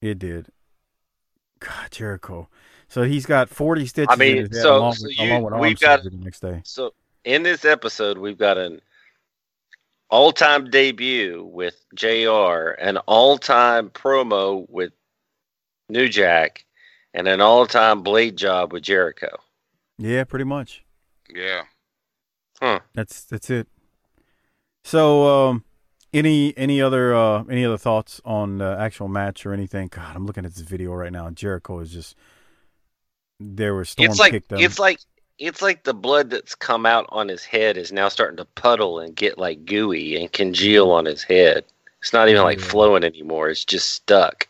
It 0.00 0.18
did. 0.18 0.48
God, 1.60 1.90
Jericho. 1.90 2.48
So 2.88 3.02
he's 3.02 3.26
got 3.26 3.48
forty 3.48 3.86
stitches. 3.86 4.08
I 4.12 4.16
mean, 4.16 4.36
in 4.38 4.46
his 4.48 4.56
head 4.56 4.62
so- 4.62 4.76
along 4.78 4.94
so 4.94 5.06
with, 5.06 5.18
you- 5.18 5.32
along 5.32 5.44
with 5.44 5.60
we've 5.60 5.80
got- 5.80 6.02
the 6.04 6.10
next 6.10 6.40
day. 6.40 6.60
So 6.64 6.92
in 7.24 7.42
this 7.42 7.64
episode, 7.64 8.18
we've 8.18 8.38
got 8.38 8.58
an 8.58 8.80
all-time 10.10 10.70
debut 10.70 11.42
with 11.44 11.74
JR. 11.94 12.70
an 12.78 12.98
all-time 12.98 13.90
promo 13.90 14.68
with 14.68 14.92
New 15.88 16.08
Jack, 16.08 16.64
and 17.14 17.26
an 17.26 17.40
all-time 17.40 18.02
blade 18.02 18.36
job 18.36 18.72
with 18.72 18.82
Jericho. 18.82 19.28
Yeah, 19.98 20.24
pretty 20.24 20.44
much. 20.44 20.84
yeah. 21.28 21.62
Huh. 22.60 22.80
That's 22.94 23.24
that's 23.24 23.50
it. 23.50 23.66
So, 24.84 25.48
um, 25.48 25.64
any 26.12 26.56
any 26.56 26.80
other 26.80 27.14
uh, 27.14 27.44
any 27.50 27.64
other 27.64 27.78
thoughts 27.78 28.20
on 28.24 28.58
the 28.58 28.76
actual 28.78 29.08
match 29.08 29.46
or 29.46 29.52
anything? 29.52 29.88
God, 29.88 30.14
I'm 30.14 30.26
looking 30.26 30.44
at 30.44 30.54
this 30.54 30.62
video 30.62 30.92
right 30.92 31.12
now, 31.12 31.30
Jericho 31.30 31.80
is 31.80 31.90
just 31.90 32.16
there 33.40 33.74
was 33.74 33.88
storm 33.90 34.08
it's 34.08 34.18
like 34.20 34.32
kicked 34.32 34.52
him. 34.52 34.58
it's 34.62 34.78
like 34.78 34.98
it's 35.38 35.62
like 35.62 35.82
the 35.84 35.94
blood 35.94 36.30
that's 36.30 36.54
come 36.54 36.86
out 36.86 37.06
on 37.08 37.28
his 37.28 37.44
head 37.44 37.76
is 37.76 37.92
now 37.92 38.08
starting 38.08 38.36
to 38.36 38.44
puddle 38.44 39.00
and 39.00 39.16
get 39.16 39.38
like 39.38 39.64
gooey 39.64 40.16
and 40.16 40.32
congeal 40.32 40.90
on 40.92 41.04
his 41.04 41.22
head. 41.24 41.64
It's 42.00 42.12
not 42.12 42.28
even 42.28 42.42
like 42.42 42.60
Yeah. 42.60 42.66
flowing 42.70 43.04
anymore. 43.04 43.50
It's 43.50 43.64
just 43.64 43.90
stuck. 43.90 44.48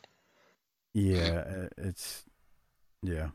yeah, 0.94 1.44
uh, 1.46 1.68
it's 1.78 2.24
yeah. 3.02 3.30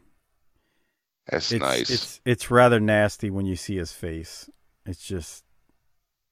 That's 1.28 1.52
It's, 1.52 1.60
nice. 1.60 1.90
It's 1.90 2.22
it's 2.26 2.52
rather 2.52 2.80
nasty 2.80 3.30
when 3.30 3.46
you 3.46 3.56
see 3.56 3.78
his 3.78 3.92
face. 3.92 4.50
It's 4.86 5.04
just 5.06 5.44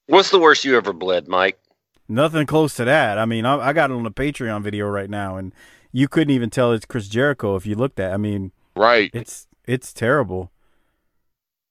What's 0.08 0.32
the 0.32 0.40
worst 0.40 0.66
you 0.66 0.76
ever 0.76 0.94
bled, 0.94 1.28
Mike? 1.28 1.60
nothing 2.08 2.46
close 2.46 2.74
to 2.76 2.86
that. 2.86 3.18
I 3.18 3.26
mean, 3.26 3.46
I, 3.46 3.58
I 3.58 3.74
got 3.74 3.92
it 3.92 3.94
on 3.94 4.06
a 4.06 4.12
Patreon 4.12 4.62
video 4.62 4.88
right 4.88 5.10
now, 5.10 5.38
and 5.38 5.54
you 5.92 6.08
couldn't 6.08 6.34
even 6.34 6.50
tell 6.50 6.72
it's 6.72 6.86
Chris 6.86 7.08
Jericho 7.08 7.56
if 7.56 7.66
you 7.66 7.76
looked 7.76 8.00
at. 8.00 8.14
I 8.14 8.18
mean, 8.18 8.52
right. 8.76 9.12
it's 9.14 9.48
it's 9.66 9.94
terrible. 9.94 10.52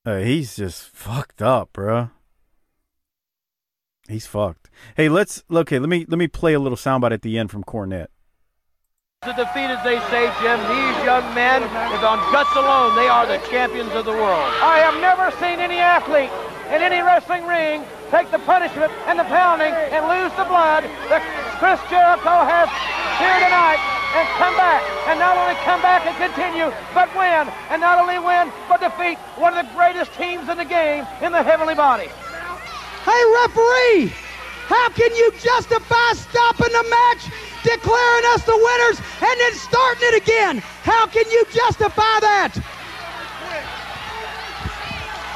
Uh, 0.05 0.19
he's 0.19 0.57
just 0.57 0.85
fucked 0.89 1.43
up, 1.43 1.73
bruh. 1.73 2.11
He's 4.09 4.27
fucked. 4.27 4.71
Hey, 4.97 5.09
let's 5.09 5.43
okay. 5.51 5.79
Let 5.79 5.89
me 5.89 6.05
let 6.09 6.19
me 6.19 6.29
play 6.29 6.55
a 6.55 6.61
little 6.61 6.77
soundbite 6.77 7.13
at 7.13 7.23
the 7.23 7.39
end 7.39 7.51
from 7.51 7.65
Cornette. 7.65 8.09
To 9.23 9.33
defeat, 9.33 9.67
as 9.67 9.83
they 9.83 9.99
say, 10.11 10.31
Jim, 10.41 10.61
these 10.69 11.05
young 11.05 11.35
men, 11.35 11.63
if 11.63 12.05
on 12.05 12.19
guts 12.31 12.55
alone, 12.55 12.95
they 12.95 13.09
are 13.09 13.27
the 13.27 13.39
champions 13.49 13.91
of 13.93 14.05
the 14.05 14.13
world. 14.13 14.53
I 14.63 14.79
have 14.79 15.01
never 15.01 15.33
seen 15.41 15.59
any 15.59 15.79
athlete 15.79 16.31
in 16.69 16.83
any 16.83 17.01
wrestling 17.01 17.45
ring 17.47 17.83
take 18.11 18.31
the 18.31 18.39
punishment 18.47 18.93
and 19.07 19.19
the 19.19 19.25
pounding 19.25 19.73
and 19.73 20.07
lose 20.07 20.31
the 20.39 20.47
blood 20.47 20.85
that 21.11 21.23
Chris 21.59 21.81
Jericho 21.91 22.47
has 22.47 22.71
here 23.19 23.39
tonight 23.43 23.81
and 24.15 24.25
come 24.39 24.55
back. 24.57 24.83
And 25.11 25.19
not 25.19 25.37
only 25.37 25.55
come 25.67 25.83
back 25.83 26.07
and 26.07 26.15
continue, 26.17 26.71
but 26.95 27.11
win. 27.19 27.51
And 27.71 27.81
not 27.81 27.99
only 27.99 28.19
win, 28.19 28.53
but 28.69 28.81
defeat 28.81 29.19
one 29.37 29.57
of 29.57 29.67
the 29.67 29.73
greatest 29.75 30.15
teams 30.15 30.49
in 30.49 30.57
the 30.57 30.65
game 30.65 31.07
in 31.23 31.33
the 31.33 31.43
heavenly 31.43 31.75
body. 31.75 32.09
Hey, 33.05 33.23
referee, 33.43 34.13
how 34.67 34.89
can 34.91 35.15
you 35.15 35.31
justify 35.39 36.13
stopping 36.15 36.73
the 36.73 36.87
match, 36.91 37.31
declaring 37.63 38.25
us 38.35 38.43
the 38.45 38.57
winners, 38.57 38.99
and 39.23 39.37
then 39.41 39.55
starting 39.55 40.09
it 40.11 40.23
again? 40.23 40.59
How 40.83 41.07
can 41.07 41.29
you 41.31 41.45
justify 41.53 42.19
that? 42.21 42.53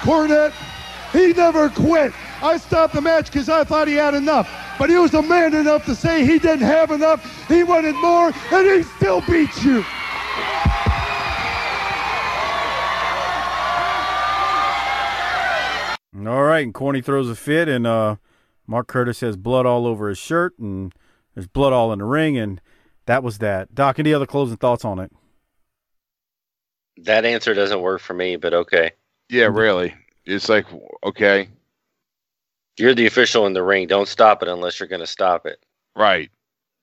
Cornette, 0.02 0.54
he 1.12 1.32
never 1.32 1.68
quit. 1.68 2.12
I 2.42 2.56
stopped 2.56 2.94
the 2.94 3.00
match 3.00 3.26
because 3.26 3.48
I 3.48 3.64
thought 3.64 3.88
he 3.88 3.94
had 3.94 4.14
enough. 4.14 4.48
But 4.78 4.88
he 4.88 4.96
was 4.96 5.12
a 5.14 5.22
man 5.22 5.54
enough 5.54 5.84
to 5.86 5.94
say 5.94 6.24
he 6.24 6.38
didn't 6.38 6.66
have 6.66 6.90
enough. 6.90 7.48
He 7.48 7.62
wanted 7.62 7.94
more, 7.96 8.32
and 8.52 8.66
he 8.66 8.82
still 8.82 9.20
beats 9.22 9.62
you. 9.62 9.84
All 16.26 16.42
right, 16.42 16.64
and 16.64 16.74
Corny 16.74 17.00
throws 17.00 17.28
a 17.28 17.34
fit, 17.34 17.68
and 17.68 17.86
uh, 17.86 18.16
Mark 18.66 18.86
Curtis 18.88 19.20
has 19.20 19.36
blood 19.36 19.66
all 19.66 19.86
over 19.86 20.08
his 20.08 20.18
shirt, 20.18 20.58
and 20.58 20.94
there's 21.34 21.46
blood 21.46 21.72
all 21.72 21.92
in 21.92 21.98
the 21.98 22.04
ring, 22.04 22.36
and 22.38 22.60
that 23.06 23.22
was 23.22 23.38
that. 23.38 23.74
Doc, 23.74 23.98
any 23.98 24.12
other 24.14 24.26
closing 24.26 24.56
thoughts 24.56 24.84
on 24.84 24.98
it? 24.98 25.10
That 26.98 27.24
answer 27.24 27.54
doesn't 27.54 27.80
work 27.80 28.00
for 28.00 28.14
me, 28.14 28.36
but 28.36 28.52
okay. 28.52 28.92
Yeah, 29.28 29.46
really. 29.46 29.94
It's 30.26 30.48
like 30.48 30.66
okay, 31.02 31.48
You're 32.80 32.94
the 32.94 33.06
official 33.06 33.46
in 33.46 33.52
the 33.52 33.62
ring. 33.62 33.86
Don't 33.86 34.08
stop 34.08 34.42
it 34.42 34.48
unless 34.48 34.80
you're 34.80 34.88
going 34.88 35.00
to 35.00 35.06
stop 35.06 35.46
it. 35.46 35.62
right. 35.94 36.30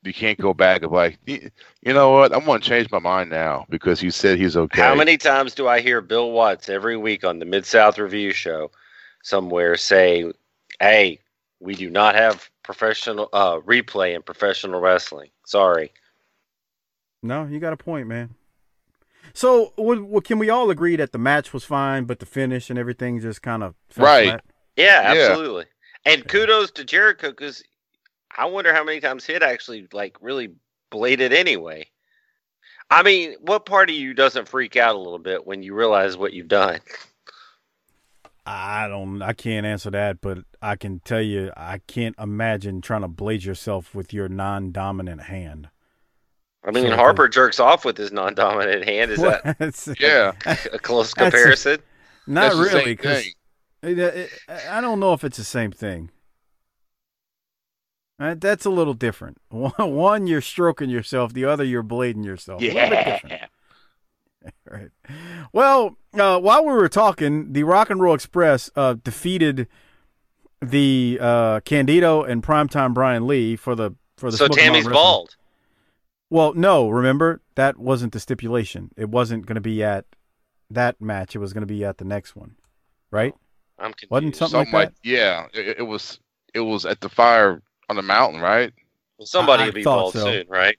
You 0.03 0.13
can't 0.13 0.39
go 0.39 0.53
back 0.53 0.83
and 0.83 0.91
like, 0.91 1.17
you 1.25 1.49
know 1.83 2.11
what? 2.11 2.33
I'm 2.33 2.45
going 2.45 2.61
to 2.61 2.65
change 2.69 2.89
my 2.91 2.99
mind 2.99 3.29
now 3.29 3.65
because 3.67 4.01
you 4.01 4.09
said 4.11 4.37
he's 4.37 4.55
okay. 4.55 4.79
How 4.81 4.95
many 4.95 5.17
times 5.17 5.53
do 5.53 5.67
I 5.67 5.81
hear 5.81 5.99
Bill 5.99 6.31
Watts 6.31 6.69
every 6.69 6.95
week 6.95 7.25
on 7.25 7.39
the 7.39 7.45
Mid 7.45 7.65
South 7.65 7.97
Review 7.97 8.31
Show 8.31 8.71
somewhere 9.23 9.75
say, 9.75 10.31
"Hey, 10.79 11.19
we 11.59 11.73
do 11.75 11.89
not 11.89 12.15
have 12.15 12.49
professional 12.63 13.27
uh, 13.33 13.57
replay 13.61 14.15
in 14.15 14.21
professional 14.21 14.79
wrestling." 14.79 15.29
Sorry. 15.45 15.91
No, 17.23 17.45
you 17.45 17.59
got 17.59 17.73
a 17.73 17.77
point, 17.77 18.07
man. 18.07 18.35
So, 19.33 19.73
would, 19.77 19.99
would- 20.01 20.23
can 20.23 20.39
we 20.39 20.49
all 20.49 20.69
agree 20.69 20.95
that 20.95 21.11
the 21.11 21.17
match 21.17 21.51
was 21.51 21.63
fine, 21.65 22.05
but 22.05 22.19
the 22.19 22.25
finish 22.25 22.69
and 22.69 22.79
everything 22.79 23.19
just 23.19 23.41
kind 23.41 23.63
of 23.63 23.75
Right. 23.97 24.27
flat? 24.29 24.45
Yeah, 24.77 25.13
Yeah. 25.13 25.35
Absolutely. 26.05 26.21
And 26.21 26.29
kudos 26.29 26.71
to 26.71 26.83
Jericho 26.85 27.29
because 27.29 27.63
I 28.37 28.45
wonder 28.45 28.73
how 28.73 28.83
many 28.83 28.99
times 28.99 29.25
he'd 29.25 29.43
actually 29.43 29.87
like 29.93 30.17
really 30.21 30.49
bladed 30.91 31.33
anyway. 31.33 31.87
I 32.89 33.03
mean, 33.03 33.35
what 33.41 33.65
part 33.65 33.89
of 33.89 33.95
you 33.95 34.13
doesn't 34.13 34.47
freak 34.47 34.77
out 34.77 34.95
a 34.95 34.99
little 34.99 35.19
bit 35.19 35.45
when 35.45 35.61
you 35.63 35.73
realize 35.73 36.15
what 36.15 36.31
you've 36.33 36.47
done? 36.47 36.79
I 38.45 38.87
don't. 38.87 39.21
I 39.21 39.33
can't 39.33 39.65
answer 39.65 39.91
that, 39.91 40.21
but 40.21 40.39
I 40.61 40.77
can 40.77 40.99
tell 41.01 41.21
you, 41.21 41.51
I 41.57 41.79
can't 41.87 42.15
imagine 42.17 42.79
trying 42.79 43.01
to 43.01 43.09
blade 43.09 43.43
yourself 43.43 43.93
with 43.93 44.13
your 44.13 44.29
non-dominant 44.29 45.23
hand. 45.23 45.67
I 46.63 46.71
mean, 46.71 46.85
Sure, 46.85 46.93
uh, 46.93 46.97
Harper 46.97 47.27
jerks 47.27 47.59
off 47.59 47.83
with 47.83 47.97
his 47.97 48.11
non-dominant 48.13 48.85
hand. 48.85 49.11
Is 49.11 49.19
that 49.21 49.43
That's- 49.59 49.89
Yeah. 49.99 50.31
a 50.71 50.79
close 50.79 51.13
That's 51.13 51.27
a- 51.27 51.37
comparison? 51.37 51.79
Not 52.25 52.53
That's 52.53 52.55
really, 52.73 52.83
same 52.85 52.97
I 53.87 54.81
don't 54.81 54.99
know 54.99 55.13
if 55.13 55.23
it's 55.23 55.37
the 55.37 55.43
same 55.43 55.71
thing. 55.71 56.11
Uh, 58.19 58.35
that's 58.37 58.65
a 58.65 58.69
little 58.69 58.93
different. 58.93 59.37
One, 59.49 60.27
you're 60.27 60.41
stroking 60.41 60.89
yourself. 60.89 61.33
The 61.33 61.45
other, 61.45 61.63
you're 61.63 61.83
blading 61.83 62.25
yourself. 62.25 62.61
A 62.61 62.65
little 62.65 62.89
bit 62.89 63.05
different. 63.05 63.41
Yeah. 63.41 63.47
Right. 64.69 64.91
Well, 65.51 65.97
uh, 66.17 66.39
while 66.39 66.63
we 66.63 66.71
were 66.71 66.87
talking, 66.87 67.51
the 67.51 67.63
Rock 67.63 67.89
and 67.89 67.99
Roll 67.99 68.13
Express 68.13 68.69
uh, 68.77 68.95
defeated 69.03 69.67
the 70.61 71.17
uh, 71.19 71.59
Candido 71.61 72.23
and 72.23 72.41
Primetime 72.41 72.93
Brian 72.93 73.27
Lee 73.27 73.57
for 73.57 73.75
the 73.75 73.95
for 74.15 74.31
the. 74.31 74.37
So 74.37 74.47
Tammy's 74.47 74.87
bald. 74.87 75.35
Well, 76.29 76.53
no, 76.53 76.87
remember 76.87 77.41
that 77.55 77.77
wasn't 77.77 78.13
the 78.13 78.21
stipulation. 78.21 78.91
It 78.95 79.09
wasn't 79.09 79.45
going 79.45 79.55
to 79.55 79.61
be 79.61 79.83
at 79.83 80.05
that 80.69 81.01
match. 81.01 81.35
It 81.35 81.39
was 81.39 81.51
going 81.51 81.63
to 81.63 81.67
be 81.67 81.83
at 81.83 81.97
the 81.97 82.05
next 82.05 82.33
one, 82.33 82.55
right? 83.11 83.33
I'm 83.79 83.91
confused. 83.93 84.11
Wasn't 84.11 84.35
something, 84.35 84.51
Something 84.59 84.73
like 84.73 84.87
like 84.89 84.93
yeah, 85.03 85.47
it, 85.53 85.77
it 85.79 85.83
was 85.83 86.19
it 86.53 86.61
was 86.61 86.85
at 86.85 86.99
the 87.01 87.09
fire 87.09 87.61
on 87.89 87.95
the 87.95 88.01
mountain, 88.01 88.41
right? 88.41 88.73
Well, 89.17 89.25
somebody 89.25 89.63
I- 89.63 89.65
I 89.65 89.69
will 89.69 89.73
be 89.73 89.83
thought 89.83 89.99
bald 89.99 90.13
so. 90.13 90.23
soon, 90.25 90.45
right? 90.47 90.77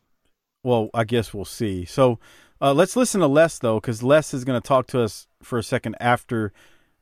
Well, 0.63 0.91
I 0.93 1.05
guess 1.05 1.33
we'll 1.33 1.45
see. 1.45 1.85
So 1.85 2.19
uh, 2.61 2.73
let's 2.75 2.97
listen 2.97 3.21
to 3.21 3.27
Les 3.29 3.59
though, 3.59 3.81
because 3.81 4.03
Les 4.03 4.35
is 4.35 4.45
going 4.45 4.61
to 4.61 4.67
talk 4.67 4.87
to 4.89 5.01
us 5.01 5.27
for 5.43 5.59
a 5.59 5.63
second 5.63 5.97
after 6.01 6.53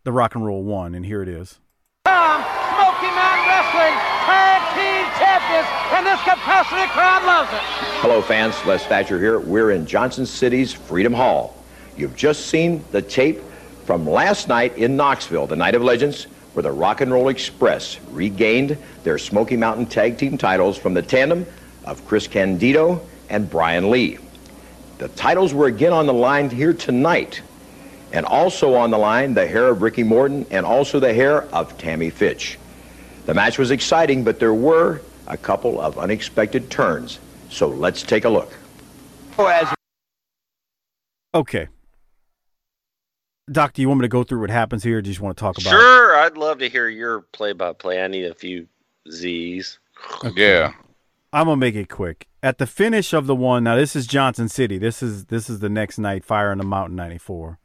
the 0.04 0.12
Rock 0.12 0.34
and 0.34 0.44
Roll 0.44 0.62
one, 0.62 0.94
and 0.94 1.04
here 1.06 1.22
it 1.22 1.28
is. 1.28 1.58
Tom, 2.04 2.42
Smoky 2.42 3.10
Mountain 3.14 3.46
Wrestling 3.48 3.96
Tag 4.28 4.60
Team 4.76 5.04
Champions, 5.18 5.66
and 5.96 6.06
this 6.06 6.20
compassionate 6.22 6.90
crowd 6.90 7.24
loves 7.24 7.50
it. 7.52 7.60
Hello, 8.02 8.20
fans. 8.22 8.54
Les 8.66 8.84
Thatcher 8.86 9.18
here. 9.18 9.38
We're 9.40 9.70
in 9.72 9.86
Johnson 9.86 10.26
City's 10.26 10.72
Freedom 10.72 11.12
Hall. 11.14 11.56
You've 11.96 12.14
just 12.14 12.46
seen 12.46 12.84
the 12.92 13.00
tape 13.02 13.40
from 13.86 14.04
last 14.04 14.48
night 14.48 14.76
in 14.76 14.96
Knoxville, 14.96 15.46
the 15.46 15.54
Night 15.54 15.76
of 15.76 15.82
Legends, 15.82 16.24
where 16.54 16.64
the 16.64 16.72
Rock 16.72 17.02
and 17.02 17.12
Roll 17.12 17.28
Express 17.28 18.00
regained 18.10 18.76
their 19.04 19.16
Smoky 19.16 19.56
Mountain 19.56 19.86
Tag 19.86 20.18
Team 20.18 20.36
titles 20.36 20.76
from 20.76 20.92
the 20.92 21.02
tandem 21.02 21.46
of 21.84 22.04
Chris 22.08 22.26
Candido 22.26 23.00
and 23.30 23.48
Brian 23.48 23.88
Lee. 23.90 24.18
The 24.98 25.06
titles 25.08 25.54
were 25.54 25.66
again 25.66 25.92
on 25.92 26.06
the 26.06 26.12
line 26.12 26.50
here 26.50 26.72
tonight. 26.72 27.42
And 28.12 28.26
also 28.26 28.74
on 28.74 28.90
the 28.90 28.98
line, 28.98 29.34
the 29.34 29.46
hair 29.46 29.68
of 29.68 29.82
Ricky 29.82 30.02
Morton 30.02 30.46
and 30.50 30.66
also 30.66 30.98
the 30.98 31.14
hair 31.14 31.42
of 31.54 31.78
Tammy 31.78 32.10
Fitch. 32.10 32.58
The 33.26 33.34
match 33.34 33.56
was 33.56 33.70
exciting, 33.70 34.24
but 34.24 34.40
there 34.40 34.54
were 34.54 35.00
a 35.28 35.36
couple 35.36 35.80
of 35.80 35.96
unexpected 35.96 36.70
turns. 36.70 37.20
So 37.50 37.68
let's 37.68 38.02
take 38.02 38.24
a 38.24 38.28
look. 38.28 38.52
Oh, 39.38 39.74
okay. 41.34 41.68
Doc, 43.50 43.74
do 43.74 43.82
you 43.82 43.88
want 43.88 44.00
me 44.00 44.04
to 44.04 44.08
go 44.08 44.24
through 44.24 44.40
what 44.40 44.50
happens 44.50 44.82
here? 44.82 44.98
Or 44.98 45.02
do 45.02 45.08
you 45.08 45.14
just 45.14 45.20
want 45.20 45.36
to 45.36 45.40
talk 45.40 45.56
about 45.56 45.72
it? 45.72 45.78
Sure, 45.78 46.16
I'd 46.16 46.36
love 46.36 46.58
to 46.58 46.68
hear 46.68 46.88
your 46.88 47.20
play-by-play. 47.20 48.02
I 48.02 48.08
need 48.08 48.24
a 48.24 48.34
few 48.34 48.66
Z's. 49.10 49.78
Yeah. 50.34 50.72
I'm 51.32 51.46
gonna 51.46 51.56
make 51.56 51.74
it 51.74 51.88
quick. 51.88 52.28
At 52.42 52.58
the 52.58 52.66
finish 52.66 53.12
of 53.12 53.26
the 53.26 53.36
one, 53.36 53.64
now 53.64 53.76
this 53.76 53.94
is 53.94 54.06
Johnson 54.06 54.48
City. 54.48 54.78
This 54.78 55.02
is 55.02 55.26
this 55.26 55.50
is 55.50 55.60
the 55.60 55.68
next 55.68 55.98
night, 55.98 56.24
Fire 56.24 56.50
on 56.50 56.58
the 56.58 56.64
Mountain 56.64 56.96
'94. 56.96 57.58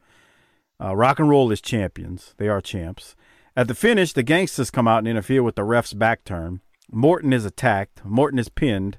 Uh, 0.80 0.94
rock 0.94 1.18
and 1.18 1.28
roll 1.28 1.50
is 1.50 1.60
champions. 1.60 2.34
They 2.38 2.48
are 2.48 2.60
champs. 2.60 3.14
At 3.56 3.68
the 3.68 3.74
finish, 3.74 4.12
the 4.12 4.24
Gangstas 4.24 4.72
come 4.72 4.88
out 4.88 4.98
and 4.98 5.08
interfere 5.08 5.42
with 5.42 5.54
the 5.54 5.64
ref's 5.64 5.94
back 5.94 6.24
turn. 6.24 6.60
Morton 6.90 7.32
is 7.32 7.44
attacked. 7.44 8.04
Morton 8.04 8.38
is 8.38 8.48
pinned. 8.48 8.98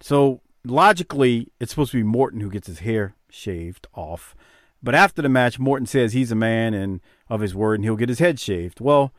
So 0.00 0.40
logically, 0.64 1.48
it's 1.60 1.70
supposed 1.70 1.92
to 1.92 1.98
be 1.98 2.02
Morton 2.02 2.40
who 2.40 2.50
gets 2.50 2.66
his 2.66 2.80
hair 2.80 3.14
shaved 3.30 3.86
off. 3.94 4.34
But 4.82 4.94
after 4.94 5.22
the 5.22 5.28
match, 5.28 5.58
Morton 5.58 5.86
says 5.86 6.12
he's 6.12 6.32
a 6.32 6.36
man 6.36 6.74
and 6.74 7.00
of 7.28 7.40
his 7.40 7.54
word, 7.54 7.76
and 7.76 7.84
he'll 7.84 7.96
get 7.96 8.08
his 8.08 8.18
head 8.18 8.40
shaved. 8.40 8.80
Well, 8.80 9.12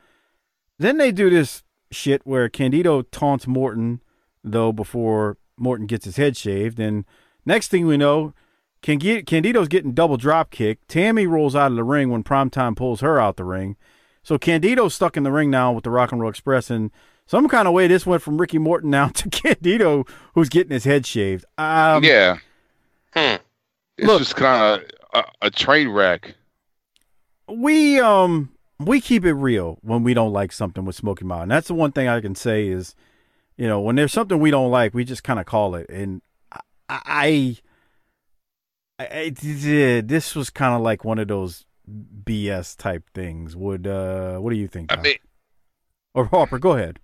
then 0.78 0.98
they 0.98 1.12
do 1.12 1.30
this 1.30 1.64
shit 1.92 2.22
where 2.26 2.50
Candido 2.50 3.02
taunts 3.04 3.48
Morton, 3.48 4.02
though, 4.44 4.72
before 4.72 5.38
Morton 5.58 5.88
gets 5.88 6.06
his 6.06 6.18
head 6.18 6.36
shaved. 6.36 6.80
And 6.80 7.06
next 7.46 7.70
thing 7.70 7.88
we 7.88 7.96
know, 7.98 8.34
Candido's 8.82 9.70
getting 9.70 9.94
double 9.94 10.18
drop 10.18 10.52
kicked. 10.52 10.90
Tammy 10.90 11.26
rolls 11.26 11.56
out 11.56 11.72
of 11.72 11.78
the 11.78 11.84
ring 11.84 12.10
when 12.10 12.24
Primetime 12.24 12.76
pulls 12.76 13.00
her 13.02 13.20
out 13.20 13.38
the 13.38 13.46
ring. 13.46 13.78
So 14.22 14.38
Candido's 14.38 14.94
stuck 14.94 15.16
in 15.16 15.24
the 15.24 15.32
ring 15.32 15.50
now 15.50 15.72
with 15.72 15.84
the 15.86 15.90
Rock 15.90 16.12
and 16.12 16.20
Roll 16.20 16.30
Express. 16.30 16.70
And 16.70 16.92
some 17.26 17.48
kind 17.48 17.68
of 17.68 17.74
way, 17.74 17.88
this 17.88 18.06
went 18.06 18.22
from 18.22 18.40
Ricky 18.40 18.58
Morton 18.58 18.90
now 18.90 19.08
to 19.14 19.30
Candido, 19.30 20.06
who's 20.36 20.50
getting 20.50 20.72
his 20.74 20.84
head 20.84 21.06
shaved. 21.06 21.46
Um, 21.58 22.04
yeah. 22.04 22.38
Hmm. 23.16 23.36
It's 23.98 24.08
Look- 24.08 24.20
just 24.20 24.36
kind 24.36 24.82
of 24.82 24.90
a, 25.14 25.24
a 25.44 25.50
train 25.52 25.90
wreck. 25.90 26.36
we 27.48 28.00
um 28.00 28.50
we 28.80 29.00
keep 29.02 29.24
it 29.26 29.34
real 29.34 29.78
when 29.82 30.04
we 30.04 30.14
don't 30.14 30.34
like 30.34 30.52
something 30.52 30.84
with 30.86 30.96
Smoky 30.96 31.26
Mountain. 31.26 31.50
That's 31.50 31.68
the 31.68 31.74
one 31.74 31.92
thing 31.92 32.08
I 32.08 32.20
can 32.22 32.36
say 32.36 32.68
is, 32.68 32.96
you 33.58 33.68
know, 33.68 33.80
when 33.80 33.96
there's 33.96 34.12
something 34.12 34.40
we 34.40 34.52
don't 34.52 34.72
like, 34.72 34.94
we 34.94 35.06
just 35.06 35.24
kind 35.24 35.40
of 35.40 35.46
call 35.46 35.76
it. 35.76 35.88
And 35.90 36.22
I, 36.52 36.60
I, 36.90 37.58
I, 39.00 39.06
I 39.06 40.02
this 40.02 40.36
was 40.36 40.50
kind 40.50 40.74
of 40.76 40.82
like 40.82 41.06
one 41.06 41.20
of 41.20 41.28
those 41.28 41.66
BS 41.90 42.76
type 42.78 43.04
things. 43.14 43.56
Would 43.56 43.88
uh, 43.88 44.38
what 44.40 44.50
do 44.52 44.58
you 44.58 44.68
think? 44.68 44.92
I 44.92 45.02
mean, 45.02 45.18
or 46.14 46.26
Harper, 46.26 46.60
go 46.60 46.72
ahead. 46.72 47.00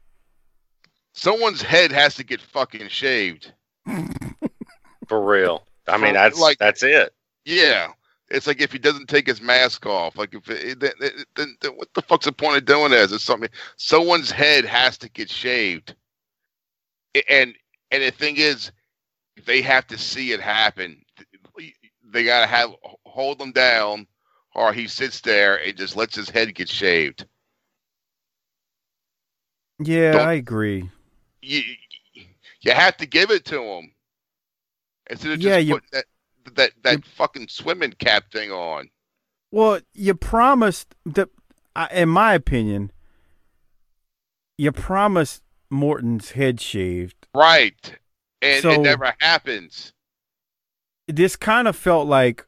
someone's 1.14 1.62
head 1.62 1.92
has 1.92 2.16
to 2.16 2.24
get 2.24 2.42
fucking 2.42 2.88
shaved. 2.90 3.54
For 5.08 5.24
real. 5.26 5.66
I 5.88 5.98
mean, 5.98 6.14
that's 6.14 6.40
like- 6.40 6.58
that's 6.60 6.84
it. 6.84 7.14
Yeah. 7.46 7.92
It's 8.32 8.46
like 8.46 8.62
if 8.62 8.72
he 8.72 8.78
doesn't 8.78 9.10
take 9.10 9.26
his 9.26 9.42
mask 9.42 9.86
off, 9.86 10.16
like 10.18 10.36
if 10.36 10.48
it, 10.50 10.80
then, 10.80 10.92
then, 11.00 11.12
then, 11.36 11.58
then 11.62 11.72
what 11.72 11.92
the 11.96 12.02
fuck's 12.04 12.26
the 12.26 12.32
point 12.32 12.58
of 12.58 12.66
doing 12.66 12.92
this? 12.92 13.12
It's 13.12 13.24
something. 13.24 13.50
Someone's 13.78 14.30
head 14.30 14.66
has 14.66 14.98
to 15.00 15.10
get 15.10 15.30
shaved, 15.30 15.96
and 17.28 17.56
and 17.92 18.04
the 18.04 18.12
thing 18.12 18.38
is, 18.38 18.72
they 19.46 19.62
have 19.64 19.88
to 19.88 19.98
see 19.98 20.32
it 20.32 20.40
happen. 20.42 21.04
They 22.12 22.24
gotta 22.24 22.46
have 22.46 22.72
hold 23.06 23.42
him 23.42 23.52
down, 23.52 24.06
or 24.54 24.74
he 24.74 24.88
sits 24.88 25.22
there 25.22 25.56
and 25.56 25.76
just 25.76 25.96
lets 25.96 26.16
his 26.16 26.30
head 26.30 26.54
get 26.54 26.70
shaved. 26.70 27.26
Yeah, 29.80 30.12
Don't- 30.12 30.28
I 30.28 30.34
agree. 30.34 30.90
You 31.42 31.62
you 32.62 32.72
have 32.74 32.98
to 32.98 33.06
give 33.06 33.32
it 33.32 33.46
to 33.46 33.62
him 33.64 33.94
instead 35.10 35.32
of 35.32 35.40
just 35.40 35.48
Yeah, 35.48 35.58
you- 35.58 35.80
that 36.56 36.72
that 36.84 36.84
that 36.84 37.06
fucking 37.06 37.48
swimming 37.48 37.92
cap 37.94 38.32
thing 38.32 38.52
on. 38.52 38.90
Well, 39.52 39.80
you 39.94 40.14
promised 40.14 40.94
that, 41.06 41.30
in 41.92 42.10
my 42.10 42.34
opinion, 42.34 42.92
you 44.58 44.72
promised 44.72 45.42
Morton's 45.70 46.32
head 46.32 46.60
shaved. 46.62 47.28
Right. 47.34 47.96
And 48.42 48.62
So- 48.62 48.72
it 48.72 48.80
never 48.82 49.14
happens. 49.20 49.94
this 51.08 51.36
kind 51.36 51.68
of 51.68 51.76
felt 51.76 52.08
like 52.08 52.46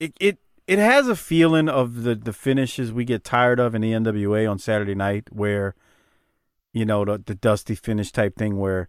it 0.00 0.12
it 0.20 0.38
it 0.66 0.78
has 0.78 1.08
a 1.08 1.16
feeling 1.16 1.68
of 1.68 2.02
the 2.04 2.14
the 2.14 2.32
finishes 2.32 2.92
we 2.92 3.04
get 3.04 3.24
tired 3.24 3.58
of 3.60 3.74
in 3.74 3.82
the 3.82 3.92
NWA 3.92 4.48
on 4.50 4.58
Saturday 4.58 4.94
night 4.94 5.28
where 5.32 5.74
you 6.72 6.84
know 6.84 7.04
the 7.04 7.18
the 7.18 7.34
dusty 7.34 7.74
finish 7.74 8.12
type 8.12 8.36
thing 8.36 8.58
where 8.58 8.88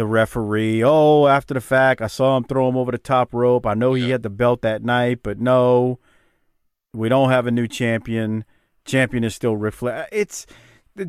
the 0.00 0.06
referee 0.06 0.82
oh 0.82 1.26
after 1.26 1.52
the 1.52 1.60
fact 1.60 2.00
I 2.00 2.06
saw 2.06 2.34
him 2.38 2.44
throw 2.44 2.66
him 2.70 2.76
over 2.78 2.90
the 2.90 2.96
top 2.96 3.34
rope. 3.34 3.66
I 3.66 3.74
know 3.74 3.92
he 3.92 4.08
had 4.08 4.22
the 4.22 4.30
belt 4.30 4.62
that 4.62 4.82
night 4.82 5.22
but 5.22 5.38
no 5.38 5.98
we 6.94 7.10
don't 7.10 7.28
have 7.28 7.46
a 7.46 7.50
new 7.50 7.68
champion. 7.68 8.46
Champion 8.86 9.24
is 9.24 9.34
still 9.34 9.58
Ric 9.58 9.74
Flair. 9.74 10.04
Uh, 10.04 10.06
it's 10.10 10.46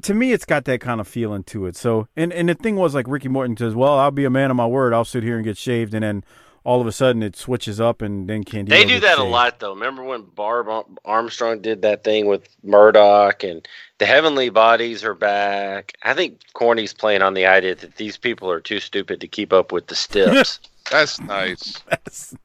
to 0.01 0.13
me 0.13 0.33
it's 0.33 0.43
got 0.43 0.65
that 0.65 0.81
kind 0.81 0.99
of 0.99 1.07
feeling 1.07 1.45
to 1.45 1.67
it. 1.67 1.77
So 1.77 2.09
and 2.17 2.33
and 2.33 2.49
the 2.49 2.53
thing 2.53 2.75
was 2.75 2.93
like 2.93 3.07
Ricky 3.07 3.29
Morton 3.29 3.55
says 3.55 3.75
well 3.75 3.97
I'll 3.97 4.11
be 4.11 4.25
a 4.25 4.29
man 4.29 4.51
of 4.51 4.57
my 4.57 4.67
word. 4.67 4.93
I'll 4.93 5.05
sit 5.05 5.23
here 5.23 5.37
and 5.37 5.45
get 5.45 5.57
shaved 5.57 5.93
and 5.93 6.03
then 6.03 6.25
all 6.64 6.80
of 6.80 6.88
a 6.88 6.91
sudden 6.91 7.24
it 7.24 7.36
switches 7.36 7.82
up 7.82 8.01
and 8.01 8.30
then 8.30 8.43
Candido 8.43 8.76
They 8.76 8.84
do 8.84 8.99
gets 8.99 9.05
that 9.05 9.20
a 9.20 9.24
lot, 9.24 9.59
though. 9.59 9.74
Remember 9.74 10.03
when 10.03 10.24
Bob 10.24 10.99
Armstrong 11.05 11.62
did 11.62 11.82
that 11.82 12.03
thing 12.03 12.28
with 12.28 12.47
Murdoch 12.64 13.43
and 13.43 13.68
the 13.97 14.05
Heavenly 14.05 14.49
Bodies 14.49 15.03
are 15.03 15.16
back? 15.16 15.93
I 16.03 16.14
think 16.14 16.39
Corny's 16.53 16.93
playing 16.93 17.22
on 17.24 17.34
the 17.34 17.45
idea 17.45 17.76
that 17.76 17.95
these 17.95 18.18
people 18.18 18.51
are 18.51 18.59
too 18.59 18.80
stupid 18.80 19.22
to 19.22 19.28
keep 19.28 19.51
up 19.51 19.72
with 19.72 19.88
the 19.88 19.95
stiffs. 19.95 20.59
That's 20.91 21.20
nice. 21.20 21.80
That's 21.89 22.36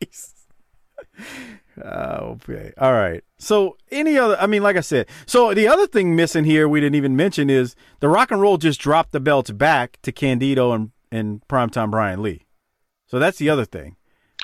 nice. 0.00 0.34
Okay. 1.78 2.72
All 2.78 2.92
right. 2.92 3.22
So 3.38 3.76
any 3.90 4.18
other 4.18 4.36
I 4.38 4.46
mean 4.46 4.62
like 4.62 4.76
I 4.76 4.80
said, 4.80 5.06
so 5.26 5.54
the 5.54 5.68
other 5.68 5.86
thing 5.86 6.16
missing 6.16 6.44
here 6.44 6.68
we 6.68 6.80
didn't 6.80 6.96
even 6.96 7.16
mention 7.16 7.48
is 7.48 7.74
the 8.00 8.08
rock 8.08 8.30
and 8.30 8.40
roll 8.40 8.58
just 8.58 8.80
dropped 8.80 9.12
the 9.12 9.20
belts 9.20 9.50
back 9.50 9.98
to 10.02 10.12
Candido 10.12 10.72
and 10.72 10.90
and 11.12 11.46
primetime 11.48 11.90
Brian 11.90 12.22
Lee. 12.22 12.46
So 13.10 13.18
that's 13.18 13.38
the 13.38 13.50
other 13.50 13.64
thing. 13.64 13.96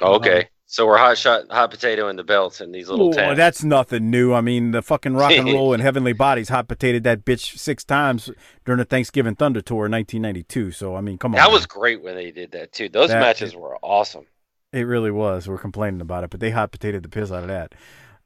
Oh, 0.03 0.15
okay. 0.17 0.49
So 0.69 0.85
we're 0.85 0.97
hot 0.99 1.17
shot, 1.17 1.45
hot 1.49 1.71
potato 1.71 2.09
in 2.09 2.17
the 2.17 2.25
belts 2.25 2.61
in 2.61 2.73
these 2.73 2.89
little 2.89 3.11
Oh, 3.11 3.13
towns. 3.13 3.37
that's 3.37 3.63
nothing 3.63 4.11
new. 4.11 4.35
I 4.35 4.41
mean, 4.41 4.73
the 4.73 4.83
fucking 4.83 5.15
rock 5.15 5.31
and 5.31 5.47
roll 5.47 5.73
and 5.73 5.81
heavenly 5.89 6.13
bodies 6.13 6.49
hot 6.49 6.67
potatoed 6.67 7.05
that 7.05 7.25
bitch 7.25 7.57
six 7.57 7.85
times 7.85 8.29
during 8.65 8.79
the 8.81 8.85
Thanksgiving 8.85 9.37
Thunder 9.37 9.61
tour 9.61 9.87
in 9.87 9.93
1992. 9.93 10.73
So 10.73 10.97
I 10.97 11.01
mean, 11.01 11.19
come 11.19 11.33
on. 11.35 11.37
That 11.37 11.45
man. 11.45 11.53
was 11.53 11.67
great 11.67 12.03
when 12.03 12.17
they 12.17 12.33
did 12.33 12.51
that 12.53 12.73
too. 12.73 12.89
Those 12.89 13.11
That- 13.11 13.21
matches 13.21 13.55
were 13.55 13.77
awesome. 13.81 14.27
It 14.73 14.83
really 14.83 15.13
was. 15.13 15.49
We're 15.49 15.57
complaining 15.59 16.01
about 16.01 16.25
it, 16.25 16.31
but 16.31 16.41
they 16.41 16.51
hot 16.51 16.73
potatoed 16.73 17.05
the 17.05 17.09
piss 17.09 17.31
out 17.31 17.43
of 17.43 17.49
that. 17.49 17.73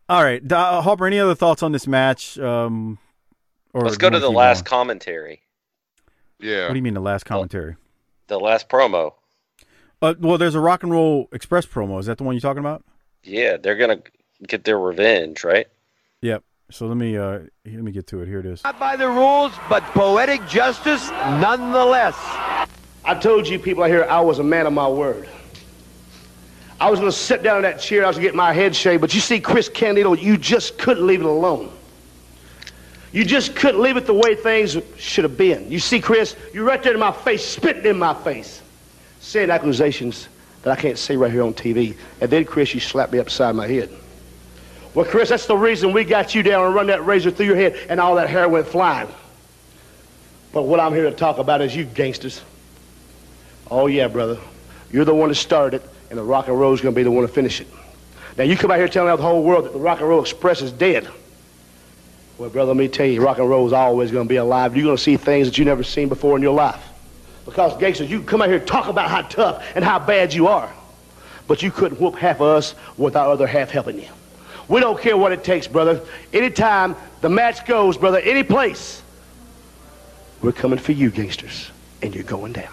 All 0.09 0.25
right, 0.25 0.51
uh, 0.51 0.81
Harper. 0.81 1.07
Any 1.07 1.21
other 1.21 1.35
thoughts 1.35 1.63
on 1.63 1.71
this 1.73 1.87
match? 1.87 2.39
Um, 2.39 2.99
or 3.75 3.83
Let's 3.85 3.99
go 3.99 4.09
to 4.11 4.19
the 4.19 4.31
last 4.33 4.65
going? 4.65 4.71
commentary, 4.81 5.43
Yeah. 6.41 6.65
What 6.65 6.71
do 6.73 6.77
you 6.79 6.83
mean 6.83 6.95
the 6.95 7.01
last 7.01 7.25
commentary? 7.27 7.77
the 8.29 8.41
last 8.41 8.69
promo. 8.71 9.13
Uh, 10.03 10.15
well, 10.19 10.39
there's 10.39 10.55
a 10.55 10.61
Rock 10.61 10.83
and 10.83 10.93
Roll 10.93 11.29
Express 11.33 11.67
promo. 11.67 12.01
Is 12.01 12.07
that 12.07 12.19
the 12.19 12.25
one 12.25 12.35
you're 12.35 12.41
talking 12.41 12.61
about? 12.61 12.85
Yeah, 13.23 13.57
they're 13.57 13.77
gonna 13.77 14.01
get 14.47 14.65
their 14.65 14.79
revenge, 14.79 15.45
right? 15.45 15.67
Yep. 16.23 16.43
So 16.71 16.87
let 16.87 16.97
me 16.97 17.17
uh 17.17 17.41
let 17.67 17.83
me 17.83 17.93
get 17.93 18.07
to 18.09 18.23
it. 18.23 18.29
Here 18.29 18.41
it 18.41 18.47
is. 18.47 18.65
Not 18.65 18.79
by 18.79 18.97
the 18.97 19.09
rules, 19.09 19.53
but 19.69 19.83
poetic 19.85 20.47
justice 20.47 21.11
nonetheless. 21.11 22.17
I 23.05 23.19
told 23.21 23.49
you 23.49 23.59
people 23.59 23.83
out 23.83 23.91
here 23.91 24.05
I 24.05 24.21
was 24.21 24.39
a 24.39 24.45
man 24.45 24.67
of 24.67 24.73
my 24.73 24.89
word. 24.89 25.29
I 26.81 26.89
was 26.91 26.99
going 26.99 27.13
to 27.13 27.17
sit 27.17 27.43
down 27.43 27.57
in 27.59 27.63
that 27.65 27.79
chair, 27.79 28.05
I 28.05 28.09
was 28.09 28.17
going 28.17 28.25
to 28.25 28.29
get 28.29 28.35
my 28.35 28.55
head 28.55 28.75
shaved, 28.75 29.03
but 29.03 29.13
you 29.13 29.21
see, 29.21 29.39
Chris 29.39 29.69
Candido, 29.69 30.15
you 30.15 30.39
just 30.39 30.79
couldn't 30.79 31.07
leave 31.07 31.21
it 31.21 31.27
alone. 31.27 31.71
You 33.13 33.23
just 33.23 33.55
couldn't 33.55 33.83
leave 33.83 33.99
it 33.99 34.07
the 34.07 34.15
way 34.15 34.35
things 34.35 34.79
should 34.97 35.25
have 35.25 35.37
been. 35.37 35.71
You 35.71 35.79
see, 35.79 36.01
Chris, 36.01 36.37
you're 36.55 36.65
right 36.65 36.83
there 36.83 36.95
in 36.95 37.01
my 37.01 37.13
face, 37.13 37.45
spitting 37.45 37.85
in 37.85 37.99
my 37.99 38.15
face, 38.15 38.63
saying 39.21 39.51
accusations 39.51 40.29
that 40.63 40.77
I 40.77 40.81
can't 40.81 40.99
say 40.99 41.17
right 41.17 41.31
here 41.31 41.43
on 41.43 41.55
TV. 41.55 41.97
And 42.21 42.31
then, 42.31 42.45
Chris, 42.45 42.75
you 42.75 42.81
slapped 42.81 43.13
me 43.13 43.19
upside 43.19 43.55
my 43.55 43.67
head. 43.67 43.91
Well, 44.95 45.07
Chris, 45.07 45.29
that's 45.29 45.47
the 45.47 45.57
reason 45.57 45.93
we 45.93 46.05
got 46.05 46.35
you 46.35 46.43
down 46.43 46.67
and 46.67 46.75
run 46.75 46.89
that 46.89 47.07
razor 47.07 47.31
through 47.31 47.47
your 47.47 47.57
head 47.57 47.79
and 47.89 48.01
all 48.01 48.17
that 48.17 48.29
hair 48.29 48.49
went 48.49 48.67
flying. 48.67 49.09
But 50.53 50.63
what 50.63 50.81
I'm 50.81 50.93
here 50.93 51.05
to 51.05 51.13
talk 51.13 51.39
about 51.39 51.61
is 51.61 51.77
you 51.77 51.87
Gangstas. 51.87 52.43
Oh, 53.71 53.87
yeah, 53.87 54.09
brother. 54.09 54.39
You're 54.91 55.05
the 55.05 55.15
one 55.15 55.29
that 55.29 55.37
started 55.37 55.83
it, 55.83 55.89
and 56.11 56.19
the 56.19 56.25
rock 56.25 56.49
and 56.49 56.59
roll's 56.59 56.81
gonna 56.81 56.97
be 56.97 57.05
the 57.05 57.11
one 57.11 57.23
to 57.23 57.33
finish 57.33 57.61
it. 57.61 57.69
Now, 58.37 58.45
you 58.45 58.57
come 58.57 58.73
out 58.73 58.79
here 58.79 58.89
telling 58.89 59.15
the 59.17 59.23
whole 59.23 59.45
world 59.45 59.65
that 59.67 59.73
the 59.73 59.79
rock 59.79 60.01
and 60.01 60.09
roll 60.09 60.21
express 60.21 60.61
is 60.61 60.73
dead. 60.73 61.09
Well, 62.37 62.51
brother, 62.51 62.69
let 62.69 62.77
me 62.77 62.89
tell 62.89 63.07
you, 63.07 63.23
rock 63.23 63.39
and 63.39 63.49
roll 63.49 63.67
is 63.67 63.73
always 63.73 64.11
gonna 64.11 64.25
be 64.25 64.37
alive. 64.37 64.77
You're 64.77 64.87
gonna 64.87 64.99
see 64.99 65.17
things 65.17 65.47
that 65.47 65.57
you 65.59 65.65
never 65.65 65.85
seen 65.85 66.09
before 66.09 66.37
in 66.37 66.43
your 66.43 66.55
life. 66.55 66.90
Because, 67.51 67.75
Gangstas, 67.75 68.09
you 68.09 68.23
come 68.23 68.41
out 68.41 68.49
here 68.49 68.59
and 68.59 68.67
talk 68.67 68.89
about 68.89 69.11
how 69.11 69.23
tough 69.23 69.65
and 69.75 69.85
how 69.85 69.99
bad 69.99 70.33
you 70.33 70.47
are. 70.47 70.73
But 71.49 71.63
you 71.63 71.73
couldn't 71.73 72.01
whoop 72.01 72.15
half 72.15 72.37
of 72.37 72.47
us 72.47 72.77
without 72.97 73.27
our 73.27 73.33
other 73.33 73.47
half 73.47 73.71
helping 73.71 73.99
you. 73.99 74.09
We 74.69 74.81
don't 74.81 75.01
care 75.01 75.17
what 75.17 75.33
it 75.33 75.43
takes, 75.43 75.67
brother. 75.67 76.01
Anytime 76.33 76.95
the 77.23 77.29
match 77.29 77.67
goes, 77.67 77.97
brother, 77.99 78.21
any 78.21 78.45
place, 78.45 79.03
we're 80.43 80.53
coming 80.53 80.79
for 80.79 80.93
you, 80.93 81.11
Gangstas, 81.11 81.71
and 82.03 82.15
you're 82.15 82.23
going 82.23 82.53
down. 82.53 82.73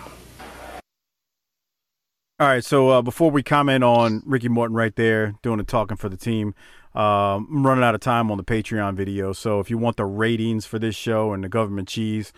All 2.39 2.47
right, 2.47 2.63
so 2.63 2.89
uh, 2.89 3.01
before 3.01 3.31
we 3.31 3.41
comment 3.41 3.83
on 3.83 4.21
Ricky 4.23 4.47
Morton 4.47 4.75
right 4.75 4.95
there 4.95 5.33
doing 5.41 5.57
the 5.57 5.63
talking 5.63 5.97
for 5.97 6.07
the 6.07 6.17
team, 6.17 6.53
um, 6.93 7.47
I'm 7.49 7.65
running 7.65 7.83
out 7.83 7.95
of 7.95 8.01
time 8.01 8.29
on 8.29 8.37
the 8.37 8.43
Patreon 8.43 8.93
video. 8.93 9.33
So 9.33 9.59
if 9.59 9.71
you 9.71 9.79
want 9.79 9.97
the 9.97 10.05
ratings 10.05 10.67
for 10.67 10.77
this 10.77 10.95
show 10.95 11.33
and 11.33 11.43
the 11.43 11.49
government 11.49 11.87
cheese, 11.87 12.31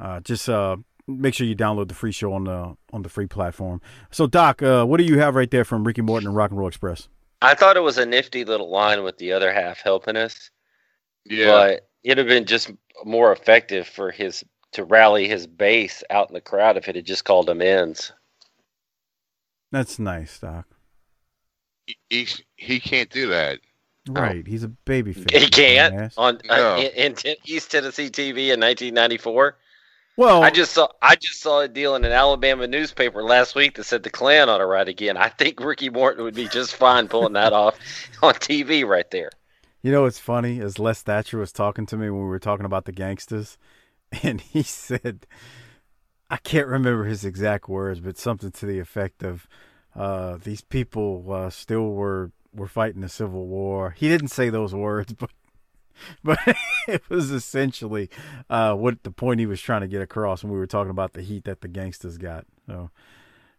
uh, 0.00 0.20
just 0.20 0.48
uh, 0.48 0.76
make 1.08 1.34
sure 1.34 1.46
you 1.46 1.54
download 1.56 1.88
the 1.88 1.94
free 1.94 2.12
show 2.12 2.32
on 2.32 2.44
the 2.44 2.76
on 2.92 3.02
the 3.02 3.08
free 3.08 3.26
platform. 3.26 3.80
So 4.10 4.26
Doc, 4.26 4.62
uh, 4.62 4.84
what 4.84 4.98
do 4.98 5.04
you 5.04 5.18
have 5.18 5.34
right 5.34 5.50
there 5.50 5.64
from 5.64 5.84
Ricky 5.84 6.02
Morton 6.02 6.26
and 6.28 6.36
Rock 6.36 6.50
and 6.50 6.58
Roll 6.58 6.68
Express? 6.68 7.08
I 7.42 7.54
thought 7.54 7.76
it 7.76 7.80
was 7.82 7.98
a 7.98 8.06
nifty 8.06 8.44
little 8.44 8.70
line 8.70 9.02
with 9.04 9.18
the 9.18 9.32
other 9.32 9.52
half 9.52 9.80
helping 9.80 10.16
us, 10.16 10.50
Yeah. 11.24 11.46
but 11.50 11.88
it'd 12.02 12.18
have 12.18 12.26
been 12.26 12.46
just 12.46 12.70
more 13.04 13.30
effective 13.32 13.86
for 13.86 14.10
his 14.10 14.42
to 14.72 14.84
rally 14.84 15.28
his 15.28 15.46
base 15.46 16.02
out 16.10 16.28
in 16.28 16.34
the 16.34 16.40
crowd 16.40 16.76
if 16.76 16.88
it 16.88 16.96
had 16.96 17.04
just 17.06 17.24
called 17.24 17.48
him 17.48 17.60
ends. 17.62 18.12
That's 19.72 19.98
nice, 19.98 20.38
Doc. 20.38 20.66
he, 22.08 22.26
he 22.56 22.80
can't 22.80 23.10
do 23.10 23.28
that. 23.28 23.58
Right, 24.08 24.46
he's 24.46 24.62
a 24.62 24.68
baby 24.68 25.12
face. 25.12 25.26
He 25.42 25.48
can't 25.50 25.94
dumbass. 25.94 26.14
on 26.16 26.38
No. 26.44 26.74
uh, 26.76 26.78
in, 26.78 27.14
in 27.24 27.36
East 27.44 27.70
Tennessee 27.70 28.08
TV 28.08 28.52
in 28.52 28.60
1994. 28.60 29.56
Well, 30.16 30.42
I 30.42 30.50
just 30.50 30.72
saw 30.72 30.88
I 31.02 31.16
just 31.16 31.40
saw 31.40 31.60
a 31.60 31.68
deal 31.68 31.94
in 31.94 32.04
an 32.04 32.12
Alabama 32.12 32.66
newspaper 32.66 33.22
last 33.22 33.54
week 33.54 33.76
that 33.76 33.84
said 33.84 34.02
the 34.02 34.10
Klan 34.10 34.48
ought 34.48 34.58
to 34.58 34.66
ride 34.66 34.88
again. 34.88 35.16
I 35.18 35.28
think 35.28 35.60
Ricky 35.60 35.90
Morton 35.90 36.24
would 36.24 36.34
be 36.34 36.48
just 36.48 36.74
fine 36.74 37.06
pulling 37.06 37.34
that 37.34 37.52
off 37.52 37.78
on 38.22 38.34
TV 38.34 38.86
right 38.86 39.10
there. 39.10 39.30
You 39.82 39.92
know 39.92 40.02
what's 40.02 40.18
funny 40.18 40.58
is 40.58 40.78
Les 40.78 41.02
Thatcher 41.02 41.38
was 41.38 41.52
talking 41.52 41.86
to 41.86 41.96
me 41.96 42.08
when 42.08 42.22
we 42.22 42.28
were 42.28 42.38
talking 42.38 42.66
about 42.66 42.86
the 42.86 42.92
Gangstas, 42.92 43.56
and 44.22 44.40
he 44.40 44.62
said, 44.62 45.26
I 46.30 46.38
can't 46.38 46.66
remember 46.66 47.04
his 47.04 47.24
exact 47.24 47.68
words, 47.68 48.00
but 48.00 48.18
something 48.18 48.50
to 48.50 48.66
the 48.66 48.78
effect 48.78 49.22
of, 49.22 49.46
uh, 49.94 50.38
"These 50.42 50.62
people 50.62 51.30
uh, 51.30 51.50
still 51.50 51.90
were 51.90 52.32
were 52.54 52.68
fighting 52.68 53.02
the 53.02 53.08
Civil 53.08 53.46
War." 53.46 53.90
He 53.90 54.08
didn't 54.08 54.28
say 54.28 54.48
those 54.48 54.74
words, 54.74 55.12
but 55.18 55.30
but 56.24 56.38
it 56.88 57.02
was 57.08 57.30
essentially 57.30 58.10
uh, 58.50 58.74
what 58.74 59.02
the 59.02 59.10
point 59.10 59.40
he 59.40 59.46
was 59.46 59.60
trying 59.60 59.80
to 59.82 59.88
get 59.88 60.02
across 60.02 60.42
when 60.42 60.52
we 60.52 60.58
were 60.58 60.66
talking 60.66 60.90
about 60.90 61.12
the 61.14 61.22
heat 61.22 61.44
that 61.44 61.60
the 61.60 61.68
Gangstas 61.68 62.18
got. 62.18 62.44
So. 62.66 62.90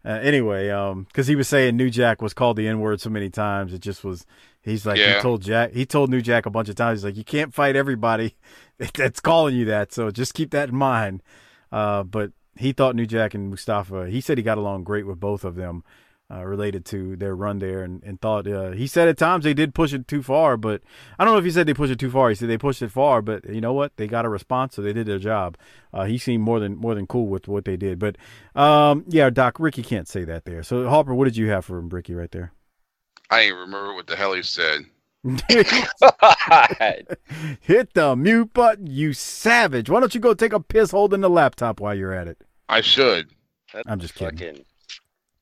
Uh, 0.05 0.19
anyway, 0.21 0.69
um, 0.69 1.03
because 1.03 1.27
he 1.27 1.35
was 1.35 1.49
saying 1.49 1.75
New 1.75 1.89
Jack 1.89 2.21
was 2.21 2.33
called 2.33 2.55
the 2.55 2.67
N 2.67 2.79
word 2.79 3.01
so 3.01 3.09
many 3.09 3.29
times, 3.29 3.73
it 3.73 3.79
just 3.79 4.03
was. 4.05 4.25
He's 4.61 4.85
like 4.85 4.97
Yeah. 4.97 5.15
he 5.15 5.21
told 5.21 5.41
Jack, 5.41 5.73
he 5.73 5.85
told 5.85 6.09
New 6.09 6.21
Jack 6.21 6.45
a 6.45 6.49
bunch 6.49 6.69
of 6.69 6.75
times. 6.75 6.99
He's 6.99 7.05
like, 7.05 7.17
you 7.17 7.23
can't 7.25 7.53
fight 7.53 7.75
everybody 7.75 8.35
that's 8.93 9.19
calling 9.19 9.55
you 9.55 9.65
that, 9.65 9.91
so 9.91 10.09
just 10.11 10.33
keep 10.33 10.51
that 10.51 10.69
in 10.69 10.75
mind. 10.75 11.23
Uh, 11.71 12.03
but 12.03 12.31
he 12.57 12.71
thought 12.71 12.95
New 12.95 13.05
Jack 13.05 13.33
and 13.33 13.49
Mustafa. 13.49 14.07
He 14.09 14.21
said 14.21 14.37
he 14.37 14.43
got 14.43 14.57
along 14.57 14.83
great 14.85 15.05
with 15.05 15.19
both 15.19 15.43
of 15.43 15.55
them, 15.55 15.83
uh, 16.29 16.43
related 16.43 16.83
to 16.85 17.15
their 17.15 17.35
run 17.35 17.59
there, 17.59 17.83
and, 17.83 18.03
and 18.03 18.19
thought 18.19 18.47
uh, 18.47 18.71
he 18.71 18.85
said 18.85 19.07
at 19.07 19.17
times 19.17 19.45
they 19.45 19.53
did 19.53 19.73
push 19.73 19.93
it 19.93 20.07
too 20.07 20.21
far, 20.21 20.57
but 20.57 20.81
I 21.17 21.23
don't 21.23 21.33
know 21.33 21.39
if 21.39 21.45
he 21.45 21.51
said 21.51 21.67
they 21.67 21.73
pushed 21.73 21.93
it 21.93 21.99
too 21.99 22.11
far. 22.11 22.29
He 22.29 22.35
said 22.35 22.49
they 22.49 22.57
pushed 22.57 22.81
it 22.81 22.91
far, 22.91 23.21
but 23.21 23.45
you 23.45 23.61
know 23.61 23.73
what? 23.73 23.95
They 23.95 24.07
got 24.07 24.25
a 24.25 24.29
response, 24.29 24.75
so 24.75 24.81
they 24.81 24.93
did 24.93 25.07
their 25.07 25.19
job. 25.19 25.57
Uh, 25.93 26.03
he 26.05 26.17
seemed 26.17 26.43
more 26.43 26.59
than 26.59 26.75
more 26.75 26.95
than 26.95 27.07
cool 27.07 27.27
with 27.27 27.47
what 27.47 27.63
they 27.65 27.77
did. 27.77 27.97
But 27.97 28.17
um, 28.55 29.05
yeah, 29.07 29.29
Doc 29.29 29.59
Ricky 29.59 29.83
can't 29.83 30.07
say 30.07 30.25
that 30.25 30.45
there. 30.45 30.63
So 30.63 30.89
Harper, 30.89 31.15
what 31.15 31.25
did 31.25 31.37
you 31.37 31.49
have 31.49 31.63
for 31.65 31.79
Ricky 31.79 32.13
right 32.13 32.31
there? 32.31 32.51
I 33.29 33.41
ain't 33.41 33.55
remember 33.55 33.93
what 33.93 34.07
the 34.07 34.15
hell 34.15 34.33
he 34.33 34.43
said. 34.43 34.85
Hit 37.59 37.93
the 37.93 38.15
mute 38.17 38.53
button, 38.53 38.87
you 38.87 39.13
savage! 39.13 39.89
Why 39.89 39.99
don't 39.99 40.13
you 40.13 40.21
go 40.21 40.33
take 40.33 40.53
a 40.53 40.59
piss 40.59 40.91
holding 40.91 41.21
the 41.21 41.29
laptop 41.29 41.79
while 41.79 41.95
you're 41.95 42.13
at 42.13 42.27
it? 42.27 42.41
I 42.69 42.81
should. 42.81 43.29
I'm 43.85 43.99
just 43.99 44.15
kidding. 44.15 44.63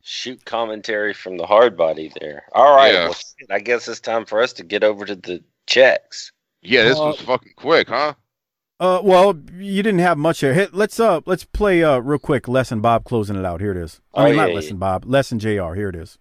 Fucking 0.05 0.33
shoot 0.35 0.45
commentary 0.45 1.13
from 1.13 1.37
the 1.37 1.45
hard 1.45 1.75
body 1.75 2.11
there. 2.21 2.43
All 2.53 2.75
right, 2.75 2.93
Yeah. 2.93 3.03
well, 3.05 3.13
shit, 3.13 3.49
I 3.51 3.59
guess 3.59 3.87
it's 3.87 3.99
time 3.99 4.25
for 4.25 4.41
us 4.41 4.53
to 4.53 4.63
get 4.63 4.83
over 4.83 5.05
to 5.05 5.15
the 5.15 5.43
checks. 5.65 6.31
Yeah, 6.61 6.83
this 6.83 6.99
Uh, 6.99 7.05
was 7.05 7.21
fucking 7.21 7.53
quick, 7.57 7.89
huh? 7.89 8.13
Uh, 8.79 8.99
well, 9.03 9.33
you 9.57 9.81
didn't 9.81 9.99
have 10.01 10.17
much 10.17 10.41
here. 10.41 10.53
Hit, 10.53 10.73
let's 10.73 10.99
uh, 10.99 11.21
let's 11.25 11.45
play 11.45 11.83
uh, 11.83 11.99
real 11.99 12.19
quick. 12.19 12.47
Lesson 12.47 12.81
Bob 12.81 13.03
closing 13.05 13.35
it 13.37 13.45
out. 13.45 13.61
Here 13.61 13.71
it 13.71 13.77
is. 13.77 14.01
I 14.13 14.21
Oh, 14.21 14.25
mean, 14.25 14.35
yeah, 14.35 14.41
not 14.41 14.49
yeah. 14.49 14.55
Lesson 14.55 14.77
Bob. 14.77 15.05
Lesson 15.05 15.39
JR. 15.39 15.73
Here 15.75 15.89
it 15.89 15.95
is. 15.95 16.17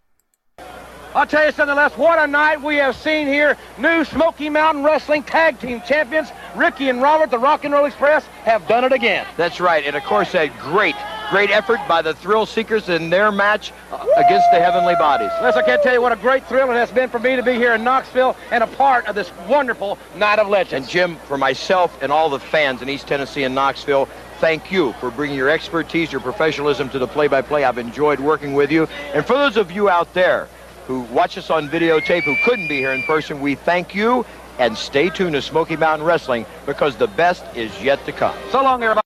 I'll 1.17 1.27
tell 1.27 1.45
you 1.47 1.53
something, 1.53 1.77
Les. 1.77 1.93
What 1.97 2.19
a 2.19 2.27
night 2.27 2.61
we 2.63 2.77
have 2.77 2.97
seen 2.97 3.27
here. 3.29 3.57
New 3.79 4.05
Smoky 4.05 4.49
Mountain 4.51 4.83
Wrestling 4.83 5.23
Tag 5.23 5.61
Team 5.61 5.81
Champions, 5.87 6.31
Ricky 6.57 6.89
and 6.89 7.01
Robert, 7.03 7.31
the 7.31 7.39
Rock 7.39 7.65
and 7.65 7.73
Roll 7.73 7.85
Express, 7.85 8.25
have 8.45 8.67
done 8.67 8.83
it 8.85 8.93
again. 8.93 9.25
That's 9.37 9.61
right, 9.61 9.85
and 9.85 9.95
of 9.95 10.03
course 10.05 10.33
that 10.33 10.57
great, 10.59 10.97
great 11.31 11.51
effort 11.51 11.81
by 11.89 12.03
the 12.03 12.15
Thrill 12.15 12.47
Seekers 12.47 12.89
in 12.89 13.11
their 13.11 13.33
match 13.33 13.73
uh, 13.91 14.07
against 14.17 14.51
the 14.53 14.61
Heavenly 14.61 14.95
Bodies. 14.95 15.31
Les, 15.43 15.57
I 15.57 15.63
can't 15.63 15.83
tell 15.83 15.93
you 15.93 16.03
what 16.03 16.13
a 16.13 16.17
great 16.17 16.47
thrill 16.47 16.71
it 16.71 16.75
has 16.75 16.91
been 16.91 17.09
for 17.09 17.19
me 17.19 17.37
to 17.37 17.43
be 17.43 17.55
here 17.55 17.75
in 17.75 17.85
Knoxville 17.85 18.37
and 18.51 18.63
a 18.63 18.67
part 18.67 19.07
of 19.07 19.15
this 19.15 19.31
wonderful 19.49 19.99
Night 20.17 20.39
of 20.39 20.49
legends. 20.49 20.73
And 20.73 20.89
Jim, 20.89 21.17
for 21.27 21.39
myself 21.39 22.01
and 22.03 22.13
all 22.13 22.29
the 22.29 22.39
fans 22.39 22.83
in 22.83 22.89
East 22.89 23.07
Tennessee 23.07 23.45
and 23.45 23.55
Knoxville, 23.55 24.09
thank 24.39 24.71
you 24.71 24.93
for 24.95 25.11
bringing 25.11 25.37
your 25.37 25.51
expertise, 25.51 26.13
your 26.13 26.21
professionalism 26.21 26.89
to 26.91 26.99
the 26.99 27.07
play-by-play. 27.07 27.65
I've 27.65 27.79
enjoyed 27.79 28.21
working 28.21 28.55
with 28.55 28.71
you. 28.71 28.89
And 29.13 29.25
for 29.25 29.35
those 29.35 29.57
of 29.57 29.71
you 29.71 29.89
out 29.89 30.13
there 30.15 30.49
who 30.87 31.01
watch 31.01 31.39
us 31.39 31.51
on 31.51 31.69
videotape 31.69 32.23
who 32.23 32.37
couldn't 32.45 32.69
be 32.69 32.77
here 32.77 32.93
in 32.93 33.03
person, 33.05 33.41
we 33.41 33.55
thank 33.55 33.95
you. 33.95 34.27
And 34.59 34.77
stay 34.79 35.11
tuned 35.11 35.33
to 35.33 35.43
Smoky 35.43 35.77
Mountain 35.77 36.07
Wrestling 36.07 36.47
because 36.65 36.97
the 36.97 37.09
best 37.09 37.45
is 37.57 37.73
yet 37.83 38.05
to 38.07 38.13
come. 38.13 38.37
So 38.53 38.63
long, 38.63 38.83
everybody. 38.83 39.04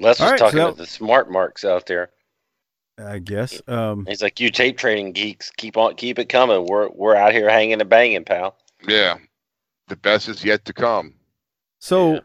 Les 0.00 0.18
was 0.18 0.20
All 0.20 0.30
right, 0.30 0.38
talking 0.38 0.58
so- 0.58 0.70
to 0.72 0.76
the 0.76 0.86
smart 0.86 1.30
marks 1.30 1.64
out 1.64 1.86
there. 1.86 2.10
I 2.98 3.18
guess. 3.18 3.62
Um, 3.66 4.04
He's 4.06 4.22
like, 4.22 4.40
"You 4.40 4.50
tape 4.50 4.76
trading 4.76 5.12
geeks, 5.12 5.50
keep 5.56 5.78
on, 5.78 5.94
keep 5.94 6.18
it 6.18 6.28
coming. 6.28 6.66
We're 6.66 6.90
we're 6.90 7.14
out 7.16 7.32
here 7.32 7.48
hanging 7.48 7.80
and 7.80 7.88
banging, 7.88 8.24
pal." 8.24 8.56
Yeah, 8.86 9.16
the 9.88 9.96
best 9.96 10.28
is 10.28 10.44
yet 10.44 10.66
to 10.66 10.74
come. 10.74 11.14
So, 11.78 12.20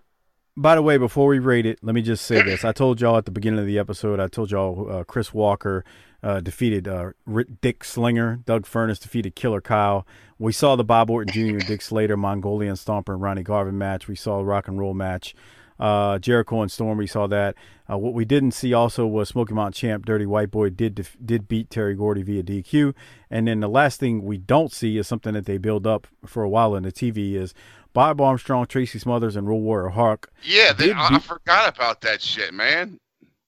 by 0.58 0.76
the 0.76 0.82
way, 0.82 0.98
before 0.98 1.28
we 1.28 1.40
rate 1.40 1.66
it, 1.66 1.80
let 1.82 1.96
me 1.96 2.02
just 2.02 2.26
say 2.26 2.42
this. 2.42 2.66
I 2.66 2.74
told 2.74 3.00
y'all 3.00 3.16
at 3.16 3.24
the 3.24 3.32
beginning 3.32 3.60
of 3.62 3.66
the 3.68 3.80
episode, 3.80 4.20
I 4.20 4.28
told 4.28 4.52
y'all 4.52 4.92
uh, 4.92 5.04
Chris 5.06 5.34
Walker 5.34 5.86
uh, 6.22 6.42
defeated 6.42 6.90
uh, 6.90 7.12
Rick- 7.26 7.62
Dick 7.62 7.86
Slinger. 7.86 8.42
Doug 8.46 8.66
Furnas 8.66 9.00
defeated 9.00 9.34
Killer 9.36 9.62
Kyle. 9.62 10.06
We 10.38 10.52
saw 10.52 10.76
the 10.76 10.84
Bob 10.84 11.10
Orton 11.10 11.32
Jr., 11.34 11.66
Dick 11.66 11.82
Slater, 11.82 12.18
Mongolian 12.18 12.76
Stomper, 12.76 13.14
and 13.14 13.22
Ronnie 13.22 13.44
Garvin 13.44 13.78
match. 13.78 14.10
We 14.10 14.16
saw 14.18 14.40
a 14.40 14.44
rock 14.44 14.68
and 14.68 14.78
roll 14.78 14.94
match. 14.94 15.34
Uh, 15.80 16.20
Jericho 16.20 16.62
and 16.62 16.72
Storm, 16.72 16.98
we 16.98 17.08
saw 17.08 17.28
that. 17.28 17.56
Uh, 17.92 17.98
what 17.98 18.14
we 18.14 18.26
didn't 18.26 18.52
see 18.52 18.74
also 18.74 19.06
was 19.06 19.30
Smoky 19.30 19.54
Mountain 19.54 19.74
champ 19.74 20.06
Dirty 20.06 20.26
White 20.26 20.50
Boy 20.52 20.70
did 20.70 20.96
def- 20.96 21.18
did 21.24 21.48
beat 21.48 21.70
Terry 21.70 21.96
Gordy 21.96 22.24
via 22.24 22.42
DQ. 22.44 22.94
And 23.30 23.48
then 23.48 23.60
the 23.60 23.68
last 23.68 24.00
thing 24.00 24.24
we 24.24 24.38
don't 24.38 24.72
see 24.72 24.98
is 24.98 25.08
something 25.08 25.34
that 25.34 25.46
they 25.46 25.58
build 25.58 25.86
up 25.86 26.08
for 26.26 26.44
a 26.44 26.50
while 26.50 26.76
in 26.76 26.84
the 26.84 26.92
TV 26.92 27.34
is 27.36 27.54
Bob 27.94 28.20
Armstrong, 28.22 28.66
Tracy 28.66 29.00
Smothers, 29.00 29.36
and 29.36 29.48
Road 29.48 29.58
Warrior 29.58 29.90
Hawk. 29.90 30.30
Yeah, 30.44 30.74
they, 30.74 30.92
I, 30.92 31.16
I 31.16 31.20
forgot 31.20 31.76
about 31.76 32.02
that 32.02 32.22
shit, 32.22 32.54
man. 32.54 32.98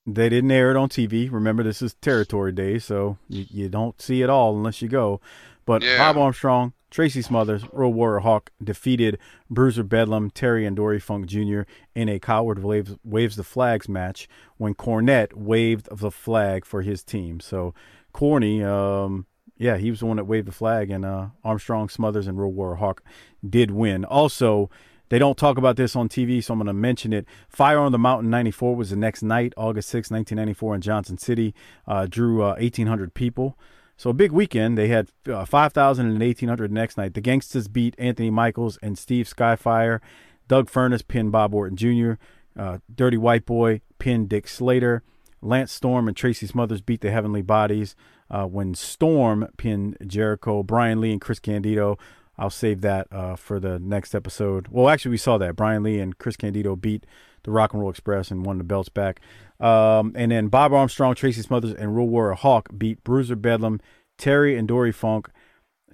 They 0.05 0.29
didn't 0.29 0.51
air 0.51 0.71
it 0.71 0.77
on 0.77 0.87
TV. 0.89 1.29
Remember, 1.31 1.63
this 1.63 1.81
is 1.81 1.93
territory 1.95 2.51
day, 2.53 2.79
so 2.79 3.17
you, 3.27 3.45
you 3.49 3.69
don't 3.69 3.99
see 4.01 4.21
it 4.21 4.29
all 4.29 4.55
unless 4.55 4.81
you 4.81 4.87
go. 4.87 5.19
But 5.65 5.81
Yeah. 5.81 5.97
Bob 5.97 6.17
Armstrong, 6.17 6.71
Tracy 6.89 7.21
Smothers, 7.21 7.63
Road 7.73 7.89
Warrior 7.89 8.19
Hawk 8.19 8.51
defeated 8.63 9.19
Bruiser 9.49 9.83
Bedlam, 9.83 10.29
Terry 10.31 10.65
and 10.65 10.75
Dory 10.75 10.99
Funk 10.99 11.25
Jr. 11.25 11.61
in 11.93 12.07
a 12.07 12.19
Coward 12.19 12.63
waves, 12.63 12.95
waves 13.03 13.35
the 13.35 13.43
flags 13.43 13.89
match 13.89 14.27
when 14.57 14.73
Cornette 14.73 15.33
waved 15.33 15.89
the 15.91 16.11
flag 16.11 16.65
for 16.65 16.81
his 16.81 17.03
team. 17.03 17.39
So 17.39 17.73
Corny, 18.13 18.63
um, 18.63 19.25
yeah, 19.57 19.77
he 19.77 19.89
was 19.89 19.99
the 19.99 20.05
one 20.05 20.17
that 20.17 20.25
waved 20.25 20.47
the 20.47 20.53
flag, 20.53 20.89
and 20.89 21.03
uh, 21.03 21.27
Armstrong, 21.43 21.89
Smothers, 21.89 22.27
and 22.27 22.39
Road 22.39 22.49
Warrior 22.49 22.75
Hawk 22.75 23.03
did 23.47 23.71
win. 23.71 24.05
Also, 24.05 24.69
they 25.09 25.19
don't 25.19 25.37
talk 25.37 25.57
about 25.57 25.77
this 25.77 25.95
on 25.95 26.09
TV, 26.09 26.43
so 26.43 26.53
I'm 26.53 26.59
going 26.59 26.67
to 26.67 26.73
mention 26.73 27.13
it. 27.13 27.25
Fire 27.49 27.79
on 27.79 27.91
the 27.91 27.97
Mountain 27.97 28.29
94 28.29 28.75
was 28.75 28.89
the 28.89 28.95
next 28.95 29.23
night, 29.23 29.53
August 29.57 29.89
6, 29.89 30.11
1994, 30.11 30.75
in 30.75 30.81
Johnson 30.81 31.17
City. 31.17 31.53
Uh, 31.87 32.07
drew 32.07 32.43
uh, 32.43 32.55
1,800 32.55 33.13
people. 33.13 33.57
So 33.97 34.11
a 34.11 34.13
big 34.13 34.31
weekend. 34.31 34.77
They 34.77 34.87
had 34.87 35.09
uh, 35.27 35.43
5,000 35.43 36.05
and 36.05 36.19
1,800 36.19 36.71
next 36.71 36.97
night. 36.97 37.15
The 37.15 37.21
Gangstas 37.21 37.71
beat 37.71 37.95
Anthony 37.97 38.29
Michaels 38.29 38.77
and 38.81 38.97
Steve 38.97 39.27
Skyfire. 39.27 39.99
Doug 40.47 40.69
Furnas 40.69 41.05
pinned 41.05 41.31
Bob 41.31 41.53
Orton 41.53 41.75
Jr. 41.75 42.13
Uh, 42.57 42.77
Dirty 42.93 43.17
White 43.17 43.45
Boy 43.45 43.81
pinned 43.99 44.29
Dick 44.29 44.47
Slater. 44.47 45.03
Lance 45.41 45.71
Storm 45.71 46.07
and 46.07 46.15
Tracy 46.15 46.47
Smothers 46.47 46.81
beat 46.81 47.01
the 47.01 47.11
Heavenly 47.11 47.41
Bodies. 47.41 47.95
Uh, 48.29 48.45
when 48.45 48.75
Storm 48.75 49.47
pinned 49.57 49.97
Jericho, 50.05 50.61
Brian 50.61 51.01
Lee 51.01 51.11
and 51.11 51.21
Chris 51.21 51.39
Candido. 51.39 51.97
I'll 52.37 52.49
save 52.51 52.81
that 52.81 53.07
uh, 53.11 53.35
for 53.35 53.59
the 53.59 53.79
next 53.79 54.13
episode. 54.13 54.67
Well, 54.69 54.89
actually, 54.89 55.11
we 55.11 55.17
saw 55.17 55.39
that 55.39 55.55
Brian 55.55 55.81
Lee 55.81 55.99
and 55.99 56.17
Chris 56.17 56.35
Candido 56.35 56.75
beat 56.75 57.05
the 57.47 57.51
Rock 57.53 57.71
and 57.71 57.81
Roll 57.81 57.89
Express 57.89 58.29
and 58.29 58.45
won 58.45 58.57
the 58.57 58.65
belts 58.65 58.89
back. 58.89 59.21
Um, 59.61 60.11
and 60.15 60.31
then 60.31 60.49
Bob 60.49 60.73
Armstrong, 60.73 61.15
Tracy 61.15 61.41
Smothers, 61.41 61.73
and 61.73 61.95
Road 61.95 62.09
Warrior 62.09 62.33
Hawk 62.35 62.69
beat 62.77 63.03
Bruiser 63.05 63.37
Bedlam, 63.37 63.79
Terry, 64.17 64.57
and 64.57 64.67
Dory 64.67 64.91
Funk 64.91 65.29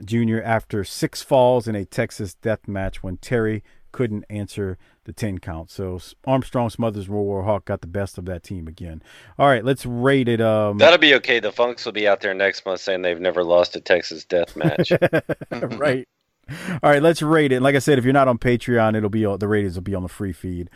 Jr. 0.03 0.39
after 0.43 0.83
six 0.83 1.21
falls 1.21 1.67
in 1.67 1.75
a 1.75 1.85
Texas 1.85 2.33
death 2.33 2.67
match 2.67 3.03
when 3.03 3.17
Terry 3.17 3.63
couldn't 3.91 4.25
answer 4.31 4.79
the 5.03 5.13
10 5.13 5.37
count. 5.37 5.69
So 5.69 5.99
Armstrong, 6.25 6.71
Smothers, 6.71 7.05
and 7.05 7.13
Road 7.13 7.21
Warrior 7.21 7.45
Hawk 7.45 7.65
got 7.65 7.81
the 7.81 7.87
best 7.87 8.17
of 8.17 8.25
that 8.25 8.41
team 8.41 8.67
again. 8.67 9.03
All 9.37 9.47
right, 9.47 9.63
let's 9.63 9.85
rate 9.85 10.27
it. 10.27 10.41
Um, 10.41 10.79
That'll 10.79 10.97
be 10.97 11.13
okay. 11.15 11.39
The 11.39 11.51
Funks 11.51 11.85
will 11.85 11.91
be 11.91 12.07
out 12.07 12.21
there 12.21 12.33
next 12.33 12.65
month 12.65 12.79
saying 12.79 13.03
they've 13.03 13.21
never 13.21 13.43
lost 13.43 13.75
a 13.75 13.79
Texas 13.79 14.25
death 14.25 14.55
match. 14.55 14.91
right. 15.51 16.07
All 16.49 16.89
right, 16.89 17.03
let's 17.03 17.21
rate 17.21 17.51
it. 17.51 17.61
Like 17.61 17.75
I 17.75 17.79
said, 17.79 17.99
if 17.99 18.03
you're 18.03 18.11
not 18.11 18.27
on 18.27 18.39
Patreon, 18.39 18.97
it'll 18.97 19.11
be 19.11 19.23
the 19.23 19.47
ratings 19.47 19.75
will 19.75 19.83
be 19.83 19.93
on 19.93 20.01
the 20.01 20.09
free 20.09 20.33
feed. 20.33 20.71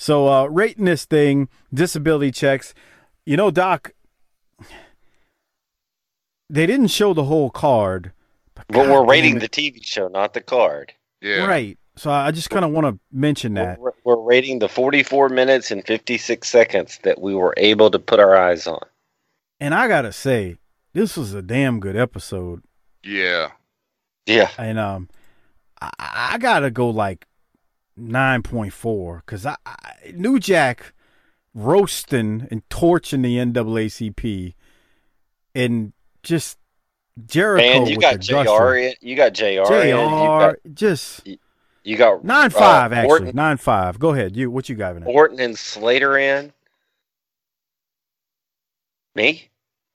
So 0.00 0.28
uh 0.28 0.46
rating 0.46 0.86
this 0.86 1.04
thing, 1.04 1.50
disability 1.74 2.30
checks. 2.30 2.72
You 3.26 3.36
know, 3.36 3.50
Doc, 3.50 3.92
they 6.48 6.64
didn't 6.64 6.86
show 6.86 7.12
the 7.12 7.24
whole 7.24 7.50
card. 7.50 8.12
but 8.54 8.88
we're 8.88 9.04
rating 9.04 9.34
damn 9.34 9.40
the 9.40 9.48
TV 9.48 9.84
show, 9.84 10.08
not 10.08 10.32
the 10.32 10.40
card. 10.40 10.94
Yeah. 11.20 11.44
Right. 11.44 11.78
So 11.96 12.10
I 12.10 12.30
just 12.30 12.48
kind 12.48 12.64
of 12.64 12.70
want 12.70 12.86
to 12.86 12.98
mention 13.12 13.52
that. 13.54 13.78
We're, 13.78 13.92
we're 14.04 14.16
rating 14.16 14.60
the 14.60 14.70
44 14.70 15.28
minutes 15.28 15.70
and 15.70 15.84
56 15.86 16.48
seconds 16.48 16.98
that 17.02 17.20
we 17.20 17.34
were 17.34 17.52
able 17.58 17.90
to 17.90 17.98
put 17.98 18.20
our 18.20 18.34
eyes 18.34 18.66
on. 18.66 18.80
And 19.60 19.74
I 19.74 19.86
got 19.86 20.02
to 20.02 20.12
say, 20.12 20.56
this 20.94 21.14
was 21.14 21.34
a 21.34 21.42
damn 21.42 21.78
good 21.78 21.96
episode. 21.96 22.62
Yeah. 23.04 23.50
Yeah. 24.24 24.48
And 24.56 24.78
um 24.78 25.10
I, 25.82 25.90
I 26.32 26.38
got 26.38 26.60
to 26.60 26.70
go 26.70 26.88
like 26.88 27.26
9.4 28.00 29.24
cuz 29.26 29.46
I, 29.46 29.56
I 29.66 29.78
New 30.14 30.38
Jack 30.38 30.92
roasting 31.54 32.46
and 32.50 32.68
torching 32.70 33.22
the 33.22 33.36
NAACP 33.36 34.54
and 35.54 35.92
just 36.22 36.58
Jericho 37.26 37.62
Man, 37.66 37.86
you 37.86 37.96
with 37.96 38.00
got 38.02 38.12
the 38.14 38.18
JR. 38.18 38.32
gusto. 38.44 38.72
in- 38.72 38.94
You 39.00 39.16
got 39.16 39.32
JR. 39.34 39.46
in, 39.46 39.58
You 39.58 39.64
got, 40.04 40.54
just 40.74 41.26
you 41.82 41.96
got 41.96 42.24
nine 42.24 42.46
uh, 42.46 42.50
five 42.50 42.92
actually 42.92 43.08
Orton, 43.10 43.32
nine 43.36 43.56
five. 43.56 43.98
Go 43.98 44.10
ahead, 44.10 44.36
you 44.36 44.50
what 44.50 44.68
you 44.68 44.74
got 44.76 44.96
in 44.96 45.02
it? 45.02 45.06
Orton 45.06 45.40
and 45.40 45.58
Slater 45.58 46.16
in. 46.18 46.52
Me? 49.14 49.48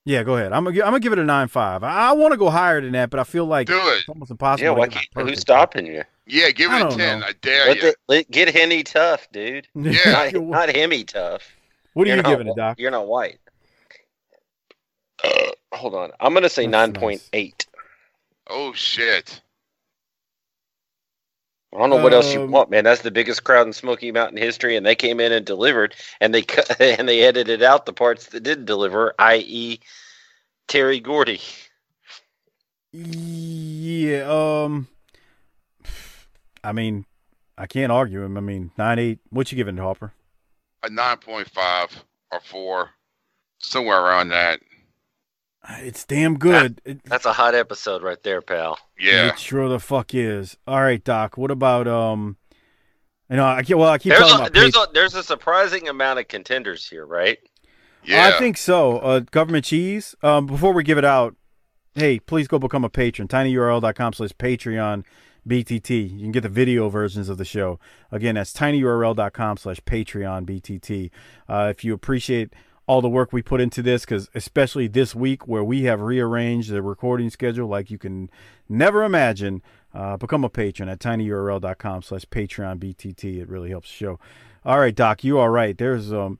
Yeah, 0.03 0.23
go 0.23 0.35
ahead. 0.35 0.51
I'm 0.51 0.63
gonna 0.65 0.75
I'm 0.81 0.87
gonna 0.91 0.99
give 0.99 1.13
it 1.13 1.19
a 1.19 1.23
nine 1.23 1.47
five. 1.47 1.83
I, 1.83 2.09
I 2.09 2.11
want 2.11 2.31
to 2.33 2.37
go 2.37 2.49
higher 2.49 2.81
than 2.81 2.91
that, 2.91 3.09
but 3.09 3.19
I 3.19 3.23
feel 3.23 3.45
like 3.45 3.67
Do 3.67 3.73
it. 3.77 3.99
it's 3.99 4.09
almost 4.09 4.29
impossible. 4.29 4.63
Yeah. 4.65 4.71
Why 4.71 4.87
can't, 4.87 5.09
perfect. 5.11 5.29
who's 5.29 5.39
stopping 5.39 5.85
you? 5.87 6.03
Yeah, 6.27 6.49
give 6.51 6.71
I 6.71 6.81
it 6.87 6.93
a 6.93 6.97
10. 6.97 7.19
know. 7.19 7.25
I 7.27 7.31
dare 7.41 7.67
Let 7.67 7.75
you. 7.77 7.81
the, 7.83 7.95
let, 8.07 8.31
get 8.31 8.53
Henny 8.53 8.83
tough, 8.83 9.27
dude. 9.31 9.67
Yeah. 9.75 10.29
Not, 10.33 10.43
not 10.43 10.75
Hemi 10.75 11.03
tough. 11.03 11.43
What 11.93 12.05
are 12.05 12.07
You're 12.07 12.17
you 12.17 12.23
not 12.23 12.29
giving 12.29 12.47
it, 12.47 12.55
Doc? 12.55 12.79
You're 12.79 12.91
not 12.91 13.07
white. 13.07 13.39
Uh, 15.23 15.29
hold 15.71 15.95
on. 15.95 16.11
I'm 16.19 16.33
gonna 16.33 16.49
say 16.49 16.63
That's 16.65 16.71
nine 16.71 16.93
point 16.93 17.27
eight. 17.33 17.67
Oh, 18.47 18.73
shit. 18.73 19.41
I 21.73 21.77
don't 21.79 21.89
know 21.89 21.97
what 22.01 22.13
else 22.13 22.33
you 22.33 22.41
Um, 22.43 22.51
want, 22.51 22.69
man. 22.69 22.83
That's 22.85 23.01
the 23.01 23.11
biggest 23.11 23.43
crowd 23.43 23.67
in 23.67 23.73
Smoky 23.73 24.11
Mountain 24.11 24.37
history, 24.37 24.75
and 24.77 24.85
they 24.85 24.95
came 24.95 25.19
in 25.19 25.31
and 25.33 25.45
delivered, 25.45 25.93
and 26.21 26.33
they 26.33 26.41
cut 26.41 26.79
and 26.81 27.07
they 27.07 27.21
edited 27.21 27.61
out 27.63 27.85
the 27.85 27.93
parts 27.93 28.27
that 28.27 28.43
didn't 28.43 28.65
deliver, 28.65 29.13
i.e., 29.19 29.79
Terry 30.67 30.99
Gordy. 30.99 31.41
Yeah. 32.91 34.23
Um. 34.29 34.87
I 36.65 36.71
mean, 36.71 37.05
I 37.57 37.67
can't 37.67 37.91
argue 37.91 38.23
him. 38.23 38.37
I 38.37 38.41
mean, 38.41 38.71
nine 38.77 38.99
eight. 38.99 39.19
What 39.29 39.51
you 39.51 39.55
giving, 39.55 39.77
Hopper? 39.77 40.13
A 40.83 40.89
9.5 40.89 41.89
or 42.31 42.39
4. 42.39 42.89
Somewhere 43.59 43.99
around 44.01 44.29
that. 44.29 44.59
It's 45.79 46.05
damn 46.05 46.37
good. 46.37 46.79
It, 46.85 47.03
That's 47.05 47.25
a 47.25 47.33
hot 47.33 47.55
episode 47.55 48.03
right 48.03 48.21
there, 48.21 48.41
pal. 48.41 48.77
Yeah. 48.99 49.29
it 49.29 49.39
sure 49.39 49.67
the 49.67 49.79
fuck 49.79 50.13
is. 50.13 50.57
All 50.67 50.81
right, 50.81 51.03
Doc. 51.03 51.37
What 51.37 51.49
about 51.49 51.87
um? 51.87 52.37
You 53.29 53.37
know, 53.37 53.45
I 53.45 53.63
can't. 53.63 53.79
Well, 53.79 53.89
I 53.89 53.97
keep 53.97 54.11
There's 54.11 54.21
talking 54.21 54.35
a, 54.35 54.39
about. 54.41 54.53
there's 54.53 54.75
a 54.75 54.87
there's 54.93 55.15
a 55.15 55.23
surprising 55.23 55.87
amount 55.89 56.19
of 56.19 56.27
contenders 56.27 56.87
here, 56.87 57.05
right? 57.05 57.39
Yeah. 58.03 58.27
I 58.27 58.37
think 58.37 58.57
so. 58.57 58.99
Uh, 58.99 59.21
government 59.21 59.65
cheese. 59.65 60.13
Um, 60.21 60.45
before 60.45 60.73
we 60.73 60.83
give 60.83 60.99
it 60.99 61.05
out, 61.05 61.35
hey, 61.95 62.19
please 62.19 62.47
go 62.47 62.59
become 62.59 62.83
a 62.83 62.89
patron. 62.89 63.27
tinyurl.com 63.27 64.13
slash 64.13 64.29
Patreon 64.33 65.03
BTT. 65.47 66.11
You 66.11 66.19
can 66.19 66.31
get 66.31 66.41
the 66.41 66.49
video 66.49 66.89
versions 66.89 67.29
of 67.29 67.37
the 67.37 67.45
show. 67.45 67.79
Again, 68.11 68.35
that's 68.35 68.53
tinyurl.com 68.53 69.57
slash 69.57 69.79
Patreon 69.81 70.45
BTT. 70.45 71.11
Uh, 71.47 71.67
if 71.69 71.83
you 71.83 71.93
appreciate 71.93 72.53
all 72.87 73.01
the 73.01 73.09
work 73.09 73.33
we 73.33 73.41
put 73.41 73.61
into 73.61 73.81
this, 73.81 74.05
because 74.05 74.29
especially 74.35 74.87
this 74.87 75.15
week 75.15 75.47
where 75.47 75.63
we 75.63 75.83
have 75.83 76.01
rearranged 76.01 76.69
the 76.69 76.81
recording 76.81 77.29
schedule 77.29 77.67
like 77.67 77.89
you 77.89 77.97
can 77.97 78.29
never 78.69 79.03
imagine, 79.03 79.61
uh, 79.93 80.17
become 80.17 80.43
a 80.43 80.49
patron 80.49 80.89
at 80.89 80.99
tinyurl.com 80.99 82.01
slash 82.01 82.25
Patreon 82.25 82.79
BTT. 82.79 83.41
It 83.41 83.49
really 83.49 83.69
helps 83.69 83.89
the 83.89 83.95
show. 83.95 84.19
All 84.63 84.79
right, 84.79 84.95
Doc, 84.95 85.23
you 85.23 85.37
are 85.37 85.51
right. 85.51 85.77
There's 85.77 86.11
um, 86.11 86.39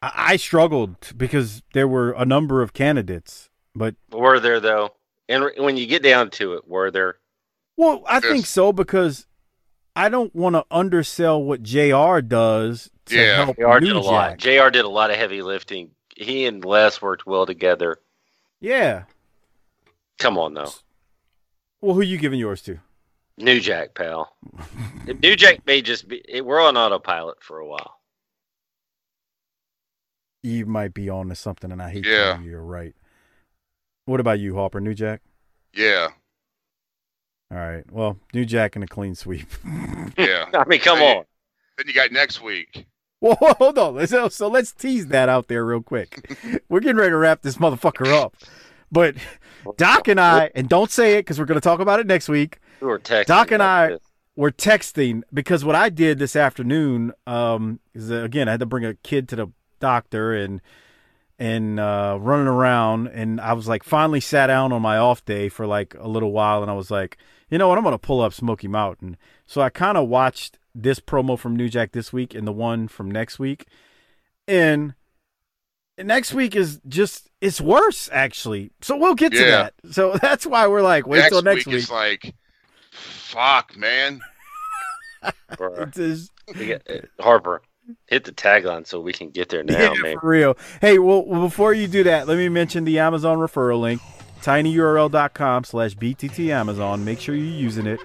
I, 0.00 0.12
I 0.14 0.36
struggled 0.36 0.96
because 1.16 1.62
there 1.72 1.88
were 1.88 2.12
a 2.12 2.24
number 2.24 2.62
of 2.62 2.72
candidates, 2.72 3.50
but 3.74 3.94
Were 4.12 4.40
there 4.40 4.60
though? 4.60 4.90
And 5.28 5.50
when 5.56 5.76
you 5.76 5.86
get 5.86 6.02
down 6.02 6.30
to 6.30 6.54
it, 6.54 6.68
were 6.68 6.90
there? 6.90 7.16
Well, 7.76 8.02
I 8.06 8.20
think 8.20 8.46
so 8.46 8.72
because 8.72 9.26
I 9.96 10.08
don't 10.08 10.34
want 10.34 10.54
to 10.56 10.64
undersell 10.70 11.42
what 11.42 11.62
JR. 11.62 12.20
does 12.20 12.90
to 13.06 13.16
Yeah. 13.16 13.44
help 13.44 13.56
JR. 13.56 13.80
New 13.80 13.86
did 13.88 13.96
a 13.96 14.00
lot. 14.00 14.38
Jack. 14.38 14.38
JR. 14.38 14.70
did 14.70 14.84
a 14.84 14.88
lot 14.88 15.10
of 15.10 15.16
heavy 15.16 15.42
lifting. 15.42 15.90
He 16.16 16.46
and 16.46 16.64
Les 16.64 17.02
worked 17.02 17.26
well 17.26 17.46
together. 17.46 17.98
Yeah. 18.60 19.04
Come 20.18 20.38
on, 20.38 20.54
though. 20.54 20.70
Well, 21.80 21.94
who 21.94 22.00
you 22.02 22.18
giving 22.18 22.38
yours 22.38 22.62
to? 22.62 22.78
New 23.36 23.58
Jack, 23.60 23.94
pal. 23.94 24.36
New 25.22 25.34
Jack 25.34 25.66
may 25.66 25.82
just 25.82 26.06
be. 26.06 26.22
Eh, 26.28 26.40
we're 26.40 26.62
on 26.62 26.76
autopilot 26.76 27.42
for 27.42 27.58
a 27.58 27.66
while. 27.66 27.98
You 30.42 30.66
might 30.66 30.94
be 30.94 31.08
on 31.08 31.28
to 31.30 31.34
something, 31.34 31.72
and 31.72 31.82
I 31.82 31.90
hate 31.90 32.06
Yeah. 32.06 32.38
you 32.40 32.50
you're 32.50 32.62
right. 32.64 32.94
What 34.04 34.20
about 34.20 34.38
you, 34.38 34.54
Harper? 34.54 34.80
New 34.80 34.94
Jack? 34.94 35.22
Yeah. 35.72 36.08
All 37.50 37.58
right. 37.58 37.84
Well, 37.90 38.18
New 38.32 38.44
Jack 38.44 38.74
and 38.74 38.84
a 38.84 38.88
clean 38.88 39.14
sweep. 39.14 39.46
Yeah. 40.18 40.46
I 40.54 40.64
mean, 40.66 40.80
come 40.80 40.98
Hey, 40.98 41.16
on. 41.18 41.24
Then 41.76 41.86
you 41.88 41.92
got 41.94 42.12
next 42.12 42.40
week. 42.42 42.86
Whoa, 43.20 43.34
hold 43.40 43.78
on. 43.78 44.06
So, 44.06 44.28
so 44.28 44.48
let's 44.48 44.70
tease 44.72 45.06
that 45.08 45.28
out 45.28 45.48
there 45.48 45.64
real 45.64 45.82
quick. 45.82 46.36
We're 46.68 46.80
getting 46.80 46.96
ready 46.96 47.10
to 47.10 47.16
wrap 47.16 47.42
this 47.42 47.56
motherfucker 47.56 48.06
up. 48.12 48.36
But 48.92 49.16
Doc 49.76 50.06
and 50.08 50.20
I, 50.20 50.50
and 50.54 50.68
don't 50.68 50.90
say 50.90 51.14
it 51.14 51.20
because 51.20 51.38
we're 51.38 51.46
going 51.46 51.56
to 51.60 51.64
talk 51.66 51.80
about 51.80 51.98
it 51.98 52.06
next 52.06 52.28
week. 52.28 52.60
We 52.80 52.86
were 52.86 53.00
texting. 53.00 53.26
Doc 53.26 53.50
and 53.50 53.62
I 53.62 53.88
this. 53.88 54.00
were 54.36 54.52
texting 54.52 55.22
because 55.32 55.64
what 55.64 55.74
I 55.74 55.88
did 55.88 56.18
this 56.20 56.36
afternoon 56.36 57.12
um, 57.26 57.80
is 57.92 58.12
uh, 58.12 58.16
again 58.16 58.46
I 58.46 58.52
had 58.52 58.60
to 58.60 58.66
bring 58.66 58.84
a 58.84 58.94
kid 58.94 59.28
to 59.30 59.36
the 59.36 59.46
doctor 59.80 60.32
and 60.32 60.60
and 61.38 61.80
uh, 61.80 62.16
running 62.20 62.46
around, 62.46 63.08
and 63.08 63.40
I 63.40 63.52
was 63.54 63.66
like 63.68 63.82
finally 63.82 64.20
sat 64.20 64.46
down 64.48 64.72
on 64.72 64.82
my 64.82 64.96
off 64.98 65.24
day 65.24 65.48
for 65.48 65.66
like 65.66 65.94
a 65.98 66.08
little 66.08 66.32
while, 66.32 66.62
and 66.62 66.70
I 66.70 66.74
was 66.74 66.90
like, 66.90 67.16
you 67.50 67.58
know 67.58 67.68
what, 67.68 67.78
I'm 67.78 67.84
gonna 67.84 67.98
pull 67.98 68.20
up 68.20 68.32
Smoky 68.32 68.68
Mountain. 68.68 69.16
So 69.46 69.60
I 69.60 69.68
kind 69.70 69.98
of 69.98 70.08
watched 70.08 70.58
this 70.74 70.98
promo 71.00 71.38
from 71.38 71.54
New 71.56 71.68
Jack 71.68 71.92
this 71.92 72.12
week 72.12 72.34
and 72.34 72.46
the 72.46 72.52
one 72.52 72.88
from 72.88 73.10
next 73.10 73.38
week, 73.38 73.66
and 74.48 74.94
next 75.98 76.34
week 76.34 76.54
is 76.56 76.80
just 76.88 77.30
it's 77.40 77.60
worse 77.60 78.08
actually. 78.12 78.70
So 78.80 78.96
we'll 78.96 79.14
get 79.14 79.32
to 79.32 79.38
that. 79.38 79.74
So 79.92 80.12
that's 80.22 80.46
why 80.46 80.66
we're 80.66 80.82
like 80.82 81.06
wait 81.06 81.18
next 81.18 81.30
till 81.30 81.42
next 81.42 81.66
week, 81.66 81.74
week. 81.74 81.76
is 81.76 81.90
like, 81.90 82.34
fuck, 82.90 83.76
man. 83.76 84.20
Bruh. 85.52 85.88
It's 85.88 85.96
just- 85.96 86.32
We 86.58 86.66
got- 86.68 86.82
Harper, 87.20 87.62
hit 88.06 88.24
the 88.24 88.32
tagline 88.32 88.86
so 88.86 89.00
we 89.00 89.12
can 89.12 89.30
get 89.30 89.48
there 89.48 89.62
now, 89.64 89.92
yeah, 89.94 90.02
man. 90.02 90.18
for 90.18 90.28
real. 90.28 90.56
Hey, 90.80 90.98
well, 90.98 91.22
before 91.22 91.72
you 91.72 91.86
do 91.86 92.04
that, 92.04 92.26
let 92.28 92.36
me 92.38 92.48
mention 92.48 92.84
the 92.84 92.98
Amazon 92.98 93.38
referral 93.38 93.80
link, 93.80 94.00
tinyurl.com 94.42 95.64
slash 95.64 95.94
BTT 95.96 96.48
Amazon. 96.48 97.04
Make 97.04 97.20
sure 97.20 97.34
you're 97.34 97.44
using 97.46 97.86
it. 97.86 98.00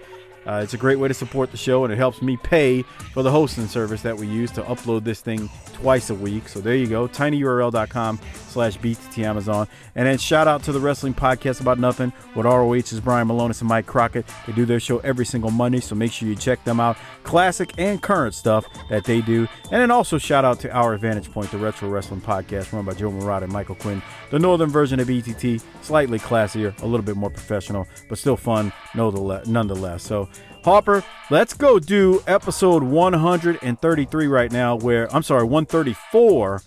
Uh, 0.46 0.62
it's 0.64 0.74
a 0.74 0.78
great 0.78 0.98
way 0.98 1.08
to 1.08 1.14
support 1.14 1.52
the 1.52 1.58
show, 1.58 1.84
and 1.84 1.94
it 1.94 1.98
helps 1.98 2.22
me 2.22 2.38
pay 2.38 2.82
for 3.14 3.24
the 3.24 3.32
hosting 3.32 3.68
service 3.68 4.02
that 4.02 4.18
we 4.18 4.28
use 4.28 4.52
to 4.52 4.62
upload 4.64 5.04
this 5.04 5.22
thing 5.22 5.50
twice 5.74 6.10
a 6.10 6.16
week. 6.16 6.48
So 6.48 6.60
there 6.60 6.76
you 6.76 6.88
go, 6.88 7.08
tinyurl.com 7.08 8.20
slash 8.48 8.78
Amazon. 9.18 9.68
And 9.96 10.08
then 10.08 10.18
shout 10.18 10.48
out 10.48 10.64
to 10.64 10.72
the 10.72 10.80
Wrestling 10.80 11.14
Podcast 11.14 11.62
About 11.62 11.80
Nothing 11.80 12.12
with 12.36 12.46
ROH's 12.46 13.00
Brian 13.00 13.28
Malonis 13.28 13.62
and 13.62 13.70
Mike 13.70 13.86
Crockett. 13.86 14.26
They 14.48 14.54
do 14.54 14.66
their 14.66 14.80
show 14.80 15.00
every 15.00 15.26
single 15.26 15.52
Monday, 15.52 15.80
so 15.80 15.96
make 15.96 16.12
sure 16.12 16.28
you 16.28 16.36
check 16.36 16.64
them 16.64 16.80
out. 16.80 16.98
Classic 17.24 17.72
and 17.78 18.02
current 18.02 18.34
stuff 18.34 18.66
that 18.90 19.06
they 19.06 19.22
do. 19.22 19.48
And 19.72 19.82
then 19.82 19.92
also 19.92 20.18
shout 20.18 20.46
out 20.46 20.60
to 20.62 20.72
Our 20.72 20.98
Vantage 20.98 21.32
Point, 21.32 21.52
the 21.52 21.58
Retro 21.58 21.90
Wrestling 21.90 22.22
Podcast 22.22 22.74
run 22.74 22.86
by 22.86 22.94
Joe 22.94 23.12
Murata 23.12 23.44
and 23.44 23.54
Michael 23.54 23.76
Quinn. 23.76 24.02
The 24.32 24.40
northern 24.40 24.70
version 24.70 25.00
of 25.00 25.08
BTT, 25.08 25.62
slightly 25.82 26.20
classier, 26.20 26.80
a 26.82 26.86
little 26.86 27.06
bit 27.06 27.16
more 27.16 27.30
professional, 27.30 27.88
but 28.08 28.18
still 28.18 28.38
fun 28.38 28.72
nonetheless. 28.96 30.04
So 30.04 30.30
Hopper, 30.64 31.04
let's 31.30 31.54
go 31.54 31.80
do 31.80 32.22
episode 32.28 32.84
133 32.84 34.28
right 34.28 34.52
now, 34.52 34.76
where 34.76 35.14
I'm 35.16 35.24
sorry, 35.24 35.44
134. 35.44 36.62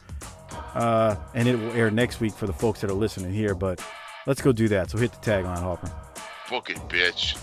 Uh, 0.75 1.17
and 1.35 1.47
it 1.47 1.57
will 1.59 1.73
air 1.73 1.91
next 1.91 2.21
week 2.21 2.33
for 2.33 2.47
the 2.47 2.53
folks 2.53 2.81
that 2.81 2.91
are 2.91 2.95
listening 2.95 3.33
here. 3.33 3.55
But 3.55 3.85
let's 4.27 4.41
go 4.41 4.53
do 4.53 4.69
that. 4.69 4.91
So 4.91 4.99
hit 4.99 5.13
the 5.13 5.19
tagline, 5.19 5.59
Hopper. 5.59 5.93
Book 6.49 6.71
it, 6.71 6.79
bitch. 6.89 7.39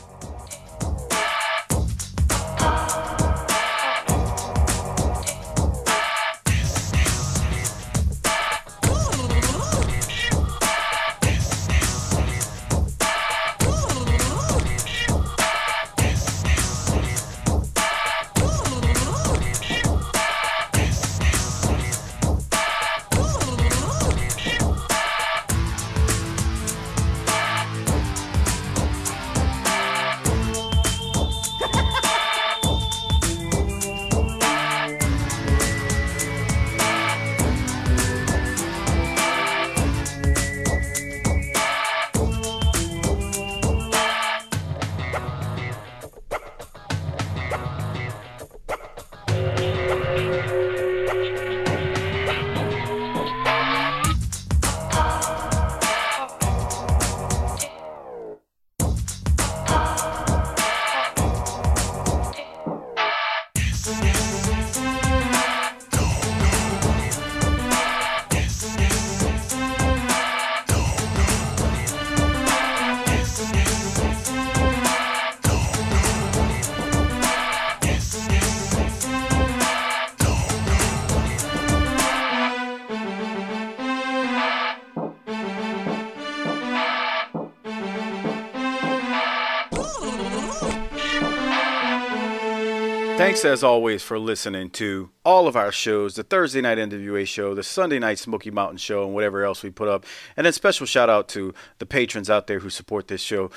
Thanks 93.20 93.44
as 93.44 93.66
always 93.66 94.02
for 94.02 94.18
listening 94.18 94.70
to 94.70 95.10
all 95.26 95.50
of 95.50 95.58
our 95.58 95.74
shows 95.74 96.16
the 96.16 96.24
Thursday 96.24 96.62
night 96.62 96.78
NWA 96.78 97.28
show, 97.28 97.54
the 97.54 97.64
Sunday 97.64 98.00
night 98.00 98.18
Smoky 98.18 98.50
Mountain 98.50 98.78
show, 98.78 99.04
and 99.04 99.14
whatever 99.14 99.44
else 99.44 99.62
we 99.62 99.72
put 99.72 99.90
up. 99.90 100.06
And 100.38 100.46
then 100.46 100.54
special 100.54 100.86
shout 100.86 101.10
out 101.10 101.28
to 101.30 101.54
the 101.80 101.86
patrons 101.86 102.30
out 102.30 102.48
there 102.48 102.60
who 102.60 102.70
support 102.70 103.10
this 103.10 103.20
show 103.20 103.52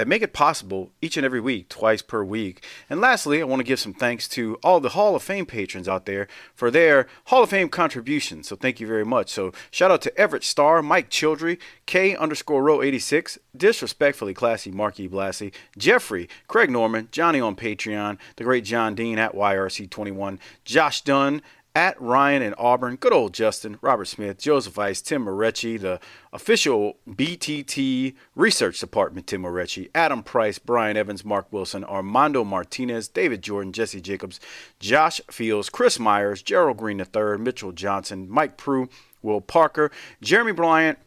that 0.00 0.08
make 0.08 0.22
it 0.22 0.32
possible 0.32 0.92
each 1.02 1.18
and 1.18 1.26
every 1.26 1.42
week, 1.42 1.68
twice 1.68 2.00
per 2.00 2.24
week. 2.24 2.64
And 2.88 3.02
lastly, 3.02 3.42
I 3.42 3.44
want 3.44 3.60
to 3.60 3.64
give 3.64 3.78
some 3.78 3.92
thanks 3.92 4.26
to 4.28 4.54
all 4.64 4.80
the 4.80 4.88
Hall 4.88 5.14
of 5.14 5.22
Fame 5.22 5.44
patrons 5.44 5.86
out 5.86 6.06
there 6.06 6.26
for 6.54 6.70
their 6.70 7.06
Hall 7.26 7.42
of 7.42 7.50
Fame 7.50 7.68
contributions. 7.68 8.48
So 8.48 8.56
thank 8.56 8.80
you 8.80 8.86
very 8.86 9.04
much. 9.04 9.28
So 9.28 9.52
shout 9.70 9.90
out 9.90 10.00
to 10.00 10.18
Everett 10.18 10.42
Starr, 10.42 10.80
Mike 10.80 11.10
Childry, 11.10 11.58
K 11.84 12.16
underscore 12.16 12.62
row 12.62 12.80
86, 12.80 13.38
disrespectfully 13.54 14.32
classy 14.32 14.70
Marky 14.70 15.06
Blassie, 15.06 15.52
Jeffrey, 15.76 16.30
Craig 16.48 16.70
Norman, 16.70 17.08
Johnny 17.12 17.38
on 17.38 17.54
Patreon, 17.54 18.16
the 18.36 18.44
great 18.44 18.64
John 18.64 18.94
Dean 18.94 19.18
at 19.18 19.34
YRC21, 19.34 20.38
Josh 20.64 21.02
Dunn, 21.02 21.42
at 21.74 22.00
Ryan 22.00 22.42
and 22.42 22.54
Auburn, 22.58 22.96
good 22.96 23.12
old 23.12 23.32
Justin, 23.32 23.78
Robert 23.80 24.06
Smith, 24.06 24.38
Joseph 24.38 24.78
Ice, 24.78 25.00
Tim 25.00 25.22
Moretti, 25.22 25.76
the 25.76 26.00
official 26.32 26.96
BTT 27.08 28.14
Research 28.34 28.80
Department, 28.80 29.26
Tim 29.26 29.42
Moretti, 29.42 29.88
Adam 29.94 30.22
Price, 30.22 30.58
Brian 30.58 30.96
Evans, 30.96 31.24
Mark 31.24 31.46
Wilson, 31.52 31.84
Armando 31.84 32.44
Martinez, 32.44 33.08
David 33.08 33.42
Jordan, 33.42 33.72
Jesse 33.72 34.00
Jacobs, 34.00 34.40
Josh 34.80 35.20
Fields, 35.30 35.70
Chris 35.70 35.98
Myers, 35.98 36.42
Gerald 36.42 36.78
Green 36.78 36.98
III, 36.98 37.38
Mitchell 37.38 37.72
Johnson, 37.72 38.28
Mike 38.28 38.56
Prue, 38.56 38.88
Will 39.22 39.40
Parker, 39.40 39.90
Jeremy 40.20 40.52
Bryant, 40.52 40.98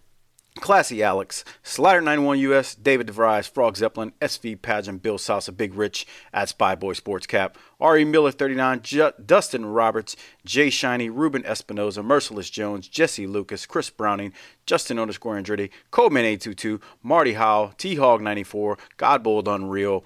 Classy 0.60 1.02
Alex, 1.02 1.44
Slider91 1.64 2.38
US, 2.40 2.76
David 2.76 3.08
DeVries, 3.08 3.50
Frog 3.50 3.76
Zeppelin, 3.76 4.14
SV 4.22 4.62
Pageant, 4.62 5.02
Bill 5.02 5.18
Salsa, 5.18 5.56
Big 5.56 5.74
Rich 5.74 6.06
at 6.32 6.50
Spy 6.50 6.76
Boy 6.76 6.94
Sports 6.94 7.26
Cap, 7.26 7.58
Ari 7.80 8.06
Miller 8.06 8.32
39, 8.32 8.82
Ju- 8.84 9.12
Dustin 9.26 9.66
Roberts, 9.66 10.16
Jay 10.46 10.70
Shiny, 10.70 11.10
Ruben 11.10 11.42
Espinoza, 11.44 12.06
Merciless 12.06 12.52
Jones, 12.52 12.88
Jesse 12.88 13.26
Lucas, 13.26 13.66
Chris 13.66 13.90
Browning, 13.90 14.32
Justin 14.68 15.00
underscore 15.00 15.36
Andretti, 15.36 15.72
Coleman 15.90 16.24
822, 16.24 16.80
Marty 17.02 17.34
Howe, 17.34 17.74
T 17.78 17.96
Hog 17.96 18.22
94, 18.22 18.78
Godbold 18.98 19.48
Unreal. 19.54 20.06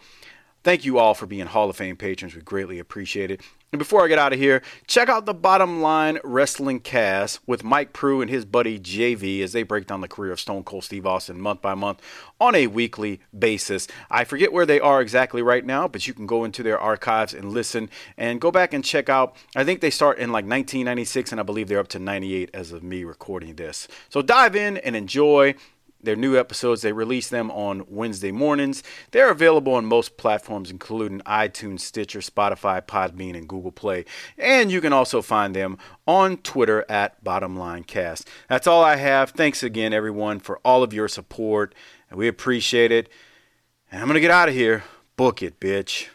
Thank 0.63 0.85
you 0.85 0.97
all 0.97 1.13
for 1.13 1.25
being 1.25 1.45
Hall 1.47 1.69
of 1.69 1.75
Fame 1.75 1.97
patrons. 1.97 2.35
We 2.35 2.41
greatly 2.41 2.79
appreciate 2.79 3.31
it. 3.31 3.41
And 3.77 3.79
before 3.79 4.03
I 4.03 4.07
get 4.07 4.17
out 4.17 4.33
of 4.33 4.39
here, 4.39 4.63
check 4.87 5.07
out 5.07 5.27
the 5.27 5.35
Bottom 5.35 5.83
Line 5.83 6.17
Wrestling 6.23 6.79
Cast 6.79 7.39
with 7.45 7.63
Mike 7.63 7.93
Prue 7.93 8.21
and 8.21 8.27
his 8.31 8.43
buddy 8.43 8.79
JV 8.79 9.43
as 9.43 9.51
they 9.51 9.61
break 9.61 9.85
down 9.85 10.01
the 10.01 10.07
career 10.07 10.31
of 10.31 10.39
Stone 10.39 10.63
Cold 10.63 10.83
Steve 10.83 11.05
Austin 11.05 11.39
month 11.39 11.61
by 11.61 11.75
month 11.75 12.01
on 12.41 12.55
a 12.55 12.65
weekly 12.65 13.21
basis. 13.37 13.87
I 14.09 14.23
forget 14.23 14.51
where 14.51 14.65
they 14.65 14.79
are 14.79 14.99
exactly 14.99 15.43
right 15.43 15.63
now, 15.63 15.87
but 15.87 16.07
you 16.07 16.15
can 16.15 16.25
go 16.25 16.43
into 16.43 16.63
their 16.63 16.79
archives 16.79 17.35
and 17.35 17.53
listen 17.53 17.91
and 18.17 18.41
go 18.41 18.49
back 18.49 18.73
and 18.73 18.83
check 18.83 19.09
out. 19.09 19.35
I 19.55 19.63
think 19.63 19.81
they 19.81 19.91
start 19.91 20.17
in 20.17 20.31
like 20.31 20.45
1996, 20.45 21.31
and 21.31 21.39
I 21.39 21.43
believe 21.43 21.67
they're 21.67 21.77
up 21.77 21.87
to 21.89 21.99
98 21.99 22.49
as 22.55 22.71
of 22.71 22.81
me 22.81 23.03
recording 23.03 23.57
this. 23.57 23.87
So 24.09 24.23
dive 24.23 24.55
in 24.55 24.77
and 24.77 24.95
enjoy 24.95 25.53
their 26.07 26.15
new 26.15 26.37
episodes, 26.37 26.81
they 26.81 26.91
release 26.91 27.29
them 27.29 27.51
on 27.51 27.85
Wednesday 27.87 28.31
mornings. 28.31 28.81
They're 29.11 29.29
available 29.29 29.75
on 29.75 29.85
most 29.85 30.17
platforms, 30.17 30.71
including 30.71 31.19
iTunes, 31.21 31.81
Stitcher, 31.81 32.19
Spotify, 32.19 32.81
Podbean, 32.81 33.37
and 33.37 33.47
Google 33.47 33.71
Play. 33.71 34.05
And 34.37 34.71
you 34.71 34.81
can 34.81 34.93
also 34.93 35.21
find 35.21 35.55
them 35.55 35.77
on 36.07 36.37
Twitter 36.37 36.85
at 36.89 37.23
BottomLineCast. 37.23 38.25
That's 38.49 38.65
all 38.65 38.83
I 38.83 38.95
have. 38.95 39.31
Thanks 39.31 39.61
again, 39.61 39.93
everyone, 39.93 40.39
for 40.39 40.59
all 40.65 40.81
of 40.81 40.93
your 40.93 41.07
support. 41.07 41.75
We 42.11 42.27
appreciate 42.27 42.91
it. 42.91 43.09
And 43.91 44.01
I'm 44.01 44.07
going 44.07 44.15
to 44.15 44.21
get 44.21 44.31
out 44.31 44.49
of 44.49 44.55
here. 44.55 44.83
Book 45.15 45.43
it, 45.43 45.59
bitch. 45.59 46.07